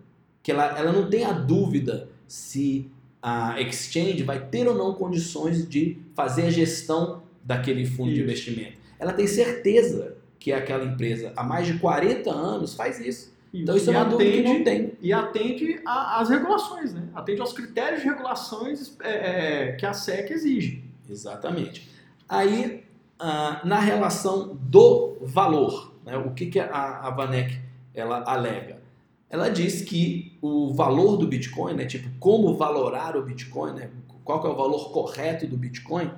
que 0.42 0.50
ela, 0.50 0.76
ela 0.78 0.92
não 0.92 1.08
tem 1.08 1.24
a 1.24 1.32
dúvida 1.32 2.08
se 2.26 2.90
a 3.22 3.60
exchange 3.60 4.22
vai 4.22 4.48
ter 4.48 4.66
ou 4.66 4.74
não 4.74 4.94
condições 4.94 5.66
de 5.66 5.98
fazer 6.14 6.46
a 6.46 6.50
gestão 6.50 7.22
daquele 7.42 7.86
fundo 7.86 8.10
de 8.10 8.16
Isso. 8.16 8.24
investimento. 8.24 8.78
Ela 8.98 9.12
tem 9.12 9.26
certeza 9.26 10.16
que 10.38 10.52
aquela 10.52 10.84
empresa 10.84 11.32
há 11.36 11.42
mais 11.42 11.66
de 11.66 11.78
40 11.78 12.30
anos 12.30 12.74
faz 12.74 13.00
isso. 13.00 13.33
Então 13.62 13.76
isso 13.76 13.88
é 13.90 13.92
E 13.92 13.96
uma 13.96 14.04
dúvida 14.04 14.30
que 14.30 14.38
atende- 14.40 14.58
não 14.58 14.64
tem. 14.64 14.92
E 15.00 15.12
atende 15.12 15.80
às 15.86 16.28
regulações, 16.28 16.92
né? 16.92 17.04
Atende 17.14 17.40
aos 17.40 17.52
critérios 17.52 18.02
de 18.02 18.08
regulações 18.08 18.96
é, 19.00 19.68
é, 19.68 19.72
que 19.72 19.86
a 19.86 19.92
SEC 19.92 20.30
exige. 20.32 20.82
Exatamente. 21.08 21.88
Aí, 22.28 22.82
ah, 23.18 23.60
na 23.64 23.78
relação 23.78 24.56
do 24.60 25.18
valor, 25.20 25.94
né, 26.04 26.16
o 26.16 26.30
que, 26.32 26.46
que 26.46 26.58
a, 26.58 27.00
a 27.02 27.10
Vanek 27.10 27.60
ela 27.94 28.24
alega? 28.26 28.82
Ela 29.30 29.48
diz 29.48 29.82
que 29.82 30.36
o 30.42 30.72
valor 30.72 31.16
do 31.16 31.26
Bitcoin, 31.26 31.74
né, 31.74 31.84
tipo, 31.84 32.08
como 32.18 32.54
valorar 32.56 33.16
o 33.16 33.22
Bitcoin, 33.22 33.72
né, 33.74 33.90
qual 34.24 34.40
que 34.40 34.46
é 34.46 34.50
o 34.50 34.56
valor 34.56 34.90
correto 34.90 35.46
do 35.46 35.56
Bitcoin, 35.56 36.10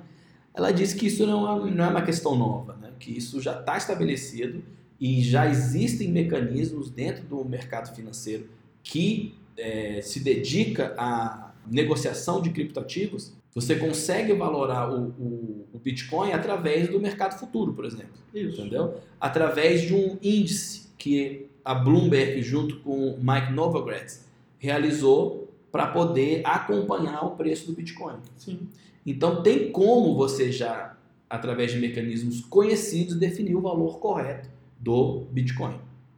ela 0.53 0.71
diz 0.71 0.93
que 0.93 1.07
isso 1.07 1.25
não 1.27 1.47
é 1.47 1.51
uma, 1.51 1.65
não 1.71 1.85
é 1.85 1.87
uma 1.89 2.01
questão 2.01 2.35
nova, 2.35 2.75
né, 2.81 2.89
que 2.99 3.15
isso 3.15 3.39
já 3.41 3.59
está 3.59 3.77
estabelecido 3.77 4.63
e 4.99 5.21
já 5.21 5.49
existem 5.49 6.11
mecanismos 6.11 6.89
dentro 6.89 7.23
do 7.23 7.43
mercado 7.45 7.95
financeiro 7.95 8.49
que 8.83 9.35
eh, 9.57 10.01
se 10.01 10.19
dedica 10.19 10.95
à 10.97 11.53
negociação 11.69 12.41
de 12.41 12.49
criptoativos 12.49 13.37
você 13.57 13.75
consegue 13.75 14.33
valorar 14.33 14.93
o, 14.93 15.07
o, 15.19 15.67
o 15.73 15.79
Bitcoin 15.79 16.31
através 16.31 16.89
do 16.89 16.99
mercado 16.99 17.39
futuro, 17.39 17.73
por 17.73 17.85
exemplo. 17.85 18.13
Isso. 18.31 18.61
Entendeu? 18.61 18.99
Através 19.19 19.81
de 19.81 19.95
um 19.95 20.15
índice 20.21 20.89
que 20.95 21.47
a 21.65 21.73
Bloomberg, 21.73 22.39
junto 22.43 22.77
com 22.81 23.09
o 23.09 23.17
Mike 23.17 23.51
Novogratz, 23.53 24.27
realizou 24.59 25.51
para 25.71 25.87
poder 25.87 26.41
acompanhar 26.45 27.25
o 27.25 27.31
preço 27.31 27.65
do 27.65 27.73
Bitcoin. 27.73 28.17
Sim. 28.37 28.59
Então, 29.03 29.41
tem 29.41 29.71
como 29.71 30.15
você 30.15 30.51
já, 30.51 30.95
através 31.27 31.71
de 31.71 31.79
mecanismos 31.79 32.41
conhecidos, 32.41 33.15
definir 33.15 33.55
o 33.55 33.61
valor 33.61 33.97
correto 33.97 34.47
do 34.79 35.25
Bitcoin. 35.31 35.75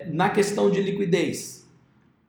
Na 0.07 0.29
questão 0.29 0.69
de 0.71 0.81
liquidez, 0.81 1.67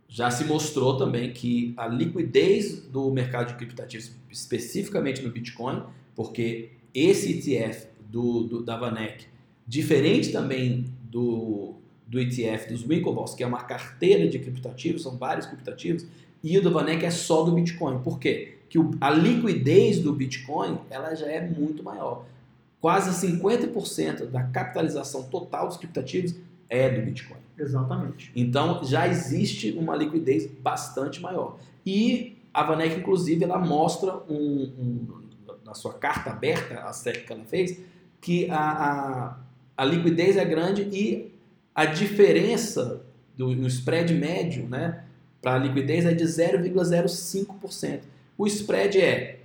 já 0.08 0.30
se 0.30 0.44
mostrou 0.44 0.96
também 0.96 1.32
que 1.32 1.72
a 1.76 1.86
liquidez 1.86 2.80
do 2.82 3.10
mercado 3.10 3.48
de 3.48 3.54
criptativos, 3.54 4.12
especificamente 4.30 5.22
no 5.22 5.30
Bitcoin, 5.30 5.82
porque 6.16 6.70
esse 6.92 7.32
ETF 7.38 7.86
do, 8.10 8.42
do- 8.42 8.62
da 8.62 8.76
Vanek, 8.76 9.26
diferente 9.66 10.32
também 10.32 10.84
do, 11.04 11.74
do 12.08 12.18
ETF 12.18 12.68
dos 12.72 12.84
Winklevoss, 12.84 13.34
que 13.34 13.44
é 13.44 13.46
uma 13.46 13.62
carteira 13.62 14.28
de 14.28 14.38
criptativos, 14.40 15.02
são 15.02 15.16
vários 15.16 15.46
criptativos, 15.46 16.04
e 16.42 16.58
o 16.58 16.62
da 16.62 16.70
Vanek 16.70 17.04
é 17.04 17.10
só 17.10 17.44
do 17.44 17.52
Bitcoin. 17.52 18.00
Por 18.00 18.18
quê? 18.18 18.56
Que 18.68 18.78
o- 18.78 18.90
a 19.00 19.10
liquidez 19.10 20.00
do 20.00 20.12
Bitcoin 20.12 20.78
ela 20.90 21.14
já 21.14 21.26
é 21.26 21.46
muito 21.46 21.84
maior. 21.84 22.24
Quase 22.80 23.26
50% 23.26 24.26
da 24.26 24.42
capitalização 24.44 25.24
total 25.24 25.68
dos 25.68 25.76
criptativos 25.76 26.34
é 26.68 26.88
do 26.88 27.02
Bitcoin. 27.02 27.40
Exatamente. 27.58 28.32
Então 28.34 28.82
já 28.84 29.06
existe 29.06 29.72
uma 29.72 29.94
liquidez 29.94 30.46
bastante 30.46 31.20
maior. 31.20 31.58
E 31.84 32.36
a 32.54 32.62
Vanek, 32.62 32.96
inclusive, 32.96 33.44
ela 33.44 33.58
mostra 33.58 34.14
um, 34.28 34.72
um- 34.78 35.20
na 35.64 35.74
sua 35.74 35.92
carta 35.94 36.30
aberta, 36.30 36.80
a 36.80 36.92
SEC 36.92 37.24
que 37.26 37.32
ela 37.32 37.44
fez, 37.44 37.78
que 38.20 38.50
a, 38.50 38.56
a, 38.56 39.36
a 39.76 39.84
liquidez 39.84 40.36
é 40.36 40.44
grande 40.44 40.82
e 40.82 41.32
a 41.74 41.84
diferença 41.84 43.02
do, 43.36 43.54
no 43.54 43.66
spread 43.68 44.12
médio 44.14 44.66
né, 44.68 45.04
para 45.40 45.54
a 45.54 45.58
liquidez 45.58 46.04
é 46.04 46.12
de 46.12 46.24
0,05%. 46.24 48.00
O 48.36 48.46
spread 48.46 49.00
é 49.00 49.38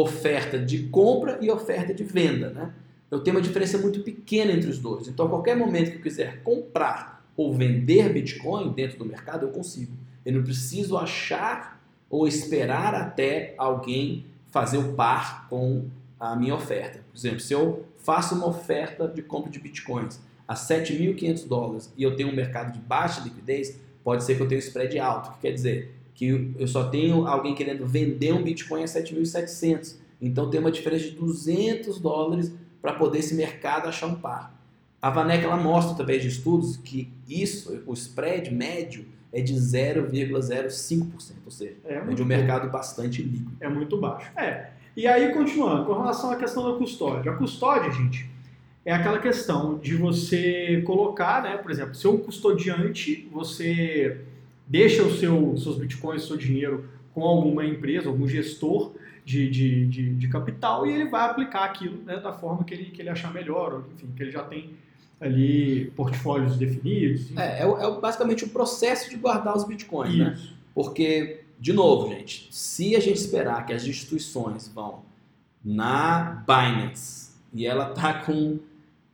oferta 0.00 0.58
de 0.58 0.84
compra 0.88 1.38
e 1.40 1.50
oferta 1.50 1.94
de 1.94 2.04
venda. 2.04 2.50
Né? 2.50 2.70
Eu 3.10 3.20
tenho 3.20 3.36
uma 3.36 3.42
diferença 3.42 3.78
muito 3.78 4.00
pequena 4.00 4.52
entre 4.52 4.68
os 4.68 4.78
dois. 4.78 5.08
Então, 5.08 5.26
a 5.26 5.28
qualquer 5.28 5.56
momento 5.56 5.90
que 5.90 5.96
eu 5.96 6.02
quiser 6.02 6.42
comprar 6.42 7.24
ou 7.34 7.54
vender 7.54 8.12
Bitcoin 8.12 8.72
dentro 8.72 8.98
do 8.98 9.06
mercado, 9.06 9.46
eu 9.46 9.50
consigo. 9.50 9.92
Eu 10.24 10.34
não 10.34 10.42
preciso 10.42 10.98
achar 10.98 11.80
ou 12.10 12.28
esperar 12.28 12.94
até 12.94 13.54
alguém 13.56 14.26
fazer 14.50 14.76
o 14.76 14.92
par 14.92 15.48
com 15.48 15.86
a 16.20 16.36
minha 16.36 16.54
oferta. 16.54 17.00
Por 17.10 17.18
exemplo, 17.18 17.40
se 17.40 17.54
eu 17.54 17.86
faço 17.96 18.34
uma 18.34 18.46
oferta 18.46 19.08
de 19.08 19.22
compra 19.22 19.50
de 19.50 19.58
Bitcoins 19.58 20.20
a 20.46 20.54
7.500 20.54 21.48
dólares 21.48 21.92
e 21.96 22.02
eu 22.02 22.14
tenho 22.16 22.28
um 22.28 22.34
mercado 22.34 22.72
de 22.72 22.78
baixa 22.78 23.22
liquidez, 23.22 23.80
pode 24.04 24.24
ser 24.24 24.36
que 24.36 24.42
eu 24.42 24.48
tenha 24.48 24.58
um 24.58 24.62
spread 24.62 24.98
alto, 24.98 25.32
que 25.32 25.40
quer 25.40 25.52
dizer 25.52 25.95
que 26.16 26.54
eu 26.58 26.66
só 26.66 26.88
tenho 26.88 27.26
alguém 27.26 27.54
querendo 27.54 27.86
vender 27.86 28.32
um 28.32 28.42
Bitcoin 28.42 28.82
a 28.82 28.86
7.700. 28.86 29.96
Então 30.20 30.48
tem 30.48 30.58
uma 30.58 30.72
diferença 30.72 31.04
de 31.04 31.10
200 31.10 32.00
dólares 32.00 32.52
para 32.80 32.94
poder 32.94 33.18
esse 33.18 33.34
mercado 33.34 33.86
achar 33.86 34.06
um 34.06 34.14
par. 34.14 34.58
A 35.00 35.10
Vanek 35.10 35.44
ela 35.44 35.58
mostra 35.58 35.92
através 35.92 36.22
de 36.22 36.28
estudos 36.28 36.78
que 36.78 37.12
isso, 37.28 37.82
o 37.86 37.92
spread 37.92 38.52
médio 38.52 39.04
é 39.30 39.42
de 39.42 39.52
0,05%, 39.52 41.34
ou 41.44 41.50
seja, 41.50 41.76
É, 41.84 41.96
é 41.96 42.00
de 42.00 42.22
um 42.22 42.26
mercado 42.26 42.70
bastante 42.70 43.22
líquido. 43.22 43.52
É 43.60 43.68
muito 43.68 43.98
baixo. 43.98 44.30
É. 44.34 44.70
E 44.96 45.06
aí, 45.06 45.34
continuando, 45.34 45.84
com 45.84 45.92
relação 45.92 46.30
à 46.30 46.36
questão 46.36 46.72
da 46.72 46.78
custódia. 46.78 47.30
A 47.30 47.36
custódia, 47.36 47.92
gente, 47.92 48.30
é 48.86 48.92
aquela 48.92 49.18
questão 49.18 49.76
de 49.76 49.94
você 49.94 50.82
colocar, 50.86 51.42
né? 51.42 51.58
Por 51.58 51.70
exemplo, 51.70 51.94
seu 51.94 52.18
custodiante, 52.18 53.28
você 53.30 54.22
deixa 54.66 55.02
o 55.02 55.14
seu, 55.14 55.52
os 55.52 55.62
seus 55.62 55.78
bitcoins, 55.78 56.24
seu 56.24 56.36
dinheiro 56.36 56.88
com 57.14 57.22
alguma 57.22 57.64
empresa, 57.64 58.08
algum 58.08 58.26
gestor 58.26 58.92
de, 59.24 59.48
de, 59.48 59.86
de, 59.86 60.14
de 60.14 60.28
capital 60.28 60.86
e 60.86 60.92
ele 60.92 61.08
vai 61.08 61.28
aplicar 61.28 61.64
aquilo 61.64 62.02
né, 62.04 62.18
da 62.18 62.32
forma 62.32 62.64
que 62.64 62.74
ele, 62.74 62.84
que 62.86 63.02
ele 63.02 63.08
achar 63.08 63.32
melhor, 63.32 63.74
ou, 63.74 63.84
enfim, 63.94 64.08
que 64.14 64.22
ele 64.22 64.30
já 64.30 64.42
tem 64.42 64.70
ali 65.20 65.90
portfólios 65.96 66.56
definidos. 66.56 67.36
É, 67.36 67.62
é, 67.62 67.64
é 67.64 68.00
basicamente 68.00 68.44
o 68.44 68.48
processo 68.48 69.08
de 69.08 69.16
guardar 69.16 69.56
os 69.56 69.64
bitcoins, 69.64 70.16
né? 70.16 70.32
Isso. 70.34 70.54
Porque 70.74 71.40
de 71.58 71.72
novo, 71.72 72.08
gente, 72.08 72.48
se 72.50 72.94
a 72.94 73.00
gente 73.00 73.16
esperar 73.16 73.64
que 73.64 73.72
as 73.72 73.84
instituições 73.84 74.68
vão 74.68 75.02
na 75.64 76.44
Binance 76.46 77.30
e 77.52 77.66
ela 77.66 77.86
tá 77.86 78.12
com 78.12 78.58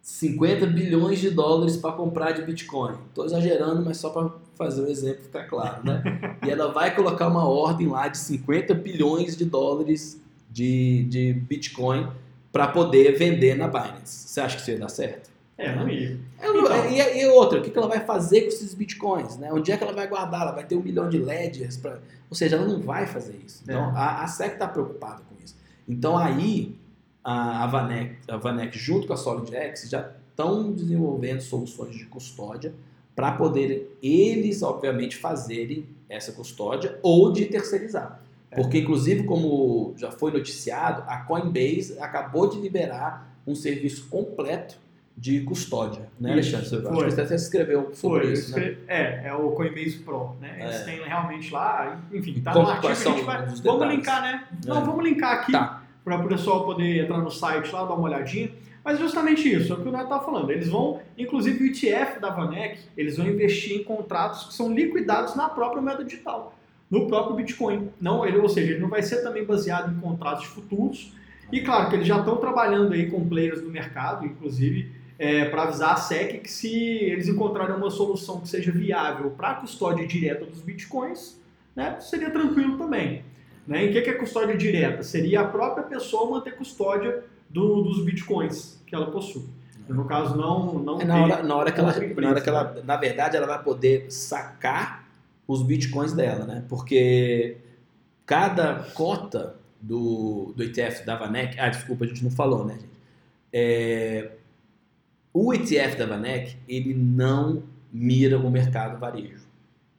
50 0.02 0.66
bilhões 0.66 1.20
de 1.20 1.30
dólares 1.30 1.76
para 1.76 1.92
comprar 1.92 2.32
de 2.32 2.42
Bitcoin. 2.42 2.96
Estou 3.08 3.24
exagerando, 3.24 3.84
mas 3.84 3.98
só 3.98 4.10
para 4.10 4.30
fazer 4.64 4.82
o 4.82 4.88
exemplo 4.88 5.22
ficar 5.22 5.44
claro, 5.44 5.84
né? 5.84 6.02
E 6.44 6.50
ela 6.50 6.72
vai 6.72 6.94
colocar 6.94 7.28
uma 7.28 7.46
ordem 7.48 7.88
lá 7.88 8.08
de 8.08 8.18
50 8.18 8.74
bilhões 8.74 9.36
de 9.36 9.44
dólares 9.44 10.20
de, 10.50 11.04
de 11.04 11.32
Bitcoin 11.32 12.08
para 12.52 12.68
poder 12.68 13.16
vender 13.16 13.56
na 13.56 13.66
Binance. 13.66 14.28
Você 14.28 14.40
acha 14.40 14.56
que 14.56 14.62
isso 14.62 14.70
ia 14.70 14.78
dar 14.78 14.88
certo? 14.88 15.30
É, 15.56 15.74
não 15.74 15.88
ia. 15.88 16.18
Então, 16.38 16.90
e, 16.90 17.22
e, 17.22 17.26
outra, 17.26 17.60
o 17.60 17.62
que 17.62 17.76
ela 17.76 17.88
vai 17.88 18.00
fazer 18.00 18.42
com 18.42 18.48
esses 18.48 18.74
bitcoins? 18.74 19.36
Né? 19.36 19.52
Onde 19.52 19.70
é 19.70 19.76
que 19.76 19.84
ela 19.84 19.92
vai 19.92 20.08
guardar? 20.08 20.42
Ela 20.42 20.52
vai 20.52 20.64
ter 20.64 20.76
um 20.76 20.82
milhão 20.82 21.08
de 21.08 21.18
ledgers? 21.18 21.76
Pra... 21.76 21.98
Ou 22.28 22.36
seja, 22.36 22.56
ela 22.56 22.66
não 22.66 22.80
vai 22.80 23.06
fazer 23.06 23.38
isso. 23.46 23.62
Então, 23.62 23.90
é. 23.90 23.98
a, 23.98 24.24
a 24.24 24.26
SEC 24.26 24.54
está 24.54 24.66
preocupada 24.66 25.22
com 25.28 25.42
isso. 25.42 25.56
Então, 25.88 26.16
aí, 26.16 26.74
a, 27.22 27.64
a, 27.64 27.66
Vanek, 27.66 28.16
a 28.28 28.36
Vanek, 28.36 28.76
junto 28.78 29.06
com 29.06 29.12
a 29.12 29.16
SolidX, 29.16 29.88
já 29.88 30.10
estão 30.30 30.72
desenvolvendo 30.72 31.40
soluções 31.40 31.94
de 31.94 32.06
custódia 32.06 32.74
para 33.14 33.32
poder 33.32 33.96
eles, 34.02 34.62
obviamente, 34.62 35.16
fazerem 35.16 35.86
essa 36.08 36.32
custódia 36.32 36.98
ou 37.02 37.32
de 37.32 37.46
terceirizar. 37.46 38.20
É. 38.50 38.56
Porque, 38.56 38.78
inclusive, 38.78 39.24
como 39.24 39.94
já 39.96 40.10
foi 40.10 40.30
noticiado, 40.30 41.04
a 41.06 41.18
Coinbase 41.18 41.98
acabou 41.98 42.48
de 42.48 42.60
liberar 42.60 43.34
um 43.46 43.54
serviço 43.54 44.08
completo 44.08 44.78
de 45.16 45.40
custódia, 45.40 46.08
né, 46.18 46.32
Alexandre? 46.32 46.68
Você, 46.68 46.82
Foi. 46.82 47.06
Acho 47.06 47.16
que 47.16 47.26
você 47.26 47.34
escreveu 47.34 47.90
sobre 47.94 48.22
Foi, 48.22 48.32
isso, 48.32 48.58
né? 48.58 48.76
É, 48.88 49.28
é 49.28 49.34
o 49.34 49.50
Coinbase 49.52 49.98
Pro, 49.98 50.36
né? 50.40 50.56
Eles 50.60 50.76
é. 50.76 50.84
têm 50.84 51.02
realmente 51.02 51.52
lá, 51.52 52.00
enfim, 52.12 52.40
tá 52.40 52.54
no 52.54 52.66
artigo 52.66 52.88
a 52.88 52.94
gente 52.94 53.22
vai... 53.24 53.46
Vamos 53.46 53.88
linkar, 53.88 54.22
né? 54.22 54.44
Não, 54.66 54.78
é. 54.78 54.84
vamos 54.84 55.04
linkar 55.04 55.40
aqui 55.40 55.52
tá. 55.52 55.82
para 56.04 56.16
o 56.16 56.28
pessoal 56.28 56.64
poder 56.64 57.04
entrar 57.04 57.18
no 57.18 57.30
site 57.30 57.70
lá, 57.72 57.84
dar 57.84 57.94
uma 57.94 58.04
olhadinha. 58.04 58.50
Mas 58.84 58.98
justamente 58.98 59.52
isso, 59.52 59.72
é 59.72 59.76
o 59.76 59.80
que 59.80 59.88
o 59.88 59.92
Neto 59.92 60.04
estava 60.04 60.24
falando. 60.24 60.50
Eles 60.50 60.68
vão, 60.68 61.00
inclusive 61.16 61.62
o 61.62 61.66
ETF 61.66 62.20
da 62.20 62.30
Vanek, 62.30 62.80
eles 62.96 63.16
vão 63.16 63.26
investir 63.26 63.80
em 63.80 63.84
contratos 63.84 64.46
que 64.46 64.54
são 64.54 64.72
liquidados 64.72 65.36
na 65.36 65.48
própria 65.48 65.80
moeda 65.80 66.04
digital, 66.04 66.54
no 66.90 67.06
próprio 67.06 67.36
Bitcoin. 67.36 67.90
Não, 68.00 68.26
ele, 68.26 68.38
ou 68.38 68.48
seja, 68.48 68.72
ele 68.72 68.80
não 68.80 68.88
vai 68.88 69.02
ser 69.02 69.22
também 69.22 69.44
baseado 69.44 69.92
em 69.92 70.00
contratos 70.00 70.46
futuros. 70.46 71.12
E 71.52 71.60
claro 71.60 71.90
que 71.90 71.96
eles 71.96 72.06
já 72.06 72.18
estão 72.18 72.36
trabalhando 72.38 72.92
aí 72.92 73.10
com 73.10 73.28
players 73.28 73.60
do 73.60 73.70
mercado, 73.70 74.26
inclusive 74.26 74.90
é, 75.18 75.44
para 75.44 75.62
avisar 75.62 75.92
a 75.92 75.96
SEC 75.96 76.40
que 76.40 76.50
se 76.50 76.74
eles 76.74 77.28
encontrarem 77.28 77.76
uma 77.76 77.90
solução 77.90 78.40
que 78.40 78.48
seja 78.48 78.72
viável 78.72 79.30
para 79.30 79.50
a 79.50 79.54
custódia 79.54 80.04
direta 80.04 80.44
dos 80.44 80.60
bitcoins, 80.60 81.40
né, 81.76 82.00
seria 82.00 82.30
tranquilo 82.30 82.76
também. 82.76 83.24
Né? 83.66 83.86
E 83.86 83.90
o 83.90 83.92
que 83.92 84.10
é 84.10 84.14
custódia 84.14 84.56
direta? 84.56 85.04
Seria 85.04 85.42
a 85.42 85.44
própria 85.44 85.84
pessoa 85.84 86.28
manter 86.28 86.56
custódia 86.56 87.22
do, 87.52 87.82
dos 87.82 88.04
bitcoins 88.04 88.82
que 88.86 88.94
ela 88.94 89.10
possui. 89.10 89.44
No 89.88 90.04
caso, 90.04 90.36
não, 90.36 90.74
não 90.78 91.00
é 91.00 91.04
na, 91.04 91.22
hora, 91.22 91.42
na 91.42 91.56
hora 91.56 91.72
que 91.72 91.80
ela, 91.80 91.92
na 91.92 92.28
hora 92.30 92.40
que 92.40 92.48
ela, 92.48 92.82
na 92.84 92.96
verdade, 92.96 93.36
ela 93.36 93.46
vai 93.46 93.62
poder 93.62 94.10
sacar 94.10 95.06
os 95.46 95.62
bitcoins 95.62 96.12
dela, 96.12 96.46
né? 96.46 96.64
Porque 96.68 97.58
cada 98.24 98.84
cota 98.94 99.56
do, 99.80 100.52
do 100.56 100.62
ETF 100.62 101.04
da 101.04 101.16
Vanek, 101.16 101.58
ah, 101.58 101.68
desculpa, 101.68 102.04
a 102.04 102.08
gente 102.08 102.22
não 102.22 102.30
falou, 102.30 102.64
né, 102.64 102.74
gente? 102.74 102.92
É, 103.52 104.30
o 105.34 105.52
ETF 105.52 105.96
da 105.96 106.06
Vanek, 106.06 106.56
ele 106.68 106.94
não 106.94 107.62
mira 107.92 108.38
o 108.38 108.50
mercado 108.50 108.98
varejo. 108.98 109.46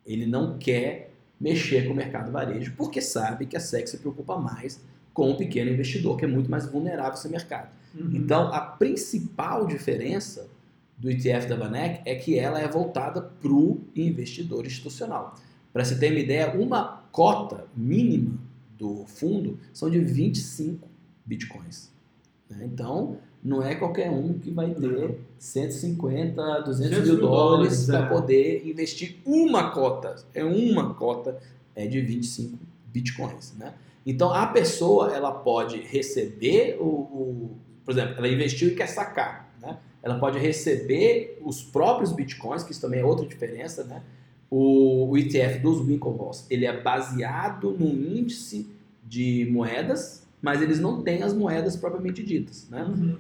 Ele 0.06 0.26
não 0.26 0.58
quer 0.58 1.12
mexer 1.40 1.86
com 1.86 1.94
o 1.94 1.96
mercado 1.96 2.32
varejo, 2.32 2.74
porque 2.78 3.02
sabe 3.02 3.46
que 3.46 3.58
a 3.58 3.60
SEC 3.60 3.88
se 3.88 3.98
preocupa 3.98 4.38
mais 4.38 4.82
com 5.14 5.32
o 5.32 5.38
pequeno 5.38 5.72
investidor, 5.72 6.18
que 6.18 6.26
é 6.26 6.28
muito 6.28 6.50
mais 6.50 6.66
vulnerável 6.66 7.14
esse 7.14 7.30
mercado. 7.30 7.70
Uhum. 7.94 8.12
Então, 8.16 8.54
a 8.54 8.60
principal 8.60 9.68
diferença 9.68 10.50
do 10.98 11.10
ETF 11.10 11.48
da 11.48 11.56
Vanek 11.56 12.02
é 12.06 12.16
que 12.16 12.38
ela 12.38 12.60
é 12.60 12.68
voltada 12.68 13.22
para 13.22 13.52
o 13.52 13.82
investidor 13.96 14.66
institucional. 14.66 15.36
Para 15.72 15.84
você 15.84 15.96
ter 15.98 16.12
uma 16.12 16.20
ideia, 16.20 16.54
uma 16.56 17.04
cota 17.12 17.66
mínima 17.76 18.38
do 18.78 19.06
fundo 19.06 19.60
são 19.72 19.90
de 19.90 20.00
25 20.00 20.88
bitcoins. 21.26 21.92
Né? 22.50 22.70
Então, 22.72 23.18
não 23.44 23.62
é 23.62 23.76
qualquer 23.76 24.10
um 24.10 24.40
que 24.40 24.52
vai 24.52 24.74
ter 24.74 25.20
150, 25.38 26.62
200 26.62 27.08
mil 27.08 27.20
dólares 27.20 27.86
para 27.86 28.06
é. 28.06 28.10
poder 28.10 28.68
investir 28.68 29.18
uma 29.26 29.72
cota. 29.72 30.16
É 30.34 30.44
uma 30.44 30.94
cota 30.94 31.40
é 31.76 31.86
de 31.88 32.00
25 32.02 32.58
bitcoins, 32.88 33.54
né? 33.58 33.74
Então 34.06 34.34
a 34.34 34.48
pessoa 34.48 35.14
ela 35.14 35.32
pode 35.32 35.80
receber 35.82 36.78
o, 36.80 36.86
o, 36.86 37.58
por 37.86 37.92
exemplo, 37.92 38.16
ela 38.18 38.28
investiu 38.28 38.70
e 38.70 38.76
quer 38.76 38.88
sacar, 38.88 39.54
né? 39.62 39.78
Ela 40.02 40.20
pode 40.20 40.38
receber 40.38 41.40
os 41.42 41.64
próprios 41.64 42.12
bitcoins, 42.12 42.64
que 42.64 42.72
isso 42.74 42.82
também 42.82 43.00
é 43.00 43.06
outra 43.06 43.26
diferença, 43.26 43.84
né? 43.86 44.04
O, 44.50 45.10
o 45.10 45.18
ETF 45.18 45.60
dos 45.60 45.80
Winklevoss, 45.80 46.46
ele 46.50 46.66
é 46.66 46.82
baseado 46.82 47.72
num 47.72 47.92
índice 47.92 48.68
de 49.04 49.48
moedas, 49.52 50.28
mas 50.42 50.62
eles 50.62 50.80
não 50.80 51.02
têm 51.02 51.24
as 51.24 51.34
moedas 51.34 51.76
propriamente 51.76 52.22
ditas, 52.22 52.68
né? 52.70 52.84
Uhum. 52.84 53.18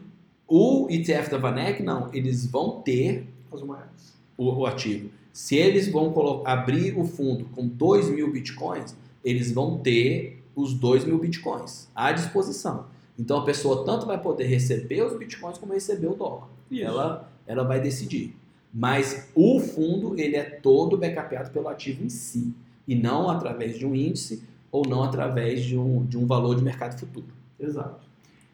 O 0.47 0.87
ETF 0.89 1.31
da 1.31 1.37
Vanek, 1.37 1.81
não, 1.81 2.13
eles 2.13 2.45
vão 2.45 2.81
ter 2.81 3.25
as 3.51 3.61
moedas. 3.61 4.13
O, 4.37 4.51
o 4.51 4.65
ativo. 4.65 5.09
Se 5.31 5.55
eles 5.55 5.87
vão 5.87 6.43
abrir 6.45 6.99
o 6.99 7.05
fundo 7.05 7.45
com 7.45 7.67
2 7.67 8.09
mil 8.09 8.31
bitcoins, 8.31 8.95
eles 9.23 9.51
vão 9.51 9.79
ter 9.79 10.42
os 10.55 10.73
2 10.73 11.05
mil 11.05 11.17
bitcoins 11.17 11.89
à 11.95 12.11
disposição. 12.11 12.85
Então 13.17 13.37
a 13.37 13.45
pessoa 13.45 13.85
tanto 13.85 14.05
vai 14.05 14.19
poder 14.19 14.45
receber 14.45 15.03
os 15.03 15.17
bitcoins 15.17 15.57
como 15.57 15.73
receber 15.73 16.07
o 16.07 16.15
dólar. 16.15 16.47
Isso. 16.69 16.83
Ela, 16.83 17.29
ela 17.45 17.63
vai 17.63 17.79
decidir. 17.79 18.35
Mas 18.73 19.29
o 19.35 19.59
fundo 19.59 20.19
ele 20.19 20.35
é 20.35 20.43
todo 20.43 20.97
backupado 20.97 21.51
pelo 21.51 21.67
ativo 21.67 22.03
em 22.03 22.09
si 22.09 22.53
e 22.87 22.95
não 22.95 23.29
através 23.29 23.77
de 23.77 23.85
um 23.85 23.93
índice 23.93 24.43
ou 24.71 24.87
não 24.87 25.03
através 25.03 25.63
de 25.63 25.77
um, 25.77 26.03
de 26.05 26.17
um 26.17 26.25
valor 26.25 26.55
de 26.55 26.63
mercado 26.63 26.99
futuro. 26.99 27.27
Exato. 27.59 28.03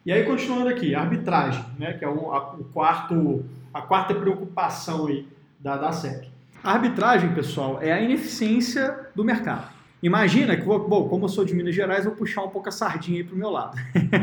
E 0.04 0.12
aí, 0.12 0.24
continuando 0.24 0.68
aqui, 0.68 0.94
arbitragem, 0.94 1.64
né, 1.78 1.94
que 1.94 2.04
é 2.04 2.08
um, 2.08 2.32
a, 2.32 2.54
o 2.54 2.64
quarto, 2.64 3.44
a 3.72 3.82
quarta 3.82 4.14
preocupação 4.14 5.06
aí 5.06 5.26
da, 5.58 5.76
da 5.76 5.92
SEC. 5.92 6.28
A 6.62 6.72
arbitragem, 6.72 7.34
pessoal, 7.34 7.80
é 7.80 7.92
a 7.92 8.00
ineficiência 8.00 9.08
do 9.14 9.24
mercado. 9.24 9.70
Imagina 10.02 10.56
que, 10.56 10.62
bom, 10.62 11.08
como 11.08 11.26
eu 11.26 11.28
sou 11.28 11.44
de 11.44 11.54
Minas 11.54 11.74
Gerais, 11.74 12.04
vou 12.04 12.14
puxar 12.14 12.42
um 12.42 12.48
pouco 12.48 12.68
a 12.68 12.72
sardinha 12.72 13.18
aí 13.18 13.24
para 13.24 13.34
o 13.34 13.38
meu 13.38 13.50
lado. 13.50 13.76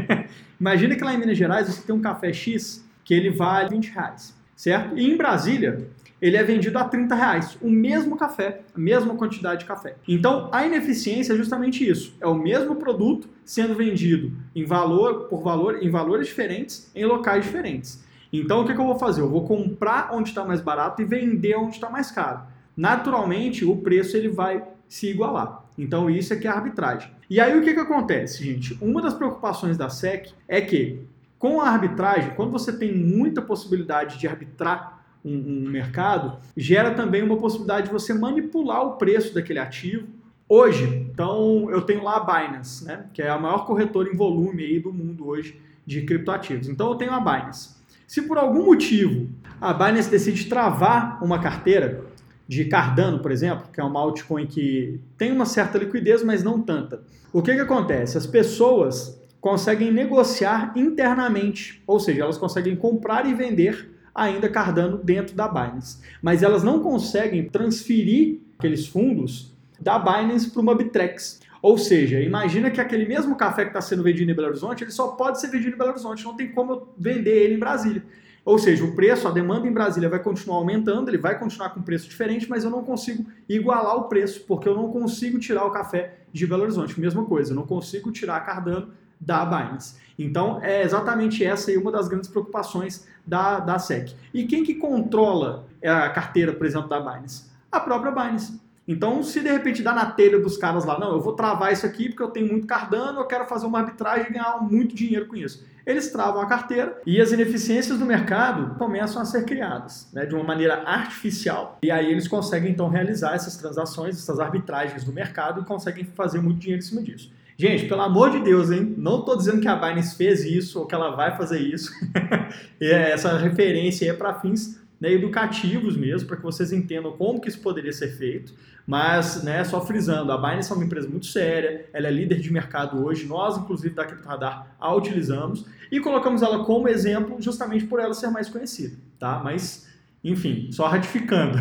Imagina 0.60 0.96
que 0.96 1.04
lá 1.04 1.14
em 1.14 1.18
Minas 1.18 1.38
Gerais 1.38 1.68
você 1.68 1.82
tem 1.82 1.96
um 1.96 2.02
café 2.02 2.34
X 2.34 2.84
que 3.04 3.14
ele 3.14 3.30
vale 3.30 3.70
20 3.70 3.92
reais, 3.92 4.36
certo? 4.56 4.98
E 4.98 5.10
em 5.10 5.16
Brasília, 5.16 5.88
ele 6.22 6.36
é 6.36 6.44
vendido 6.44 6.80
a 6.80 6.84
30 6.84 7.14
reais. 7.14 7.58
O 7.62 7.70
mesmo 7.70 8.18
café, 8.18 8.62
a 8.76 8.80
mesma 8.80 9.16
quantidade 9.16 9.62
de 9.62 9.66
café. 9.66 9.96
Então, 10.08 10.50
a 10.52 10.66
ineficiência 10.66 11.34
é 11.34 11.36
justamente 11.36 11.88
isso. 11.88 12.16
É 12.20 12.28
o 12.28 12.34
mesmo 12.34 12.76
produto 12.76 13.30
sendo 13.46 13.76
vendido 13.76 14.32
em 14.56 14.66
valor, 14.66 15.28
por 15.30 15.44
valor, 15.44 15.82
em 15.82 15.90
valores 15.90 16.28
diferentes, 16.28 16.92
em 16.96 17.06
locais 17.06 17.46
diferentes. 17.46 18.04
Então, 18.34 18.62
o 18.62 18.66
que, 18.66 18.74
que 18.74 18.82
eu 18.82 18.86
vou 18.86 18.98
fazer? 18.98 19.22
Eu 19.22 19.30
vou 19.30 19.46
comprar 19.46 20.10
onde 20.12 20.30
está 20.30 20.44
mais 20.44 20.60
barato 20.60 21.02
e 21.02 21.06
vender 21.06 21.56
onde 21.56 21.76
está 21.76 21.90
mais 21.90 22.12
caro. 22.12 22.42
Naturalmente, 22.76 23.64
o 23.64 23.78
preço 23.78 24.18
ele 24.18 24.28
vai 24.28 24.64
se 24.88 25.08
igualar. 25.08 25.67
Então, 25.78 26.10
isso 26.10 26.34
é 26.34 26.36
que 26.36 26.48
é 26.48 26.50
a 26.50 26.56
arbitragem. 26.56 27.12
E 27.30 27.40
aí, 27.40 27.58
o 27.58 27.62
que, 27.62 27.74
que 27.74 27.80
acontece, 27.80 28.44
gente? 28.44 28.78
Uma 28.82 29.02
das 29.02 29.14
preocupações 29.14 29.78
da 29.78 29.90
SEC 29.90 30.34
é 30.48 30.60
que, 30.60 31.02
com 31.38 31.62
a 31.62 31.70
arbitragem, 31.70 32.32
quando 32.36 32.52
você 32.52 32.72
tem 32.74 32.94
muita 32.94 33.42
possibilidade 33.42 34.18
de 34.18 34.28
arbitrar 34.28 35.04
um, 35.24 35.36
um 35.36 35.70
mercado, 35.70 36.38
gera 36.56 36.92
também 36.92 37.22
uma 37.22 37.38
possibilidade 37.38 37.88
de 37.88 37.94
você 37.94 38.14
manipular 38.14 38.86
o 38.86 38.98
preço 38.98 39.34
daquele 39.34 39.60
ativo. 39.60 40.08
Hoje, 40.50 40.86
então, 41.12 41.70
eu 41.70 41.82
tenho 41.82 42.04
lá 42.04 42.18
a 42.18 42.20
Binance, 42.22 42.86
né, 42.86 43.06
que 43.14 43.22
é 43.22 43.30
a 43.30 43.38
maior 43.38 43.66
corretora 43.66 44.10
em 44.10 44.16
volume 44.16 44.64
aí 44.64 44.80
do 44.80 44.94
mundo 44.94 45.28
hoje 45.28 45.60
de 45.86 46.02
criptoativos. 46.02 46.70
Então, 46.70 46.90
eu 46.90 46.96
tenho 46.96 47.12
a 47.12 47.20
Binance. 47.20 47.78
Se 48.08 48.22
por 48.22 48.38
algum 48.38 48.66
motivo 48.66 49.28
a 49.60 49.74
Binance 49.74 50.10
decide 50.10 50.46
travar 50.46 51.22
uma 51.22 51.40
carteira 51.40 52.06
de 52.48 52.66
Cardano, 52.66 53.20
por 53.20 53.32
exemplo, 53.32 53.68
que 53.72 53.80
é 53.80 53.84
uma 53.84 54.00
altcoin 54.00 54.48
que 54.48 55.00
tem 55.18 55.32
uma 55.32 55.46
certa 55.46 55.78
liquidez, 55.78 56.24
mas 56.24 56.44
não 56.44 56.62
tanta. 56.62 57.02
O 57.34 57.42
que, 57.42 57.54
que 57.54 57.60
acontece? 57.60 58.18
As 58.18 58.26
pessoas 58.26 59.22
conseguem 59.42 59.92
negociar 59.92 60.74
internamente, 60.76 61.84
ou 61.86 62.00
seja, 62.00 62.24
elas 62.24 62.38
conseguem 62.38 62.76
comprar 62.76 63.26
e 63.26 63.34
vender 63.34 63.92
ainda 64.16 64.50
Cardano 64.50 64.98
dentro 64.98 65.36
da 65.36 65.48
Binance. 65.48 66.00
Mas 66.22 66.42
elas 66.42 66.64
não 66.64 66.82
conseguem 66.82 67.48
transferir 67.48 68.40
aqueles 68.58 68.88
fundos 68.88 69.54
da 69.80 70.00
Binance 70.00 70.50
para 70.50 70.62
uma 70.62 70.74
Bitrex. 70.74 71.40
Ou 71.62 71.78
seja, 71.78 72.20
imagina 72.22 72.72
que 72.72 72.80
aquele 72.80 73.06
mesmo 73.06 73.36
café 73.36 73.64
que 73.64 73.70
está 73.70 73.82
sendo 73.82 74.04
vendido 74.04 74.32
em 74.32 74.36
Belo 74.36 74.48
Horizonte, 74.48 74.84
ele 74.84 74.92
só 74.92 75.10
pode 75.10 75.40
ser 75.40 75.50
vendido 75.50 75.76
em 75.76 75.78
Belo 75.78 75.92
Horizonte, 75.92 76.24
não 76.24 76.36
tem 76.36 76.52
como 76.52 76.74
eu 76.74 76.94
vender 76.98 77.44
ele 77.44 77.56
em 77.56 77.60
Brasília. 77.60 78.04
Ou 78.48 78.58
seja, 78.58 78.86
o 78.86 78.96
preço, 78.96 79.28
a 79.28 79.32
demanda 79.32 79.68
em 79.68 79.74
Brasília 79.74 80.08
vai 80.08 80.20
continuar 80.20 80.56
aumentando, 80.60 81.10
ele 81.10 81.18
vai 81.18 81.38
continuar 81.38 81.72
com 81.72 81.82
preço 81.82 82.08
diferente, 82.08 82.50
mas 82.50 82.64
eu 82.64 82.70
não 82.70 82.82
consigo 82.82 83.26
igualar 83.50 83.98
o 83.98 84.04
preço, 84.04 84.46
porque 84.48 84.70
eu 84.70 84.74
não 84.74 84.90
consigo 84.90 85.38
tirar 85.38 85.66
o 85.66 85.72
café 85.72 86.20
de 86.32 86.48
Belo 86.48 86.64
Horizonte. 86.64 86.98
Mesma 86.98 87.26
coisa, 87.26 87.52
eu 87.52 87.58
não 87.58 87.68
consigo 87.68 88.10
tirar 88.10 88.40
Cardano 88.46 88.94
da 89.20 89.44
Binance. 89.44 89.96
Então, 90.18 90.64
é 90.64 90.82
exatamente 90.82 91.44
essa 91.44 91.72
aí 91.72 91.78
uma 91.78 91.92
das 91.92 92.08
grandes 92.08 92.30
preocupações 92.30 93.06
da, 93.26 93.60
da 93.60 93.78
SEC. 93.80 94.16
E 94.34 94.46
quem 94.46 94.64
que 94.64 94.76
controla 94.76 95.68
a 95.84 96.10
carteira, 96.10 96.54
por 96.54 96.66
exemplo, 96.66 96.88
da 96.88 97.02
Binance? 97.02 97.52
A 97.70 97.82
própria 97.82 98.14
Binance. 98.14 98.62
Então, 98.88 99.22
se 99.22 99.42
de 99.42 99.50
repente 99.50 99.84
dá 99.84 99.94
na 99.94 100.06
telha 100.06 100.40
dos 100.40 100.56
caras 100.56 100.86
lá, 100.86 100.98
não, 100.98 101.12
eu 101.12 101.20
vou 101.20 101.34
travar 101.34 101.74
isso 101.74 101.86
aqui 101.86 102.08
porque 102.08 102.24
eu 102.24 102.30
tenho 102.30 102.48
muito 102.48 102.66
Cardano, 102.66 103.20
eu 103.20 103.26
quero 103.26 103.46
fazer 103.46 103.66
uma 103.66 103.80
arbitragem 103.80 104.28
e 104.30 104.34
ganhar 104.34 104.62
muito 104.62 104.96
dinheiro 104.96 105.26
com 105.26 105.36
isso. 105.36 105.66
Eles 105.86 106.12
travam 106.12 106.42
a 106.42 106.46
carteira 106.46 107.02
e 107.06 107.20
as 107.20 107.32
ineficiências 107.32 108.00
do 108.00 108.06
mercado 108.06 108.76
começam 108.76 109.22
a 109.22 109.26
ser 109.26 109.44
criadas 109.46 110.10
né, 110.14 110.26
de 110.26 110.36
uma 110.36 110.44
maneira 110.44 110.84
artificial. 110.86 111.78
E 111.84 111.92
aí 111.92 112.10
eles 112.10 112.28
conseguem 112.28 112.72
então 112.72 112.88
realizar 112.88 113.36
essas 113.36 113.58
transações, 113.58 114.18
essas 114.18 114.40
arbitragens 114.40 115.04
do 115.04 115.12
mercado 115.12 115.62
e 115.62 115.66
conseguem 115.66 116.06
fazer 116.06 116.40
muito 116.40 116.60
dinheiro 116.60 116.82
em 116.82 116.86
cima 116.86 117.02
disso. 117.02 117.32
Gente, 117.58 117.88
pelo 117.88 118.02
amor 118.02 118.30
de 118.30 118.40
Deus, 118.40 118.70
hein? 118.70 118.94
Não 118.98 119.20
estou 119.20 119.36
dizendo 119.36 119.60
que 119.60 119.68
a 119.68 119.76
Binance 119.76 120.16
fez 120.16 120.46
isso 120.46 120.80
ou 120.80 120.86
que 120.86 120.94
ela 120.94 121.16
vai 121.16 121.36
fazer 121.36 121.60
isso. 121.60 121.92
Essa 122.80 123.36
referência 123.38 124.10
é 124.10 124.14
para 124.14 124.36
fins 124.36 124.80
né, 125.00 125.12
educativos 125.12 125.96
mesmo, 125.96 126.28
para 126.28 126.38
que 126.38 126.44
vocês 126.44 126.72
entendam 126.72 127.12
como 127.12 127.40
que 127.40 127.48
isso 127.48 127.60
poderia 127.60 127.94
ser 127.94 128.10
feito. 128.18 128.54
Mas, 128.86 129.44
né, 129.44 129.64
só 129.66 129.86
frisando, 129.86 130.32
a 130.32 130.38
Binance 130.38 130.72
é 130.72 130.76
uma 130.76 130.86
empresa 130.86 131.10
muito 131.10 131.26
séria, 131.26 131.86
ela 131.94 132.08
é 132.08 132.12
líder 132.12 132.40
de 132.40 132.52
mercado 132.52 133.04
hoje, 133.06 133.28
nós, 133.28 133.58
inclusive, 133.58 133.94
da 133.94 134.04
Radar, 134.26 134.76
a 134.80 134.96
utilizamos 134.96 135.66
e 135.92 136.00
colocamos 136.00 136.42
ela 136.42 136.64
como 136.64 136.88
exemplo 136.88 137.36
justamente 137.40 137.86
por 137.86 138.00
ela 138.00 138.14
ser 138.14 138.30
mais 138.30 138.48
conhecida, 138.48 138.96
tá? 139.20 139.42
Mas, 139.44 139.88
enfim, 140.24 140.70
só 140.72 140.88
ratificando. 140.88 141.58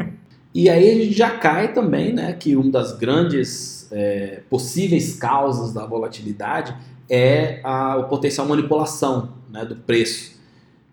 e 0.54 0.68
aí 0.68 0.90
a 0.90 0.94
gente 0.94 1.12
já 1.12 1.30
cai 1.30 1.72
também, 1.72 2.12
né, 2.12 2.32
que 2.34 2.54
uma 2.54 2.70
das 2.70 2.92
grandes 2.92 3.90
é, 3.90 4.42
possíveis 4.50 5.16
causas 5.16 5.72
da 5.72 5.86
volatilidade 5.86 6.76
é 7.08 7.60
a, 7.64 7.94
a 7.94 8.02
potencial 8.02 8.46
manipulação 8.46 9.32
né, 9.50 9.64
do 9.64 9.76
preço. 9.76 10.35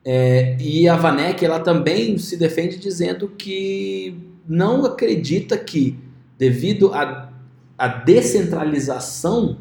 É, 0.05 0.57
e 0.59 0.87
a 0.87 0.97
Vanek 0.97 1.45
ela 1.45 1.59
também 1.59 2.17
se 2.17 2.35
defende 2.35 2.77
dizendo 2.77 3.29
que 3.29 4.15
não 4.47 4.85
acredita 4.85 5.57
que, 5.57 5.97
devido 6.37 6.93
à, 6.93 7.29
à 7.77 7.87
descentralização 7.87 9.57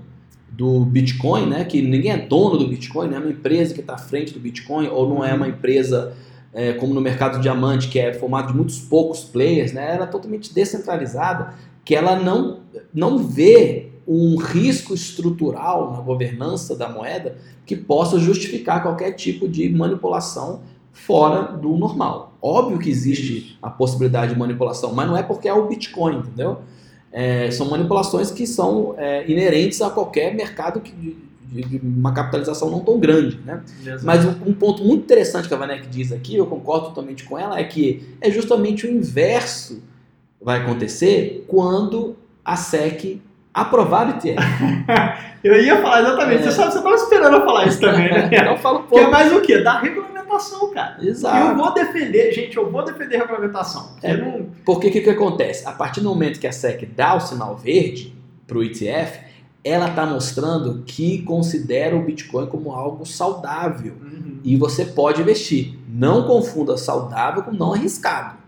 do 0.50 0.84
Bitcoin, 0.84 1.48
né, 1.48 1.64
que 1.64 1.80
ninguém 1.80 2.10
é 2.10 2.18
dono 2.18 2.58
do 2.58 2.68
Bitcoin, 2.68 3.08
não 3.08 3.16
é 3.16 3.20
uma 3.20 3.30
empresa 3.30 3.72
que 3.72 3.80
está 3.80 3.94
à 3.94 3.98
frente 3.98 4.34
do 4.34 4.40
Bitcoin, 4.40 4.88
ou 4.88 5.08
não 5.08 5.24
é 5.24 5.32
uma 5.32 5.48
empresa 5.48 6.12
é, 6.52 6.72
como 6.72 6.92
no 6.92 7.00
mercado 7.00 7.38
do 7.38 7.40
diamante, 7.40 7.88
que 7.88 7.98
é 7.98 8.12
formado 8.12 8.48
de 8.48 8.54
muitos 8.54 8.78
poucos 8.80 9.24
players, 9.24 9.72
né, 9.72 9.94
ela 9.94 10.04
é 10.04 10.08
totalmente 10.08 10.52
descentralizada, 10.52 11.54
que 11.84 11.94
ela 11.94 12.16
não, 12.16 12.60
não 12.92 13.18
vê 13.18 13.91
um 14.06 14.36
risco 14.36 14.94
estrutural 14.94 15.92
na 15.92 16.00
governança 16.00 16.74
da 16.76 16.88
moeda 16.88 17.36
que 17.64 17.76
possa 17.76 18.18
justificar 18.18 18.82
qualquer 18.82 19.12
tipo 19.12 19.48
de 19.48 19.68
manipulação 19.68 20.62
fora 20.92 21.56
do 21.56 21.76
normal. 21.76 22.36
Óbvio 22.40 22.78
que 22.78 22.90
existe 22.90 23.58
a 23.62 23.70
possibilidade 23.70 24.32
de 24.32 24.38
manipulação, 24.38 24.92
mas 24.92 25.06
não 25.06 25.16
é 25.16 25.22
porque 25.22 25.48
é 25.48 25.54
o 25.54 25.66
Bitcoin, 25.66 26.18
entendeu? 26.18 26.58
É, 27.12 27.50
são 27.50 27.68
manipulações 27.68 28.30
que 28.30 28.46
são 28.46 28.94
é, 28.96 29.30
inerentes 29.30 29.80
a 29.82 29.90
qualquer 29.90 30.34
mercado 30.34 30.80
que, 30.80 30.92
de, 31.42 31.62
de, 31.62 31.78
uma 31.86 32.12
capitalização 32.12 32.70
não 32.70 32.80
tão 32.80 32.98
grande. 32.98 33.38
Né? 33.44 33.62
Mas 34.02 34.24
um, 34.24 34.34
um, 34.46 34.54
ponto 34.54 34.82
muito 34.82 35.04
interessante 35.04 35.46
que 35.46 35.54
a 35.54 35.56
Vanek 35.56 35.86
diz 35.88 36.10
aqui, 36.10 36.36
eu 36.36 36.46
concordo 36.46 36.88
totalmente 36.88 37.24
com 37.24 37.38
ela, 37.38 37.58
é 37.58 37.64
que 37.64 38.16
é 38.20 38.30
justamente 38.30 38.86
o 38.86 38.90
inverso 38.90 39.82
vai 40.40 40.60
acontecer 40.60 41.44
quando 41.46 42.16
a 42.44 42.56
SEC 42.56 43.20
ETF. 43.54 44.36
eu 45.44 45.62
ia 45.62 45.80
falar 45.82 46.00
exatamente, 46.00 46.40
é. 46.40 46.42
você 46.44 46.52
sabe, 46.52 46.72
você 46.72 46.78
estava 46.78 46.94
esperando 46.94 47.36
eu 47.36 47.44
falar 47.44 47.66
isso 47.66 47.80
também, 47.80 48.10
né? 48.10 48.30
Então 48.32 48.56
fala 48.58 48.78
um 48.78 48.82
pouco. 48.82 48.98
Que 48.98 49.00
é 49.00 49.10
mais 49.10 49.32
o 49.32 49.40
quê? 49.40 49.58
Da 49.58 49.78
regulamentação, 49.78 50.70
cara. 50.70 50.96
Exato. 51.00 51.36
E 51.36 51.50
eu 51.50 51.56
vou 51.56 51.74
defender, 51.74 52.32
gente, 52.32 52.56
eu 52.56 52.70
vou 52.70 52.84
defender 52.84 53.16
a 53.16 53.20
regulamentação. 53.20 53.96
É, 54.02 54.16
não... 54.16 54.46
Porque 54.64 54.88
o 54.88 54.90
que, 54.90 55.00
que 55.00 55.10
acontece? 55.10 55.66
A 55.68 55.72
partir 55.72 56.00
do 56.00 56.08
momento 56.08 56.40
que 56.40 56.46
a 56.46 56.52
SEC 56.52 56.86
dá 56.86 57.14
o 57.14 57.20
sinal 57.20 57.56
verde 57.56 58.14
para 58.46 58.58
o 58.58 58.64
ETF, 58.64 59.20
ela 59.64 59.88
está 59.88 60.04
mostrando 60.04 60.82
que 60.84 61.22
considera 61.22 61.94
o 61.94 62.02
Bitcoin 62.02 62.46
como 62.46 62.72
algo 62.72 63.04
saudável. 63.06 63.94
Uhum. 64.00 64.40
E 64.42 64.56
você 64.56 64.84
pode 64.84 65.20
investir. 65.20 65.78
Não 65.88 66.26
confunda 66.26 66.76
saudável 66.76 67.42
com 67.42 67.52
não 67.52 67.72
arriscado. 67.72 68.38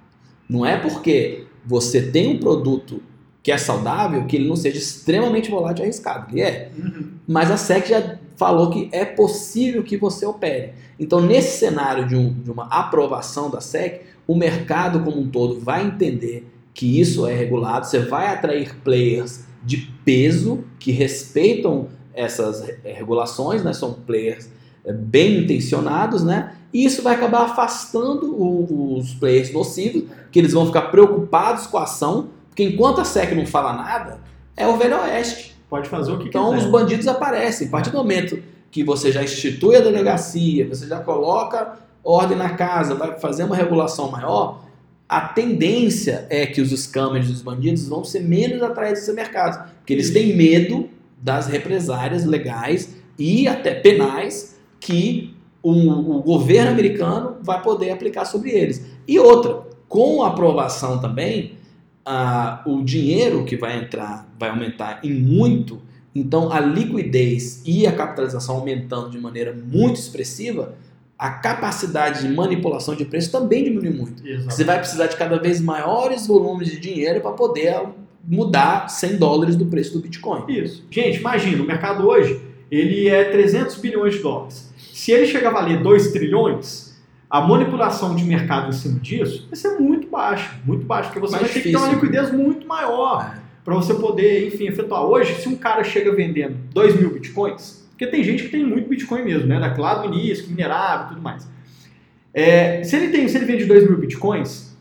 Não 0.48 0.66
é 0.66 0.76
porque 0.76 1.46
você 1.64 2.02
tem 2.02 2.34
um 2.34 2.38
produto 2.38 3.00
que 3.44 3.52
é 3.52 3.58
saudável, 3.58 4.24
que 4.24 4.36
ele 4.36 4.48
não 4.48 4.56
seja 4.56 4.78
extremamente 4.78 5.50
volátil 5.50 5.84
e 5.84 5.84
arriscado. 5.84 6.32
Ele 6.32 6.40
é. 6.40 6.70
Uhum. 6.78 7.10
Mas 7.28 7.50
a 7.50 7.58
SEC 7.58 7.86
já 7.88 8.16
falou 8.36 8.70
que 8.70 8.88
é 8.90 9.04
possível 9.04 9.82
que 9.82 9.98
você 9.98 10.24
opere. 10.24 10.72
Então, 10.98 11.20
nesse 11.20 11.58
cenário 11.58 12.08
de, 12.08 12.16
um, 12.16 12.32
de 12.32 12.50
uma 12.50 12.64
aprovação 12.68 13.50
da 13.50 13.60
SEC, 13.60 14.00
o 14.26 14.34
mercado 14.34 15.00
como 15.00 15.20
um 15.20 15.28
todo 15.28 15.60
vai 15.60 15.84
entender 15.84 16.50
que 16.72 16.98
isso 16.98 17.26
é 17.26 17.34
regulado, 17.34 17.86
você 17.86 17.98
vai 17.98 18.28
atrair 18.28 18.74
players 18.82 19.44
de 19.62 19.92
peso 20.02 20.64
que 20.78 20.90
respeitam 20.90 21.88
essas 22.14 22.66
regulações, 22.82 23.62
né? 23.62 23.74
são 23.74 23.92
players 23.92 24.48
é, 24.86 24.92
bem 24.92 25.40
intencionados, 25.40 26.24
né? 26.24 26.54
e 26.72 26.84
isso 26.84 27.02
vai 27.02 27.14
acabar 27.14 27.42
afastando 27.42 28.34
os 28.96 29.12
players 29.12 29.52
nocivos, 29.52 30.04
que 30.32 30.38
eles 30.38 30.54
vão 30.54 30.64
ficar 30.64 30.82
preocupados 30.90 31.66
com 31.66 31.76
a 31.76 31.82
ação, 31.82 32.30
porque 32.54 32.62
enquanto 32.62 33.00
a 33.00 33.04
SEC 33.04 33.34
não 33.34 33.44
fala 33.44 33.72
nada, 33.72 34.20
é 34.56 34.64
o 34.64 34.76
velho 34.76 34.96
oeste. 35.00 35.56
Pode 35.68 35.88
fazer 35.88 36.12
o 36.12 36.18
que 36.18 36.28
então, 36.28 36.52
quiser. 36.52 36.56
Então 36.56 36.66
os 36.66 36.72
bandidos 36.72 37.08
aparecem. 37.08 37.66
A 37.66 37.70
partir 37.70 37.90
do 37.90 37.96
momento 37.96 38.40
que 38.70 38.84
você 38.84 39.10
já 39.10 39.24
institui 39.24 39.74
a 39.74 39.80
delegacia, 39.80 40.68
você 40.68 40.86
já 40.86 41.00
coloca 41.00 41.76
ordem 42.04 42.38
na 42.38 42.50
casa, 42.50 42.94
vai 42.94 43.18
fazer 43.18 43.42
uma 43.42 43.56
regulação 43.56 44.08
maior, 44.08 44.62
a 45.08 45.20
tendência 45.22 46.28
é 46.30 46.46
que 46.46 46.60
os 46.60 46.70
scammers 46.70 47.28
os 47.28 47.42
bandidos 47.42 47.88
vão 47.88 48.04
ser 48.04 48.20
menos 48.20 48.62
atraídos 48.62 49.00
desse 49.00 49.12
mercado. 49.12 49.68
Porque 49.78 49.92
eles 49.92 50.10
têm 50.10 50.36
medo 50.36 50.88
das 51.20 51.48
represárias 51.48 52.24
legais 52.24 52.94
e 53.18 53.48
até 53.48 53.74
penais 53.74 54.56
que 54.78 55.34
o, 55.60 55.72
o 56.18 56.22
governo 56.22 56.70
americano 56.70 57.36
vai 57.42 57.60
poder 57.60 57.90
aplicar 57.90 58.24
sobre 58.24 58.50
eles. 58.52 58.84
E 59.08 59.18
outra, 59.18 59.62
com 59.88 60.22
a 60.22 60.28
aprovação 60.28 61.00
também 61.00 61.63
a, 62.04 62.62
o 62.66 62.82
dinheiro 62.82 63.44
que 63.44 63.56
vai 63.56 63.78
entrar 63.78 64.28
vai 64.38 64.50
aumentar 64.50 65.00
em 65.02 65.12
muito, 65.12 65.80
então 66.14 66.52
a 66.52 66.60
liquidez 66.60 67.62
e 67.64 67.86
a 67.86 67.92
capitalização 67.92 68.56
aumentando 68.56 69.10
de 69.10 69.18
maneira 69.18 69.52
muito 69.52 69.98
expressiva, 69.98 70.74
a 71.18 71.30
capacidade 71.30 72.26
de 72.26 72.34
manipulação 72.34 72.94
de 72.94 73.04
preço 73.04 73.30
também 73.30 73.64
diminui 73.64 73.90
muito. 73.90 74.22
Você 74.44 74.64
vai 74.64 74.78
precisar 74.78 75.06
de 75.06 75.16
cada 75.16 75.38
vez 75.38 75.60
maiores 75.60 76.26
volumes 76.26 76.68
de 76.68 76.78
dinheiro 76.78 77.20
para 77.20 77.32
poder 77.32 77.88
mudar 78.26 78.88
100 78.88 79.16
dólares 79.16 79.56
do 79.56 79.66
preço 79.66 79.92
do 79.92 80.00
Bitcoin. 80.00 80.44
Isso. 80.48 80.84
Gente, 80.90 81.20
imagina, 81.20 81.62
o 81.62 81.66
mercado 81.66 82.06
hoje 82.06 82.40
ele 82.70 83.08
é 83.08 83.24
300 83.24 83.76
bilhões 83.76 84.14
de 84.14 84.20
dólares. 84.20 84.72
Se 84.92 85.12
ele 85.12 85.26
chega 85.26 85.48
a 85.48 85.52
valer 85.52 85.82
2 85.82 86.12
trilhões, 86.12 86.93
a 87.34 87.40
manipulação 87.40 88.14
de 88.14 88.22
mercado 88.22 88.68
em 88.68 88.72
cima 88.72 89.00
disso 89.00 89.48
vai 89.50 89.56
ser 89.56 89.76
muito 89.80 90.06
baixa, 90.06 90.54
muito 90.64 90.86
baixa, 90.86 91.08
porque 91.08 91.18
você 91.18 91.32
Mais 91.32 91.42
vai 91.42 91.52
ter 91.52 91.58
difícil, 91.58 91.80
que 91.80 91.84
ter 91.84 91.90
uma 91.90 92.00
liquidez 92.00 92.30
né? 92.30 92.38
muito 92.38 92.64
maior 92.64 93.34
é. 93.34 93.40
para 93.64 93.74
você 93.74 93.92
poder, 93.92 94.46
enfim, 94.46 94.68
efetuar. 94.68 95.02
Hoje, 95.02 95.34
se 95.42 95.48
um 95.48 95.56
cara 95.56 95.82
chega 95.82 96.14
vendendo 96.14 96.54
2 96.72 96.94
mil 96.94 97.10
bitcoins, 97.12 97.88
porque 97.90 98.06
tem 98.06 98.22
gente 98.22 98.44
que 98.44 98.50
tem 98.50 98.64
muito 98.64 98.88
bitcoin 98.88 99.24
mesmo, 99.24 99.48
né, 99.48 99.58
daquela 99.58 99.94
do 99.94 100.14
início, 100.14 100.48
minerável 100.48 101.06
e 101.06 101.08
tudo 101.08 101.22
mais. 101.22 101.48
É, 102.32 102.84
se 102.84 102.94
ele 102.94 103.08
tem, 103.08 103.26
se 103.26 103.36
ele 103.36 103.46
vende 103.46 103.64
2 103.64 103.82
mil 103.82 103.98
bitcoins, 103.98 104.72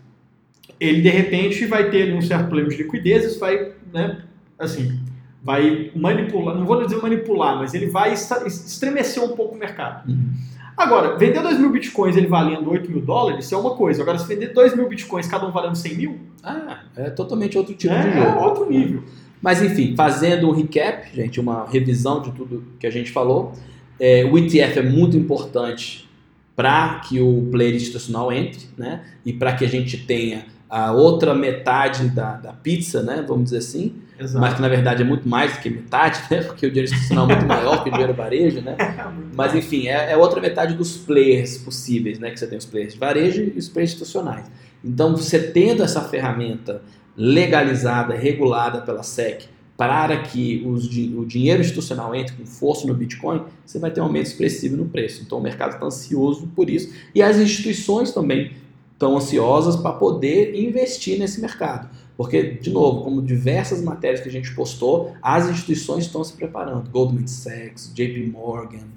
ele 0.79 1.01
de 1.01 1.09
repente 1.09 1.65
vai 1.65 1.89
ter 1.89 2.13
um 2.13 2.21
certo 2.21 2.45
problema 2.45 2.69
de 2.69 2.77
liquidez, 2.77 3.25
isso 3.25 3.39
vai, 3.39 3.71
né, 3.91 4.21
assim, 4.59 4.99
vai 5.41 5.89
manipular, 5.95 6.55
não 6.55 6.67
vou 6.67 6.85
dizer 6.85 7.01
manipular, 7.01 7.57
mas 7.57 7.73
ele 7.73 7.87
vai 7.87 8.13
estremecer 8.13 9.23
um 9.23 9.35
pouco 9.35 9.55
o 9.55 9.57
mercado. 9.57 10.07
Uhum. 10.07 10.52
Agora, 10.75 11.17
vender 11.17 11.41
2 11.41 11.59
mil 11.59 11.71
bitcoins 11.71 12.17
ele 12.17 12.27
valendo 12.27 12.69
8 12.69 12.89
mil 12.89 13.01
dólares, 13.01 13.45
isso 13.45 13.55
é 13.55 13.57
uma 13.57 13.75
coisa. 13.75 14.01
Agora, 14.01 14.17
se 14.17 14.27
vender 14.27 14.53
2 14.53 14.75
mil 14.75 14.87
bitcoins 14.89 15.27
cada 15.27 15.47
um 15.47 15.51
valendo 15.51 15.75
100 15.75 15.95
mil... 15.95 16.19
Ah, 16.43 16.79
é 16.95 17.09
totalmente 17.09 17.57
outro 17.57 17.73
tipo 17.73 17.93
é, 17.93 18.01
de 18.01 18.17
jogo. 18.17 18.39
É 18.39 18.43
outro 18.43 18.69
nível. 18.69 19.03
Mas, 19.41 19.61
enfim, 19.61 19.93
fazendo 19.95 20.49
um 20.49 20.51
recap, 20.51 21.13
gente, 21.13 21.39
uma 21.39 21.67
revisão 21.67 22.21
de 22.21 22.31
tudo 22.31 22.63
que 22.79 22.87
a 22.87 22.89
gente 22.89 23.11
falou, 23.11 23.53
é, 23.99 24.23
o 24.25 24.37
ETF 24.37 24.79
é 24.79 24.83
muito 24.83 25.17
importante 25.17 26.09
para 26.55 26.99
que 26.99 27.19
o 27.19 27.47
player 27.51 27.75
institucional 27.75 28.31
entre, 28.31 28.67
né? 28.77 29.03
E 29.25 29.33
para 29.33 29.53
que 29.53 29.65
a 29.65 29.67
gente 29.67 29.97
tenha 29.97 30.45
a 30.69 30.91
outra 30.91 31.33
metade 31.33 32.09
da, 32.09 32.33
da 32.37 32.53
pizza, 32.53 33.03
né? 33.03 33.23
Vamos 33.27 33.45
dizer 33.45 33.57
assim. 33.57 33.95
Exato. 34.19 34.39
Mas 34.39 34.53
que 34.53 34.61
na 34.61 34.67
verdade 34.67 35.01
é 35.01 35.05
muito 35.05 35.27
mais 35.27 35.53
do 35.53 35.59
que 35.59 35.69
metade, 35.69 36.21
né? 36.29 36.41
Porque 36.43 36.65
o 36.65 36.69
dinheiro 36.69 36.91
institucional 36.91 37.29
é 37.29 37.35
muito 37.35 37.47
maior 37.47 37.83
que 37.83 37.89
o 37.89 37.91
dinheiro 37.91 38.13
varejo, 38.13 38.61
né? 38.61 38.75
Mas 39.35 39.55
enfim, 39.55 39.87
é, 39.87 40.11
é 40.11 40.17
outra 40.17 40.39
metade 40.39 40.75
dos 40.75 40.97
players 40.97 41.57
possíveis, 41.57 42.19
né? 42.19 42.29
Que 42.29 42.39
você 42.39 42.47
tem 42.47 42.57
os 42.57 42.65
players 42.65 42.93
de 42.93 42.99
varejo 42.99 43.41
e 43.41 43.57
os 43.57 43.67
players 43.67 43.91
institucionais. 43.91 44.45
Então, 44.83 45.15
você 45.15 45.39
tendo 45.39 45.81
essa 45.81 46.01
ferramenta 46.01 46.81
legalizada, 47.15 48.13
regulada 48.13 48.81
pela 48.81 49.03
SEC, 49.03 49.45
para 49.77 50.17
que 50.21 50.63
os, 50.65 50.85
o 50.85 51.25
dinheiro 51.25 51.61
institucional 51.61 52.13
entre 52.13 52.35
com 52.35 52.45
força 52.45 52.85
no 52.85 52.93
Bitcoin, 52.93 53.41
você 53.65 53.79
vai 53.79 53.89
ter 53.91 54.01
um 54.01 54.05
aumento 54.05 54.27
expressivo 54.27 54.77
no 54.77 54.85
preço. 54.85 55.23
Então, 55.25 55.39
o 55.39 55.41
mercado 55.41 55.73
está 55.73 55.85
ansioso 55.85 56.47
por 56.55 56.69
isso. 56.69 56.93
E 57.15 57.21
as 57.21 57.37
instituições 57.37 58.11
também 58.11 58.51
estão 58.91 59.17
ansiosas 59.17 59.75
para 59.75 59.93
poder 59.93 60.55
investir 60.55 61.17
nesse 61.17 61.41
mercado. 61.41 61.89
Porque, 62.15 62.43
de 62.61 62.69
novo, 62.69 63.03
como 63.03 63.21
diversas 63.21 63.81
matérias 63.81 64.21
que 64.21 64.29
a 64.29 64.31
gente 64.31 64.53
postou, 64.53 65.13
as 65.21 65.49
instituições 65.49 66.05
estão 66.05 66.23
se 66.23 66.33
preparando. 66.33 66.89
Goldman 66.89 67.27
Sachs, 67.27 67.91
JP 67.93 68.31
Morgan. 68.31 68.87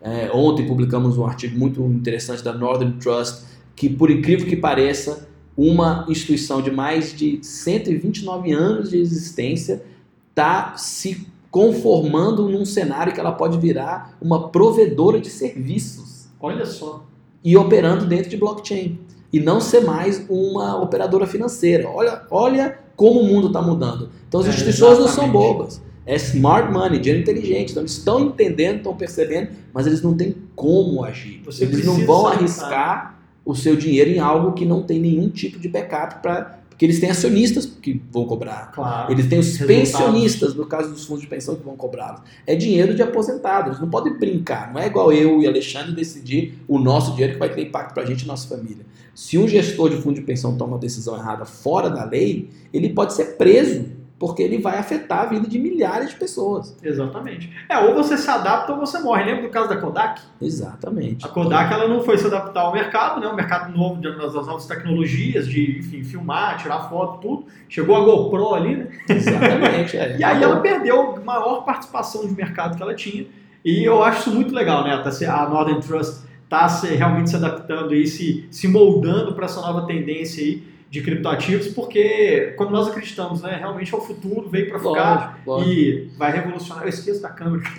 É, 0.00 0.30
ontem 0.32 0.66
publicamos 0.66 1.16
um 1.16 1.24
artigo 1.24 1.58
muito 1.58 1.82
interessante 1.84 2.42
da 2.42 2.52
Northern 2.52 2.98
Trust, 2.98 3.44
que, 3.76 3.88
por 3.88 4.10
incrível 4.10 4.46
que 4.46 4.56
pareça, 4.56 5.28
uma 5.56 6.04
instituição 6.08 6.60
de 6.60 6.70
mais 6.70 7.16
de 7.16 7.38
129 7.42 8.52
anos 8.52 8.90
de 8.90 8.98
existência 8.98 9.84
está 10.30 10.76
se 10.76 11.28
conformando 11.50 12.48
num 12.48 12.64
cenário 12.64 13.14
que 13.14 13.20
ela 13.20 13.30
pode 13.30 13.56
virar 13.58 14.18
uma 14.20 14.48
provedora 14.48 15.20
de 15.20 15.30
serviços. 15.30 16.26
Olha 16.40 16.66
só. 16.66 17.06
E 17.44 17.56
operando 17.56 18.06
dentro 18.06 18.28
de 18.28 18.36
blockchain 18.36 18.98
e 19.34 19.40
não 19.40 19.60
ser 19.60 19.80
mais 19.80 20.24
uma 20.28 20.80
operadora 20.80 21.26
financeira. 21.26 21.88
Olha, 21.88 22.22
olha 22.30 22.78
como 22.94 23.18
o 23.18 23.24
mundo 23.24 23.48
está 23.48 23.60
mudando. 23.60 24.08
Então 24.28 24.38
as 24.38 24.46
é, 24.46 24.50
instituições 24.50 24.96
não 24.96 25.08
são 25.08 25.28
bobas. 25.28 25.82
É 26.06 26.14
smart 26.14 26.70
money, 26.70 27.00
dinheiro 27.00 27.22
inteligente. 27.22 27.70
Então 27.70 27.82
eles 27.82 27.98
estão 27.98 28.20
entendendo, 28.20 28.76
estão 28.76 28.94
percebendo, 28.94 29.48
mas 29.72 29.88
eles 29.88 30.02
não 30.02 30.16
têm 30.16 30.36
como 30.54 31.02
agir. 31.02 31.42
Você 31.46 31.64
eles 31.64 31.84
não 31.84 32.06
vão 32.06 32.28
arriscar 32.28 33.18
o 33.44 33.56
seu 33.56 33.74
dinheiro 33.74 34.08
em 34.08 34.20
algo 34.20 34.52
que 34.52 34.64
não 34.64 34.84
tem 34.84 35.00
nenhum 35.00 35.28
tipo 35.28 35.58
de 35.58 35.68
backup 35.68 36.22
para 36.22 36.60
porque 36.74 36.86
eles 36.86 36.98
têm 36.98 37.08
acionistas 37.08 37.64
que 37.66 38.02
vão 38.10 38.24
cobrar. 38.24 38.72
Claro. 38.72 39.12
Eles 39.12 39.28
têm 39.28 39.38
os 39.38 39.56
Resultados. 39.56 39.76
pensionistas, 39.76 40.54
no 40.56 40.66
caso 40.66 40.90
dos 40.90 41.04
fundos 41.04 41.22
de 41.22 41.28
pensão, 41.28 41.54
que 41.54 41.64
vão 41.64 41.76
cobrar. 41.76 42.24
É 42.44 42.56
dinheiro 42.56 42.96
de 42.96 43.02
aposentado. 43.02 43.68
Eles 43.68 43.80
não 43.80 43.88
podem 43.88 44.18
brincar. 44.18 44.72
Não 44.72 44.80
é 44.80 44.88
igual 44.88 45.12
eu 45.12 45.40
e 45.40 45.46
Alexandre 45.46 45.92
decidir 45.92 46.58
o 46.66 46.80
nosso 46.80 47.12
dinheiro 47.12 47.34
que 47.34 47.38
vai 47.38 47.48
ter 47.48 47.62
impacto 47.62 47.94
para 47.94 48.02
a 48.02 48.06
gente 48.06 48.22
e 48.22 48.26
nossa 48.26 48.48
família. 48.48 48.84
Se 49.14 49.38
um 49.38 49.46
gestor 49.46 49.88
de 49.88 49.98
fundo 49.98 50.16
de 50.16 50.22
pensão 50.22 50.56
toma 50.56 50.72
uma 50.72 50.78
decisão 50.80 51.16
errada 51.16 51.44
fora 51.44 51.88
da 51.88 52.04
lei, 52.04 52.50
ele 52.72 52.88
pode 52.88 53.14
ser 53.14 53.36
preso 53.36 53.86
porque 54.26 54.42
ele 54.42 54.56
vai 54.56 54.78
afetar 54.78 55.20
a 55.20 55.24
vida 55.26 55.46
de 55.46 55.58
milhares 55.58 56.08
de 56.08 56.16
pessoas. 56.16 56.74
Exatamente. 56.82 57.52
É, 57.68 57.76
ou 57.76 57.94
você 57.94 58.16
se 58.16 58.30
adapta 58.30 58.72
ou 58.72 58.78
você 58.78 58.98
morre. 58.98 59.22
Lembra 59.22 59.42
do 59.42 59.50
caso 59.50 59.68
da 59.68 59.76
Kodak? 59.76 60.22
Exatamente. 60.40 61.26
A 61.26 61.28
Kodak 61.28 61.70
ela 61.70 61.86
não 61.86 62.02
foi 62.02 62.16
se 62.16 62.26
adaptar 62.26 62.62
ao 62.62 62.72
mercado, 62.72 63.20
né? 63.20 63.26
O 63.26 63.36
mercado 63.36 63.76
novo 63.76 64.00
das 64.00 64.32
novas 64.32 64.64
tecnologias, 64.64 65.46
de 65.46 65.78
enfim, 65.78 66.02
filmar, 66.02 66.56
tirar 66.56 66.88
foto, 66.88 67.20
tudo. 67.20 67.44
Chegou 67.68 67.94
a 67.96 68.00
GoPro 68.00 68.54
ali, 68.54 68.76
né? 68.76 68.88
Exatamente. 69.10 69.94
É. 69.98 70.16
e 70.16 70.24
aí 70.24 70.42
ela 70.42 70.58
perdeu 70.60 71.16
a 71.16 71.20
maior 71.20 71.62
participação 71.66 72.26
de 72.26 72.34
mercado 72.34 72.78
que 72.78 72.82
ela 72.82 72.94
tinha. 72.94 73.26
E 73.62 73.84
eu 73.84 74.02
acho 74.02 74.20
isso 74.20 74.30
muito 74.30 74.54
legal, 74.54 74.84
né? 74.84 74.92
A 75.28 75.48
Northern 75.50 75.82
Trust 75.86 76.24
está 76.44 76.66
realmente 76.66 77.28
se 77.28 77.36
adaptando 77.36 77.94
e 77.94 78.06
se, 78.06 78.48
se 78.50 78.68
moldando 78.68 79.34
para 79.34 79.44
essa 79.44 79.60
nova 79.60 79.86
tendência 79.86 80.42
aí 80.42 80.73
de 80.94 81.02
criptoativos, 81.02 81.66
porque, 81.66 82.54
como 82.56 82.70
nós 82.70 82.86
acreditamos, 82.86 83.42
né, 83.42 83.56
realmente 83.58 83.92
é 83.92 83.96
o 83.96 84.00
futuro, 84.00 84.48
veio 84.48 84.68
para 84.68 84.78
ficar 84.78 85.34
lógico, 85.44 85.50
lógico. 85.50 85.72
e 85.72 86.10
vai 86.16 86.30
revolucionar. 86.30 86.84
Eu 86.84 86.88
esqueço 86.88 87.20
da 87.20 87.30
câmera. 87.30 87.64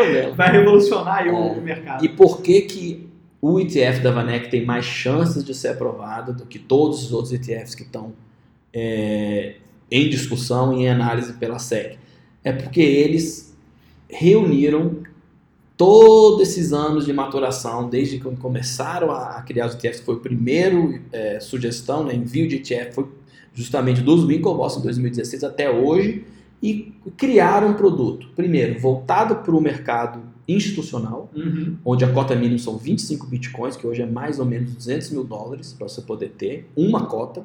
É, 0.00 0.30
vai 0.30 0.50
revolucionar 0.50 1.26
é. 1.26 1.30
o 1.30 1.60
mercado. 1.60 2.02
E 2.02 2.08
por 2.08 2.40
que, 2.40 2.62
que 2.62 3.10
o 3.42 3.60
ETF 3.60 4.00
da 4.00 4.10
Vanek 4.10 4.48
tem 4.48 4.64
mais 4.64 4.86
chances 4.86 5.44
de 5.44 5.54
ser 5.54 5.68
aprovado 5.68 6.32
do 6.32 6.46
que 6.46 6.58
todos 6.58 7.04
os 7.04 7.12
outros 7.12 7.32
ETFs 7.34 7.74
que 7.74 7.82
estão 7.82 8.14
é, 8.72 9.56
em 9.90 10.08
discussão 10.08 10.72
e 10.72 10.84
em 10.84 10.88
análise 10.88 11.34
pela 11.34 11.58
SEC? 11.58 11.98
É 12.42 12.52
porque 12.52 12.80
eles 12.80 13.54
reuniram 14.08 15.02
todos 15.80 16.42
esses 16.42 16.74
anos 16.74 17.06
de 17.06 17.12
maturação, 17.14 17.88
desde 17.88 18.18
quando 18.18 18.36
começaram 18.36 19.12
a 19.12 19.40
criar 19.40 19.66
os 19.66 19.72
ETFs, 19.72 20.00
foi 20.00 20.16
o 20.16 20.20
primeiro 20.20 21.00
é, 21.10 21.40
sugestão, 21.40 22.04
né, 22.04 22.14
envio 22.14 22.46
de 22.46 22.56
ETF, 22.56 22.92
foi 22.96 23.06
justamente 23.54 24.02
dos 24.02 24.22
Winklevoss 24.26 24.76
em 24.76 24.82
2016 24.82 25.42
até 25.42 25.70
hoje, 25.70 26.26
e 26.62 26.92
criaram 27.16 27.68
um 27.68 27.72
produto, 27.72 28.28
primeiro, 28.36 28.78
voltado 28.78 29.36
para 29.36 29.56
o 29.56 29.58
mercado 29.58 30.20
institucional, 30.46 31.30
uhum. 31.34 31.78
onde 31.82 32.04
a 32.04 32.12
cota 32.12 32.36
mínima 32.36 32.58
são 32.58 32.76
25 32.76 33.26
bitcoins, 33.26 33.74
que 33.74 33.86
hoje 33.86 34.02
é 34.02 34.06
mais 34.06 34.38
ou 34.38 34.44
menos 34.44 34.74
200 34.74 35.08
mil 35.12 35.24
dólares 35.24 35.72
para 35.72 35.88
você 35.88 36.02
poder 36.02 36.32
ter 36.36 36.68
uma 36.76 37.06
cota. 37.06 37.42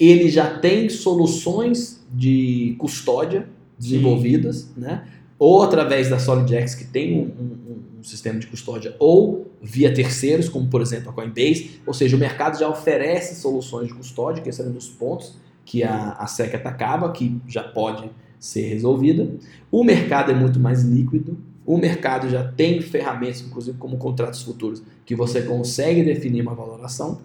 Ele 0.00 0.28
já 0.28 0.58
tem 0.58 0.88
soluções 0.88 2.04
de 2.12 2.74
custódia 2.78 3.48
desenvolvidas, 3.78 4.56
Sim. 4.56 4.80
né? 4.80 5.06
Ou 5.38 5.62
através 5.62 6.08
da 6.08 6.18
SolidX, 6.18 6.74
que 6.74 6.84
tem 6.84 7.18
um, 7.18 7.22
um, 7.22 7.98
um, 7.98 8.02
sistema 8.02 8.38
de 8.38 8.46
custódia, 8.46 8.94
ou 8.98 9.50
via 9.60 9.92
terceiros, 9.92 10.48
como 10.48 10.68
por 10.68 10.80
exemplo 10.80 11.10
a 11.10 11.12
Coinbase, 11.12 11.80
ou 11.86 11.94
seja, 11.94 12.16
o 12.16 12.20
mercado 12.20 12.58
já 12.58 12.68
oferece 12.68 13.40
soluções 13.40 13.88
de 13.88 13.94
custódia, 13.94 14.42
que 14.42 14.48
esse 14.48 14.60
é 14.60 14.64
um 14.64 14.72
dos 14.72 14.88
pontos 14.88 15.36
que 15.64 15.82
a, 15.82 16.12
a 16.12 16.26
SEC 16.26 16.54
atacava, 16.54 17.10
que 17.10 17.40
já 17.48 17.62
pode 17.62 18.10
ser 18.38 18.68
resolvida. 18.68 19.28
O 19.70 19.82
mercado 19.82 20.30
é 20.30 20.34
muito 20.34 20.60
mais 20.60 20.82
líquido, 20.82 21.38
o 21.66 21.78
mercado 21.78 22.28
já 22.28 22.44
tem 22.44 22.80
ferramentas, 22.82 23.40
inclusive 23.40 23.78
como 23.78 23.96
contratos 23.96 24.42
futuros, 24.42 24.82
que 25.06 25.14
você 25.14 25.42
consegue 25.42 26.02
definir 26.02 26.42
uma 26.42 26.54
valoração. 26.54 27.20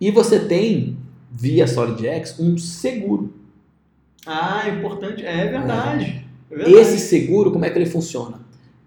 E 0.00 0.10
você 0.10 0.40
tem, 0.40 0.96
via 1.30 1.66
SolidX, 1.66 2.40
um 2.40 2.56
seguro. 2.56 3.34
Ah, 4.26 4.68
importante. 4.68 5.24
É 5.24 5.46
verdade. 5.46 6.22
É. 6.22 6.25
Esse 6.50 6.98
seguro, 6.98 7.50
como 7.50 7.64
é 7.64 7.70
que 7.70 7.78
ele 7.78 7.86
funciona? 7.86 8.40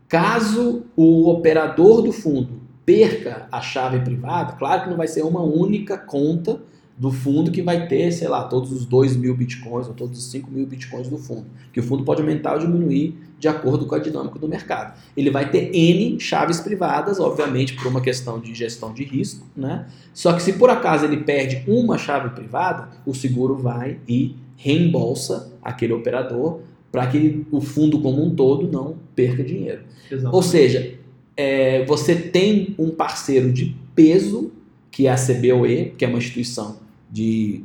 Caso 0.07 0.84
o 0.95 1.30
operador 1.30 2.01
do 2.01 2.12
fundo 2.12 2.60
perca 2.86 3.47
a 3.51 3.62
chave 3.62 3.99
privada, 3.99 4.53
claro 4.53 4.84
que 4.84 4.89
não 4.89 4.97
vai 4.97 5.07
ser 5.07 5.24
uma 5.24 5.43
única 5.43 5.97
conta 5.97 6.60
do 6.97 7.12
fundo 7.12 7.49
que 7.49 7.62
vai 7.62 7.88
ter, 7.88 8.12
sei 8.12 8.28
lá, 8.28 8.43
todos 8.43 8.74
os 8.74 8.86
2 8.86 9.16
mil 9.16 9.34
bitcoins 9.34 9.88
ou 9.88 9.93
todos 9.93 10.20
os 10.20 10.32
5 10.32 10.51
mil 10.51 10.66
bitcoins 10.66 11.07
do 11.07 11.18
fundo. 11.18 11.45
Que 11.72 11.80
o 11.80 11.84
fundo 11.84 12.03
pode 12.03 12.22
aumentar 12.22 12.53
ou 12.53 12.60
diminuir 12.60 13.18
de 13.39 13.47
acordo 13.47 13.86
com 13.86 13.95
a 13.95 13.99
dinâmica 13.99 14.38
do 14.38 14.49
mercado. 14.49 14.99
Ele 15.16 15.30
vai 15.30 15.49
ter 15.49 15.74
N 15.74 16.20
chaves 16.20 16.60
privadas, 16.60 17.18
obviamente 17.18 17.74
por 17.74 17.88
uma 17.88 18.01
questão 18.01 18.38
de 18.38 18.53
gestão 18.53 18.93
de 18.93 19.05
risco, 19.05 19.45
né? 19.55 19.86
Só 20.14 20.34
que 20.34 20.41
se 20.41 20.53
por 20.53 20.70
acaso 20.70 21.05
ele 21.05 21.18
perde 21.18 21.64
uma 21.66 21.97
chave 21.97 22.32
privada, 22.32 22.89
o 23.05 23.14
seguro 23.14 23.55
vai 23.55 23.99
e 24.05 24.36
reembolsa 24.57 25.53
aquele 25.62 25.93
operador 25.93 26.60
para 26.92 27.08
que 27.08 27.46
o 27.52 27.62
fundo 27.62 28.00
como 28.02 28.24
um 28.24 28.34
todo 28.34 28.72
não 28.72 28.98
perca 29.16 29.44
dinheiro. 29.44 29.82
Exatamente. 30.06 30.36
Ou 30.36 30.42
seja, 30.42 30.96
é, 31.38 31.86
você 31.86 32.16
tem 32.16 32.76
um 32.78 32.90
parceiro 32.90 33.52
de 33.52 33.76
peso, 33.96 34.52
que 34.92 35.08
é 35.08 35.12
a 35.12 35.16
CBOE, 35.16 35.94
que 35.98 36.04
é 36.04 36.08
uma 36.08 36.18
instituição 36.18 36.80
de 37.10 37.64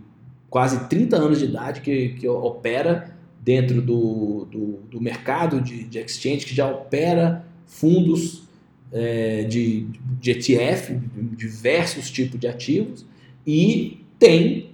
quase 0.50 0.88
30 0.88 1.16
anos 1.16 1.38
de 1.40 1.46
idade, 1.46 1.80
que, 1.80 2.10
que 2.10 2.28
opera 2.28 3.12
dentro 3.40 3.82
do, 3.82 4.46
do, 4.50 4.78
do 4.90 5.00
mercado 5.00 5.60
de, 5.60 5.84
de, 5.84 5.98
exchange, 5.98 6.46
que 6.46 6.54
já 6.54 6.70
opera 6.70 7.44
fundos 7.66 8.44
é, 8.92 9.42
de, 9.42 9.86
de 10.20 10.30
ETF, 10.30 10.98
diversos 11.36 12.10
tipos 12.10 12.38
de 12.38 12.46
ativos, 12.46 13.04
e 13.46 14.04
tem 14.18 14.70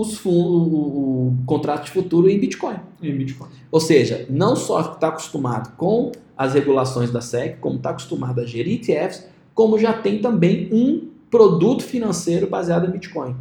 os, 0.00 0.24
o, 0.24 0.30
o, 0.30 1.28
o 1.28 1.36
contrato 1.46 1.86
de 1.86 1.90
futuro 1.90 2.28
em 2.28 2.38
Bitcoin. 2.38 2.76
Em 3.02 3.16
Bitcoin. 3.16 3.48
Ou 3.70 3.80
seja, 3.80 4.26
não 4.28 4.56
só 4.56 4.80
está 4.80 5.08
acostumado 5.08 5.76
com 5.76 6.12
as 6.36 6.54
regulações 6.54 7.10
da 7.10 7.20
SEC, 7.20 7.58
como 7.60 7.76
está 7.76 7.90
acostumado 7.90 8.40
a 8.40 8.46
gerir 8.46 8.80
ETFs, 8.80 9.26
como 9.54 9.78
já 9.78 9.92
tem 9.92 10.20
também 10.20 10.68
um 10.72 11.08
produto 11.30 11.82
financeiro 11.82 12.46
baseado 12.46 12.86
em 12.86 12.90
Bitcoin. 12.90 13.36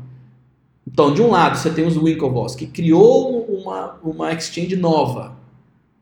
Então, 0.85 1.13
de 1.13 1.21
um 1.21 1.31
lado, 1.31 1.57
você 1.57 1.69
tem 1.69 1.85
os 1.85 1.97
Winklevoss, 1.97 2.55
que 2.55 2.67
criou 2.67 3.45
uma, 3.45 3.99
uma 4.03 4.33
exchange 4.33 4.75
nova, 4.75 5.35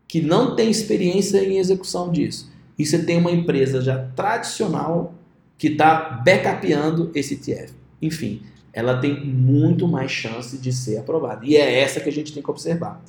que 0.07 0.21
não 0.21 0.55
tem 0.55 0.69
experiência 0.69 1.43
em 1.43 1.57
execução 1.57 2.11
disso. 2.11 2.51
E 2.77 2.85
você 2.85 3.03
tem 3.03 3.17
uma 3.17 3.31
empresa 3.31 3.79
já 3.81 3.97
tradicional 4.15 5.13
que 5.57 5.67
está 5.67 6.21
backupeando 6.25 7.11
esse 7.13 7.35
ETF. 7.35 7.73
Enfim, 8.01 8.41
ela 8.73 8.97
tem 8.97 9.25
muito 9.25 9.87
mais 9.87 10.11
chance 10.11 10.57
de 10.57 10.71
ser 10.71 10.97
aprovada. 10.97 11.45
E 11.45 11.55
é 11.55 11.79
essa 11.79 11.99
que 11.99 12.09
a 12.09 12.11
gente 12.11 12.33
tem 12.33 12.41
que 12.41 12.49
observar. 12.49 13.01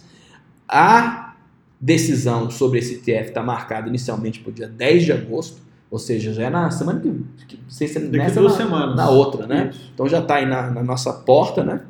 A 0.69 1.35
decisão 1.81 2.51
sobre 2.51 2.79
esse 2.79 2.95
ETF 2.95 3.29
está 3.29 3.43
marcada 3.43 3.89
inicialmente 3.89 4.41
para 4.41 4.51
o 4.51 4.53
dia 4.53 4.69
10 4.69 5.05
de 5.05 5.13
agosto, 5.13 5.61
Ou 5.91 5.99
seja, 5.99 6.33
já 6.33 6.45
é 6.45 6.51
na 6.51 6.71
semana 6.71 7.01
que. 7.01 7.11
que 7.47 7.61
sei 7.69 7.87
se 7.87 7.99
é 7.99 8.01
Daqui 8.01 8.17
nessa 8.17 8.41
duas 8.41 8.53
na, 8.53 8.59
semanas. 8.65 8.97
na 8.97 9.11
outra, 9.11 9.47
né? 9.47 9.69
Isso. 9.71 9.91
Então 9.93 10.09
já 10.09 10.21
está 10.21 10.37
aí 10.37 10.47
na, 10.47 10.71
na 10.71 10.83
nossa 10.83 11.13
porta, 11.13 11.63
né? 11.63 11.83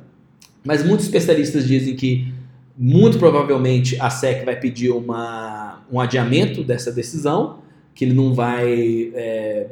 Mas 0.65 0.85
muitos 0.85 1.07
especialistas 1.07 1.67
dizem 1.67 1.95
que 1.95 2.33
muito 2.77 3.19
provavelmente 3.19 4.01
a 4.01 4.11
SEC 4.11 4.45
vai 4.45 4.59
pedir 4.59 4.91
uma, 4.91 5.83
um 5.91 6.01
adiamento 6.01 6.65
dessa 6.65 6.91
decisão, 6.91 7.59
que 7.95 8.05
ele 8.05 8.15
não 8.15 8.35
vai 8.35 9.13
é, 9.15 9.69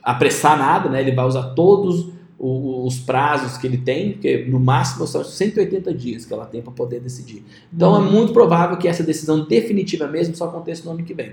apressar 0.00 0.56
nada, 0.56 0.88
né? 0.88 1.00
Ele 1.00 1.12
vai 1.12 1.26
usar 1.26 1.50
todos 1.54 2.15
os 2.38 2.98
prazos 3.00 3.56
que 3.56 3.66
ele 3.66 3.78
tem, 3.78 4.12
porque 4.12 4.44
no 4.46 4.60
máximo 4.60 5.06
são 5.06 5.24
180 5.24 5.92
dias 5.94 6.24
que 6.26 6.32
ela 6.34 6.44
tem 6.44 6.60
para 6.60 6.72
poder 6.72 7.00
decidir. 7.00 7.42
Então 7.72 7.96
é 7.96 8.10
muito 8.10 8.32
provável 8.32 8.76
que 8.76 8.86
essa 8.86 9.02
decisão 9.02 9.46
definitiva 9.46 10.06
mesmo 10.06 10.34
só 10.36 10.44
aconteça 10.46 10.84
no 10.84 10.90
ano 10.90 11.02
que 11.02 11.14
vem. 11.14 11.32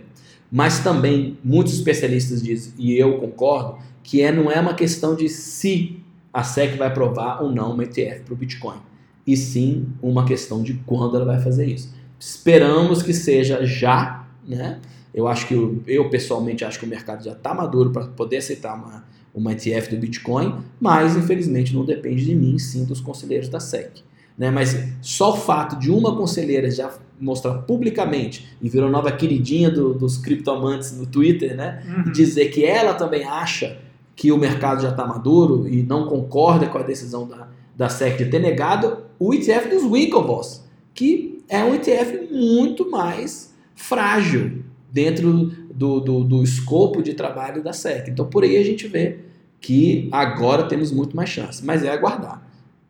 Mas 0.51 0.79
também 0.79 1.37
muitos 1.43 1.73
especialistas 1.73 2.41
dizem, 2.41 2.73
e 2.77 2.97
eu 2.97 3.17
concordo, 3.17 3.77
que 4.03 4.21
é, 4.21 4.31
não 4.31 4.49
é 4.51 4.59
uma 4.59 4.73
questão 4.73 5.15
de 5.15 5.27
se 5.27 5.99
a 6.31 6.43
SEC 6.43 6.77
vai 6.77 6.87
aprovar 6.87 7.41
ou 7.43 7.51
não 7.51 7.73
uma 7.73 7.83
ETF 7.83 8.21
para 8.23 8.33
o 8.33 8.37
Bitcoin, 8.37 8.77
e 9.25 9.35
sim 9.35 9.87
uma 10.01 10.25
questão 10.25 10.61
de 10.63 10.73
quando 10.85 11.15
ela 11.15 11.25
vai 11.25 11.41
fazer 11.41 11.65
isso. 11.65 11.93
Esperamos 12.19 13.01
que 13.03 13.13
seja 13.13 13.65
já, 13.65 14.25
né? 14.47 14.79
Eu 15.13 15.27
acho 15.27 15.47
que 15.47 15.55
o- 15.55 15.83
eu 15.85 16.09
pessoalmente 16.09 16.63
acho 16.65 16.79
que 16.79 16.85
o 16.85 16.89
mercado 16.89 17.23
já 17.23 17.33
está 17.33 17.53
maduro 17.53 17.91
para 17.91 18.05
poder 18.07 18.37
aceitar 18.37 18.73
uma, 18.75 19.05
uma 19.33 19.51
ETF 19.53 19.89
do 19.89 19.97
Bitcoin, 19.97 20.55
mas 20.79 21.15
infelizmente 21.17 21.73
não 21.73 21.83
depende 21.85 22.23
de 22.25 22.35
mim, 22.35 22.57
sim 22.59 22.85
dos 22.85 23.01
conselheiros 23.01 23.49
da 23.49 23.59
SEC. 23.59 24.03
Né? 24.37 24.51
Mas 24.51 24.77
só 25.01 25.33
o 25.33 25.37
fato 25.37 25.77
de 25.79 25.89
uma 25.91 26.15
conselheira 26.15 26.69
já 26.69 26.91
mostrar 27.19 27.53
publicamente 27.59 28.47
e 28.61 28.67
virou 28.69 28.89
nova 28.89 29.11
queridinha 29.11 29.69
do- 29.71 29.93
dos 29.93 30.17
criptoamantes 30.17 30.97
no 30.97 31.05
Twitter, 31.05 31.55
né? 31.55 31.83
Uhum. 32.05 32.11
dizer 32.11 32.49
que 32.49 32.65
ela 32.65 32.93
também 32.95 33.23
acha 33.23 33.77
que 34.15 34.31
o 34.31 34.37
mercado 34.37 34.81
já 34.81 34.89
está 34.89 35.05
maduro 35.07 35.67
e 35.67 35.83
não 35.83 36.07
concorda 36.07 36.67
com 36.67 36.77
a 36.77 36.83
decisão 36.83 37.27
da, 37.27 37.47
da 37.75 37.89
SEC 37.89 38.17
de 38.17 38.25
ter 38.25 38.39
negado 38.39 38.97
o 39.19 39.33
ETF 39.33 39.69
dos 39.69 39.83
Winklevoss, 39.83 40.63
que 40.93 41.39
é 41.47 41.63
um 41.63 41.73
ETF 41.75 42.27
muito 42.31 42.89
mais 42.91 43.53
frágil 43.75 44.63
dentro 44.91 45.51
do, 45.73 45.99
do, 45.99 46.23
do 46.23 46.43
escopo 46.43 47.01
de 47.01 47.13
trabalho 47.13 47.63
da 47.63 47.73
SEC. 47.73 48.09
Então 48.09 48.25
por 48.25 48.43
aí 48.43 48.57
a 48.57 48.63
gente 48.63 48.87
vê 48.87 49.17
que 49.59 50.09
agora 50.11 50.63
temos 50.63 50.91
muito 50.91 51.15
mais 51.15 51.29
chance, 51.29 51.63
mas 51.63 51.83
é 51.83 51.89
aguardar. 51.89 52.45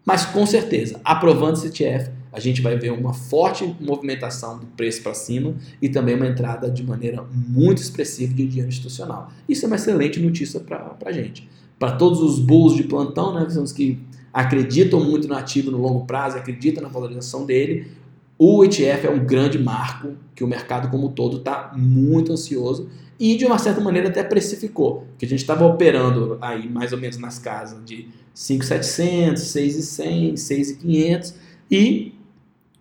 Mas 0.06 0.26
com 0.26 0.46
certeza, 0.46 1.00
aprovando 1.04 1.56
esse 1.56 1.68
ETF, 1.68 2.12
a 2.32 2.40
gente 2.40 2.62
vai 2.62 2.76
ver 2.76 2.92
uma 2.92 3.14
forte 3.14 3.64
movimentação 3.80 4.58
do 4.58 4.66
preço 4.66 5.04
para 5.04 5.14
cima 5.14 5.54
e 5.80 5.88
também 5.88 6.16
uma 6.16 6.28
entrada 6.28 6.70
de 6.70 6.84
maneira 6.84 7.24
muito 7.32 7.80
expressiva 7.80 8.34
de 8.34 8.48
dinheiro 8.48 8.70
institucional. 8.70 9.32
Isso 9.48 9.66
é 9.66 9.68
uma 9.68 9.76
excelente 9.76 10.20
notícia 10.20 10.60
para 10.60 10.98
a 11.06 11.12
gente. 11.12 11.48
Para 11.78 11.92
todos 11.92 12.22
os 12.22 12.40
bulls 12.40 12.76
de 12.76 12.84
plantão, 12.84 13.36
né, 13.36 13.46
que 13.76 14.00
acreditam 14.34 15.04
muito 15.04 15.28
no 15.28 15.36
ativo 15.36 15.70
no 15.70 15.78
longo 15.78 16.06
prazo, 16.06 16.38
acreditam 16.38 16.82
na 16.82 16.90
valorização 16.90 17.46
dele, 17.46 17.88
o 18.46 18.62
ETF 18.66 19.08
é 19.08 19.10
um 19.10 19.26
grande 19.26 19.58
marco 19.58 20.18
que 20.36 20.44
o 20.44 20.48
mercado 20.48 20.90
como 20.90 21.08
um 21.08 21.12
todo 21.12 21.38
está 21.38 21.72
muito 21.78 22.34
ansioso 22.34 22.90
e 23.18 23.38
de 23.38 23.46
uma 23.46 23.58
certa 23.58 23.80
maneira 23.80 24.10
até 24.10 24.22
precificou, 24.22 25.08
que 25.18 25.26
a 25.26 25.30
gente 25.30 25.40
estava 25.40 25.66
operando 25.66 26.38
aí 26.42 26.68
mais 26.68 26.92
ou 26.92 27.00
menos 27.00 27.16
nas 27.16 27.40
casas 27.40 27.80
de 27.86 28.10
5.700, 28.36 29.36
6.100, 29.36 30.34
6.500 30.34 31.36
e 31.72 32.16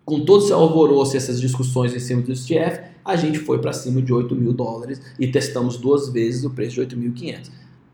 com 0.03 0.25
todo 0.25 0.43
esse 0.43 0.51
alvoroço 0.51 1.15
e 1.15 1.17
essas 1.17 1.39
discussões 1.39 1.95
em 1.95 1.99
cima 1.99 2.21
do 2.21 2.33
ETF, 2.33 2.81
a 3.05 3.15
gente 3.15 3.39
foi 3.39 3.59
para 3.59 3.71
cima 3.71 4.01
de 4.01 4.11
8 4.11 4.35
mil 4.35 4.51
dólares 4.51 5.01
e 5.17 5.27
testamos 5.27 5.77
duas 5.77 6.09
vezes 6.09 6.43
o 6.43 6.49
preço 6.49 6.85
de 6.85 6.93
8.500. 6.93 7.49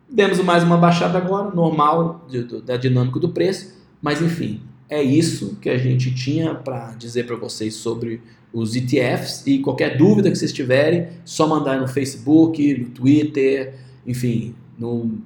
Demos 0.10 0.40
mais 0.40 0.64
uma 0.64 0.78
baixada 0.78 1.20
agora, 1.20 1.54
normal 1.54 2.28
da 2.66 2.78
dinâmica 2.78 3.20
do 3.20 3.30
preço, 3.30 3.76
mas 4.02 4.24
enfim, 4.24 4.60
é 4.90 5.02
isso 5.02 5.58
que 5.62 5.70
a 5.70 5.78
gente 5.78 6.14
tinha 6.14 6.56
para 6.56 6.92
dizer 6.94 7.26
para 7.26 7.36
vocês 7.36 7.76
sobre 7.76 8.22
os 8.52 8.76
ETFs 8.76 9.46
e 9.46 9.60
qualquer 9.60 9.96
dúvida 9.98 10.32
que 10.32 10.38
vocês 10.38 10.52
tiverem, 10.52 11.08
só 11.24 11.48
mandar 11.48 11.80
no 11.80 11.88
Facebook, 11.88 12.74
no 12.74 12.90
Twitter, 12.90 13.76
enfim, 14.08 14.56
no, 14.78 15.20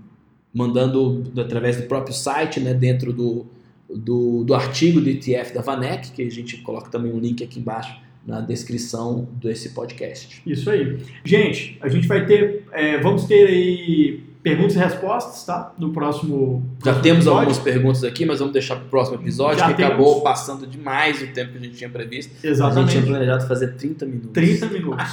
mandando 0.53 1.23
através 1.39 1.77
do 1.77 1.83
próprio 1.83 2.13
site, 2.13 2.59
né, 2.59 2.73
dentro 2.73 3.13
do, 3.13 3.45
do, 3.89 4.43
do 4.43 4.53
artigo 4.53 4.99
do 4.99 5.09
ETF 5.09 5.53
da 5.53 5.61
Vanek, 5.61 6.11
que 6.11 6.21
a 6.21 6.29
gente 6.29 6.57
coloca 6.57 6.89
também 6.89 7.13
um 7.13 7.19
link 7.19 7.41
aqui 7.41 7.59
embaixo 7.59 7.97
na 8.25 8.41
descrição 8.41 9.27
desse 9.33 9.69
podcast. 9.69 10.41
Isso 10.45 10.69
aí. 10.69 10.97
Gente, 11.23 11.77
a 11.81 11.87
gente 11.87 12.07
vai 12.07 12.25
ter. 12.25 12.63
é, 12.71 12.97
vamos 12.99 13.25
ter 13.25 13.47
aí 13.47 14.23
perguntas 14.43 14.75
e 14.75 14.77
respostas, 14.77 15.45
tá? 15.45 15.73
No 15.79 15.93
próximo. 15.93 16.61
Já 16.77 16.83
próximo 16.83 17.03
temos 17.03 17.17
episódio. 17.19 17.39
algumas 17.39 17.59
perguntas 17.59 18.03
aqui, 18.03 18.25
mas 18.25 18.39
vamos 18.39 18.51
deixar 18.53 18.75
para 18.75 18.85
o 18.85 18.89
próximo 18.89 19.17
episódio, 19.17 19.59
Já 19.59 19.67
que 19.69 19.75
temos. 19.75 19.93
acabou 19.93 20.21
passando 20.21 20.67
demais 20.67 21.21
o 21.21 21.27
tempo 21.27 21.53
que 21.53 21.57
a 21.57 21.61
gente 21.61 21.77
tinha 21.77 21.89
previsto. 21.89 22.31
A 22.31 22.35
gente 22.35 22.47
Exatamente. 22.47 22.91
tinha 22.91 23.03
planejado 23.05 23.47
fazer 23.47 23.69
30 23.75 24.05
minutos. 24.05 24.31
30 24.33 24.65
minutos. 24.67 25.05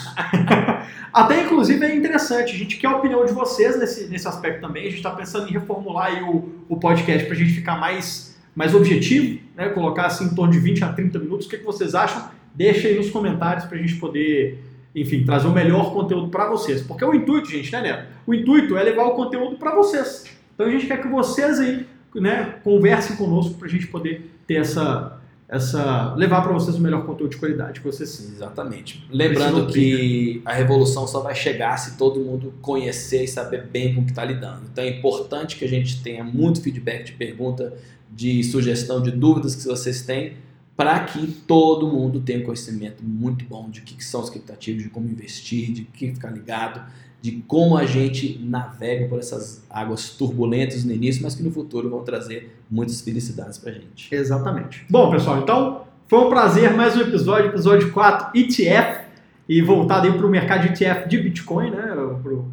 Até, 1.15 1.45
inclusive, 1.45 1.85
é 1.85 1.95
interessante. 1.95 2.55
A 2.55 2.59
gente 2.59 2.77
quer 2.77 2.89
a 2.89 2.97
opinião 2.97 3.25
de 3.25 3.33
vocês 3.33 3.79
nesse, 3.79 4.09
nesse 4.09 4.27
aspecto 4.27 4.61
também. 4.61 4.83
A 4.83 4.87
gente 4.87 4.97
está 4.97 5.11
pensando 5.11 5.49
em 5.49 5.53
reformular 5.53 6.07
aí 6.07 6.23
o, 6.23 6.49
o 6.69 6.77
podcast 6.77 7.25
para 7.25 7.35
a 7.35 7.39
gente 7.39 7.53
ficar 7.53 7.79
mais, 7.79 8.37
mais 8.55 8.75
objetivo, 8.75 9.41
né? 9.57 9.69
colocar 9.69 10.07
assim 10.07 10.25
em 10.25 10.35
torno 10.35 10.53
de 10.53 10.59
20 10.59 10.83
a 10.85 10.93
30 10.93 11.19
minutos. 11.21 11.47
O 11.47 11.51
que, 11.51 11.59
que 11.59 11.65
vocês 11.65 11.95
acham? 11.95 12.29
Deixa 12.53 12.89
aí 12.89 12.97
nos 12.97 13.11
comentários 13.11 13.65
para 13.65 13.79
a 13.79 13.81
gente 13.81 13.95
poder, 13.95 14.59
enfim, 14.95 15.25
trazer 15.25 15.47
o 15.47 15.53
melhor 15.53 15.93
conteúdo 15.93 16.29
para 16.29 16.49
vocês. 16.49 16.83
Porque 16.83 17.05
o 17.05 17.15
intuito, 17.15 17.49
gente, 17.49 17.71
né, 17.73 17.81
Neto? 17.81 18.09
O 18.27 18.35
intuito 18.35 18.77
é 18.77 18.83
levar 18.83 19.05
o 19.05 19.15
conteúdo 19.15 19.57
para 19.57 19.75
vocês. 19.75 20.25
Então 20.55 20.67
a 20.67 20.71
gente 20.71 20.87
quer 20.87 21.01
que 21.01 21.09
vocês 21.09 21.59
aí 21.61 21.87
né, 22.15 22.57
conversem 22.65 23.17
conosco 23.17 23.55
para 23.55 23.67
a 23.67 23.71
gente 23.71 23.87
poder 23.87 24.31
ter 24.47 24.57
essa. 24.57 25.17
Essa, 25.53 26.15
levar 26.15 26.43
para 26.43 26.53
vocês 26.53 26.77
o 26.77 26.81
melhor 26.81 27.05
conteúdo 27.05 27.33
de 27.33 27.37
qualidade 27.37 27.81
que 27.81 27.85
vocês 27.85 28.21
Exatamente. 28.21 29.05
Lembrando 29.11 29.65
Precisam 29.65 29.67
que 29.67 30.41
a 30.45 30.53
revolução 30.53 31.09
só 31.09 31.19
vai 31.23 31.35
chegar 31.35 31.77
se 31.77 31.99
todo 31.99 32.21
mundo 32.21 32.55
conhecer 32.63 33.25
e 33.25 33.27
saber 33.27 33.67
bem 33.67 33.93
com 33.93 34.03
o 34.03 34.05
que 34.05 34.13
está 34.13 34.25
lidando. 34.25 34.63
Então 34.71 34.85
é 34.85 34.89
importante 34.89 35.57
que 35.57 35.65
a 35.65 35.69
gente 35.69 36.05
tenha 36.05 36.23
muito 36.23 36.63
feedback 36.63 37.07
de 37.07 37.13
pergunta, 37.15 37.77
de 38.09 38.45
sugestão, 38.45 39.03
de 39.03 39.11
dúvidas 39.11 39.57
que 39.57 39.67
vocês 39.67 40.03
têm, 40.03 40.35
para 40.81 40.99
que 41.01 41.27
todo 41.47 41.87
mundo 41.87 42.21
tenha 42.21 42.39
um 42.39 42.43
conhecimento 42.43 43.05
muito 43.05 43.45
bom 43.45 43.69
de 43.69 43.81
o 43.81 43.83
que 43.83 43.97
que 43.97 44.03
são 44.03 44.23
as 44.23 44.29
expectativas, 44.29 44.83
de 44.83 44.89
como 44.89 45.07
investir, 45.07 45.71
de 45.73 45.83
que 45.83 46.15
ficar 46.15 46.31
ligado, 46.31 46.81
de 47.21 47.33
como 47.47 47.77
a 47.77 47.85
gente 47.85 48.41
navega 48.43 49.07
por 49.07 49.19
essas 49.19 49.63
águas 49.69 50.09
turbulentas 50.09 50.83
no 50.83 50.91
início, 50.91 51.23
mas 51.23 51.35
que 51.35 51.43
no 51.43 51.51
futuro 51.51 51.91
vão 51.91 52.03
trazer 52.03 52.59
muitas 52.71 53.03
felicidades 53.03 53.59
para 53.59 53.73
a 53.73 53.75
gente. 53.75 54.09
Exatamente. 54.11 54.87
Bom, 54.89 55.11
pessoal, 55.11 55.43
então 55.43 55.85
foi 56.09 56.19
um 56.19 56.31
prazer 56.31 56.73
mais 56.73 56.97
um 56.97 57.03
episódio, 57.03 57.51
episódio 57.51 57.93
4, 57.93 58.41
ETF, 58.41 59.05
e 59.47 59.61
voltado 59.61 60.07
aí 60.07 60.15
para 60.15 60.27
o 60.27 60.31
mercado 60.31 60.63
de 60.63 60.83
ETF 60.83 61.11
de 61.11 61.19
Bitcoin, 61.19 61.73
né? 61.73 61.95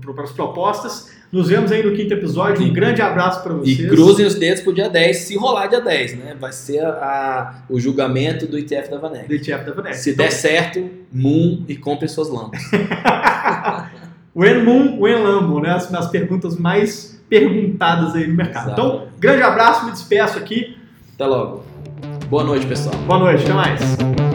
Para 0.01 0.23
as 0.25 0.33
propostas. 0.33 1.15
Nos 1.31 1.49
vemos 1.49 1.71
aí 1.71 1.83
no 1.83 1.95
quinto 1.95 2.13
episódio. 2.13 2.65
Um 2.65 2.71
grande 2.71 3.01
abraço 3.01 3.43
para 3.43 3.53
vocês. 3.53 3.79
E 3.79 3.87
cruzem 3.87 4.25
os 4.25 4.35
dedos 4.35 4.61
pro 4.61 4.73
dia 4.73 4.89
10, 4.89 5.17
se 5.17 5.37
rolar 5.37 5.67
dia 5.67 5.81
10, 5.81 6.17
né? 6.19 6.35
Vai 6.39 6.53
ser 6.53 6.83
a, 6.85 7.63
o 7.69 7.79
julgamento 7.79 8.47
do 8.47 8.57
ETF 8.57 8.89
da 8.89 8.95
do 8.95 9.01
Vanek. 9.01 9.33
ETF 9.33 9.65
da 9.65 9.73
Vanek. 9.73 9.97
Se 9.97 10.15
der 10.15 10.31
certo, 10.31 10.89
Moon 11.11 11.65
e 11.67 11.75
compre 11.75 12.07
suas 12.07 12.29
lâmpadas. 12.29 12.65
When 14.35 14.63
Moon, 14.63 14.99
When 14.99 15.23
Lambo, 15.23 15.59
né? 15.59 15.71
As, 15.71 15.93
as 15.93 16.07
perguntas 16.09 16.57
mais 16.57 17.19
perguntadas 17.29 18.15
aí 18.15 18.27
no 18.27 18.35
mercado. 18.35 18.71
Então, 18.71 18.85
Exatamente. 18.85 19.19
grande 19.19 19.41
abraço, 19.41 19.85
me 19.85 19.91
despeço 19.91 20.37
aqui. 20.37 20.77
Até 21.15 21.25
logo. 21.25 21.63
Boa 22.29 22.43
noite, 22.43 22.65
pessoal. 22.65 22.95
Boa 23.05 23.19
noite, 23.19 23.43
até 23.43 23.53
mais. 23.53 24.26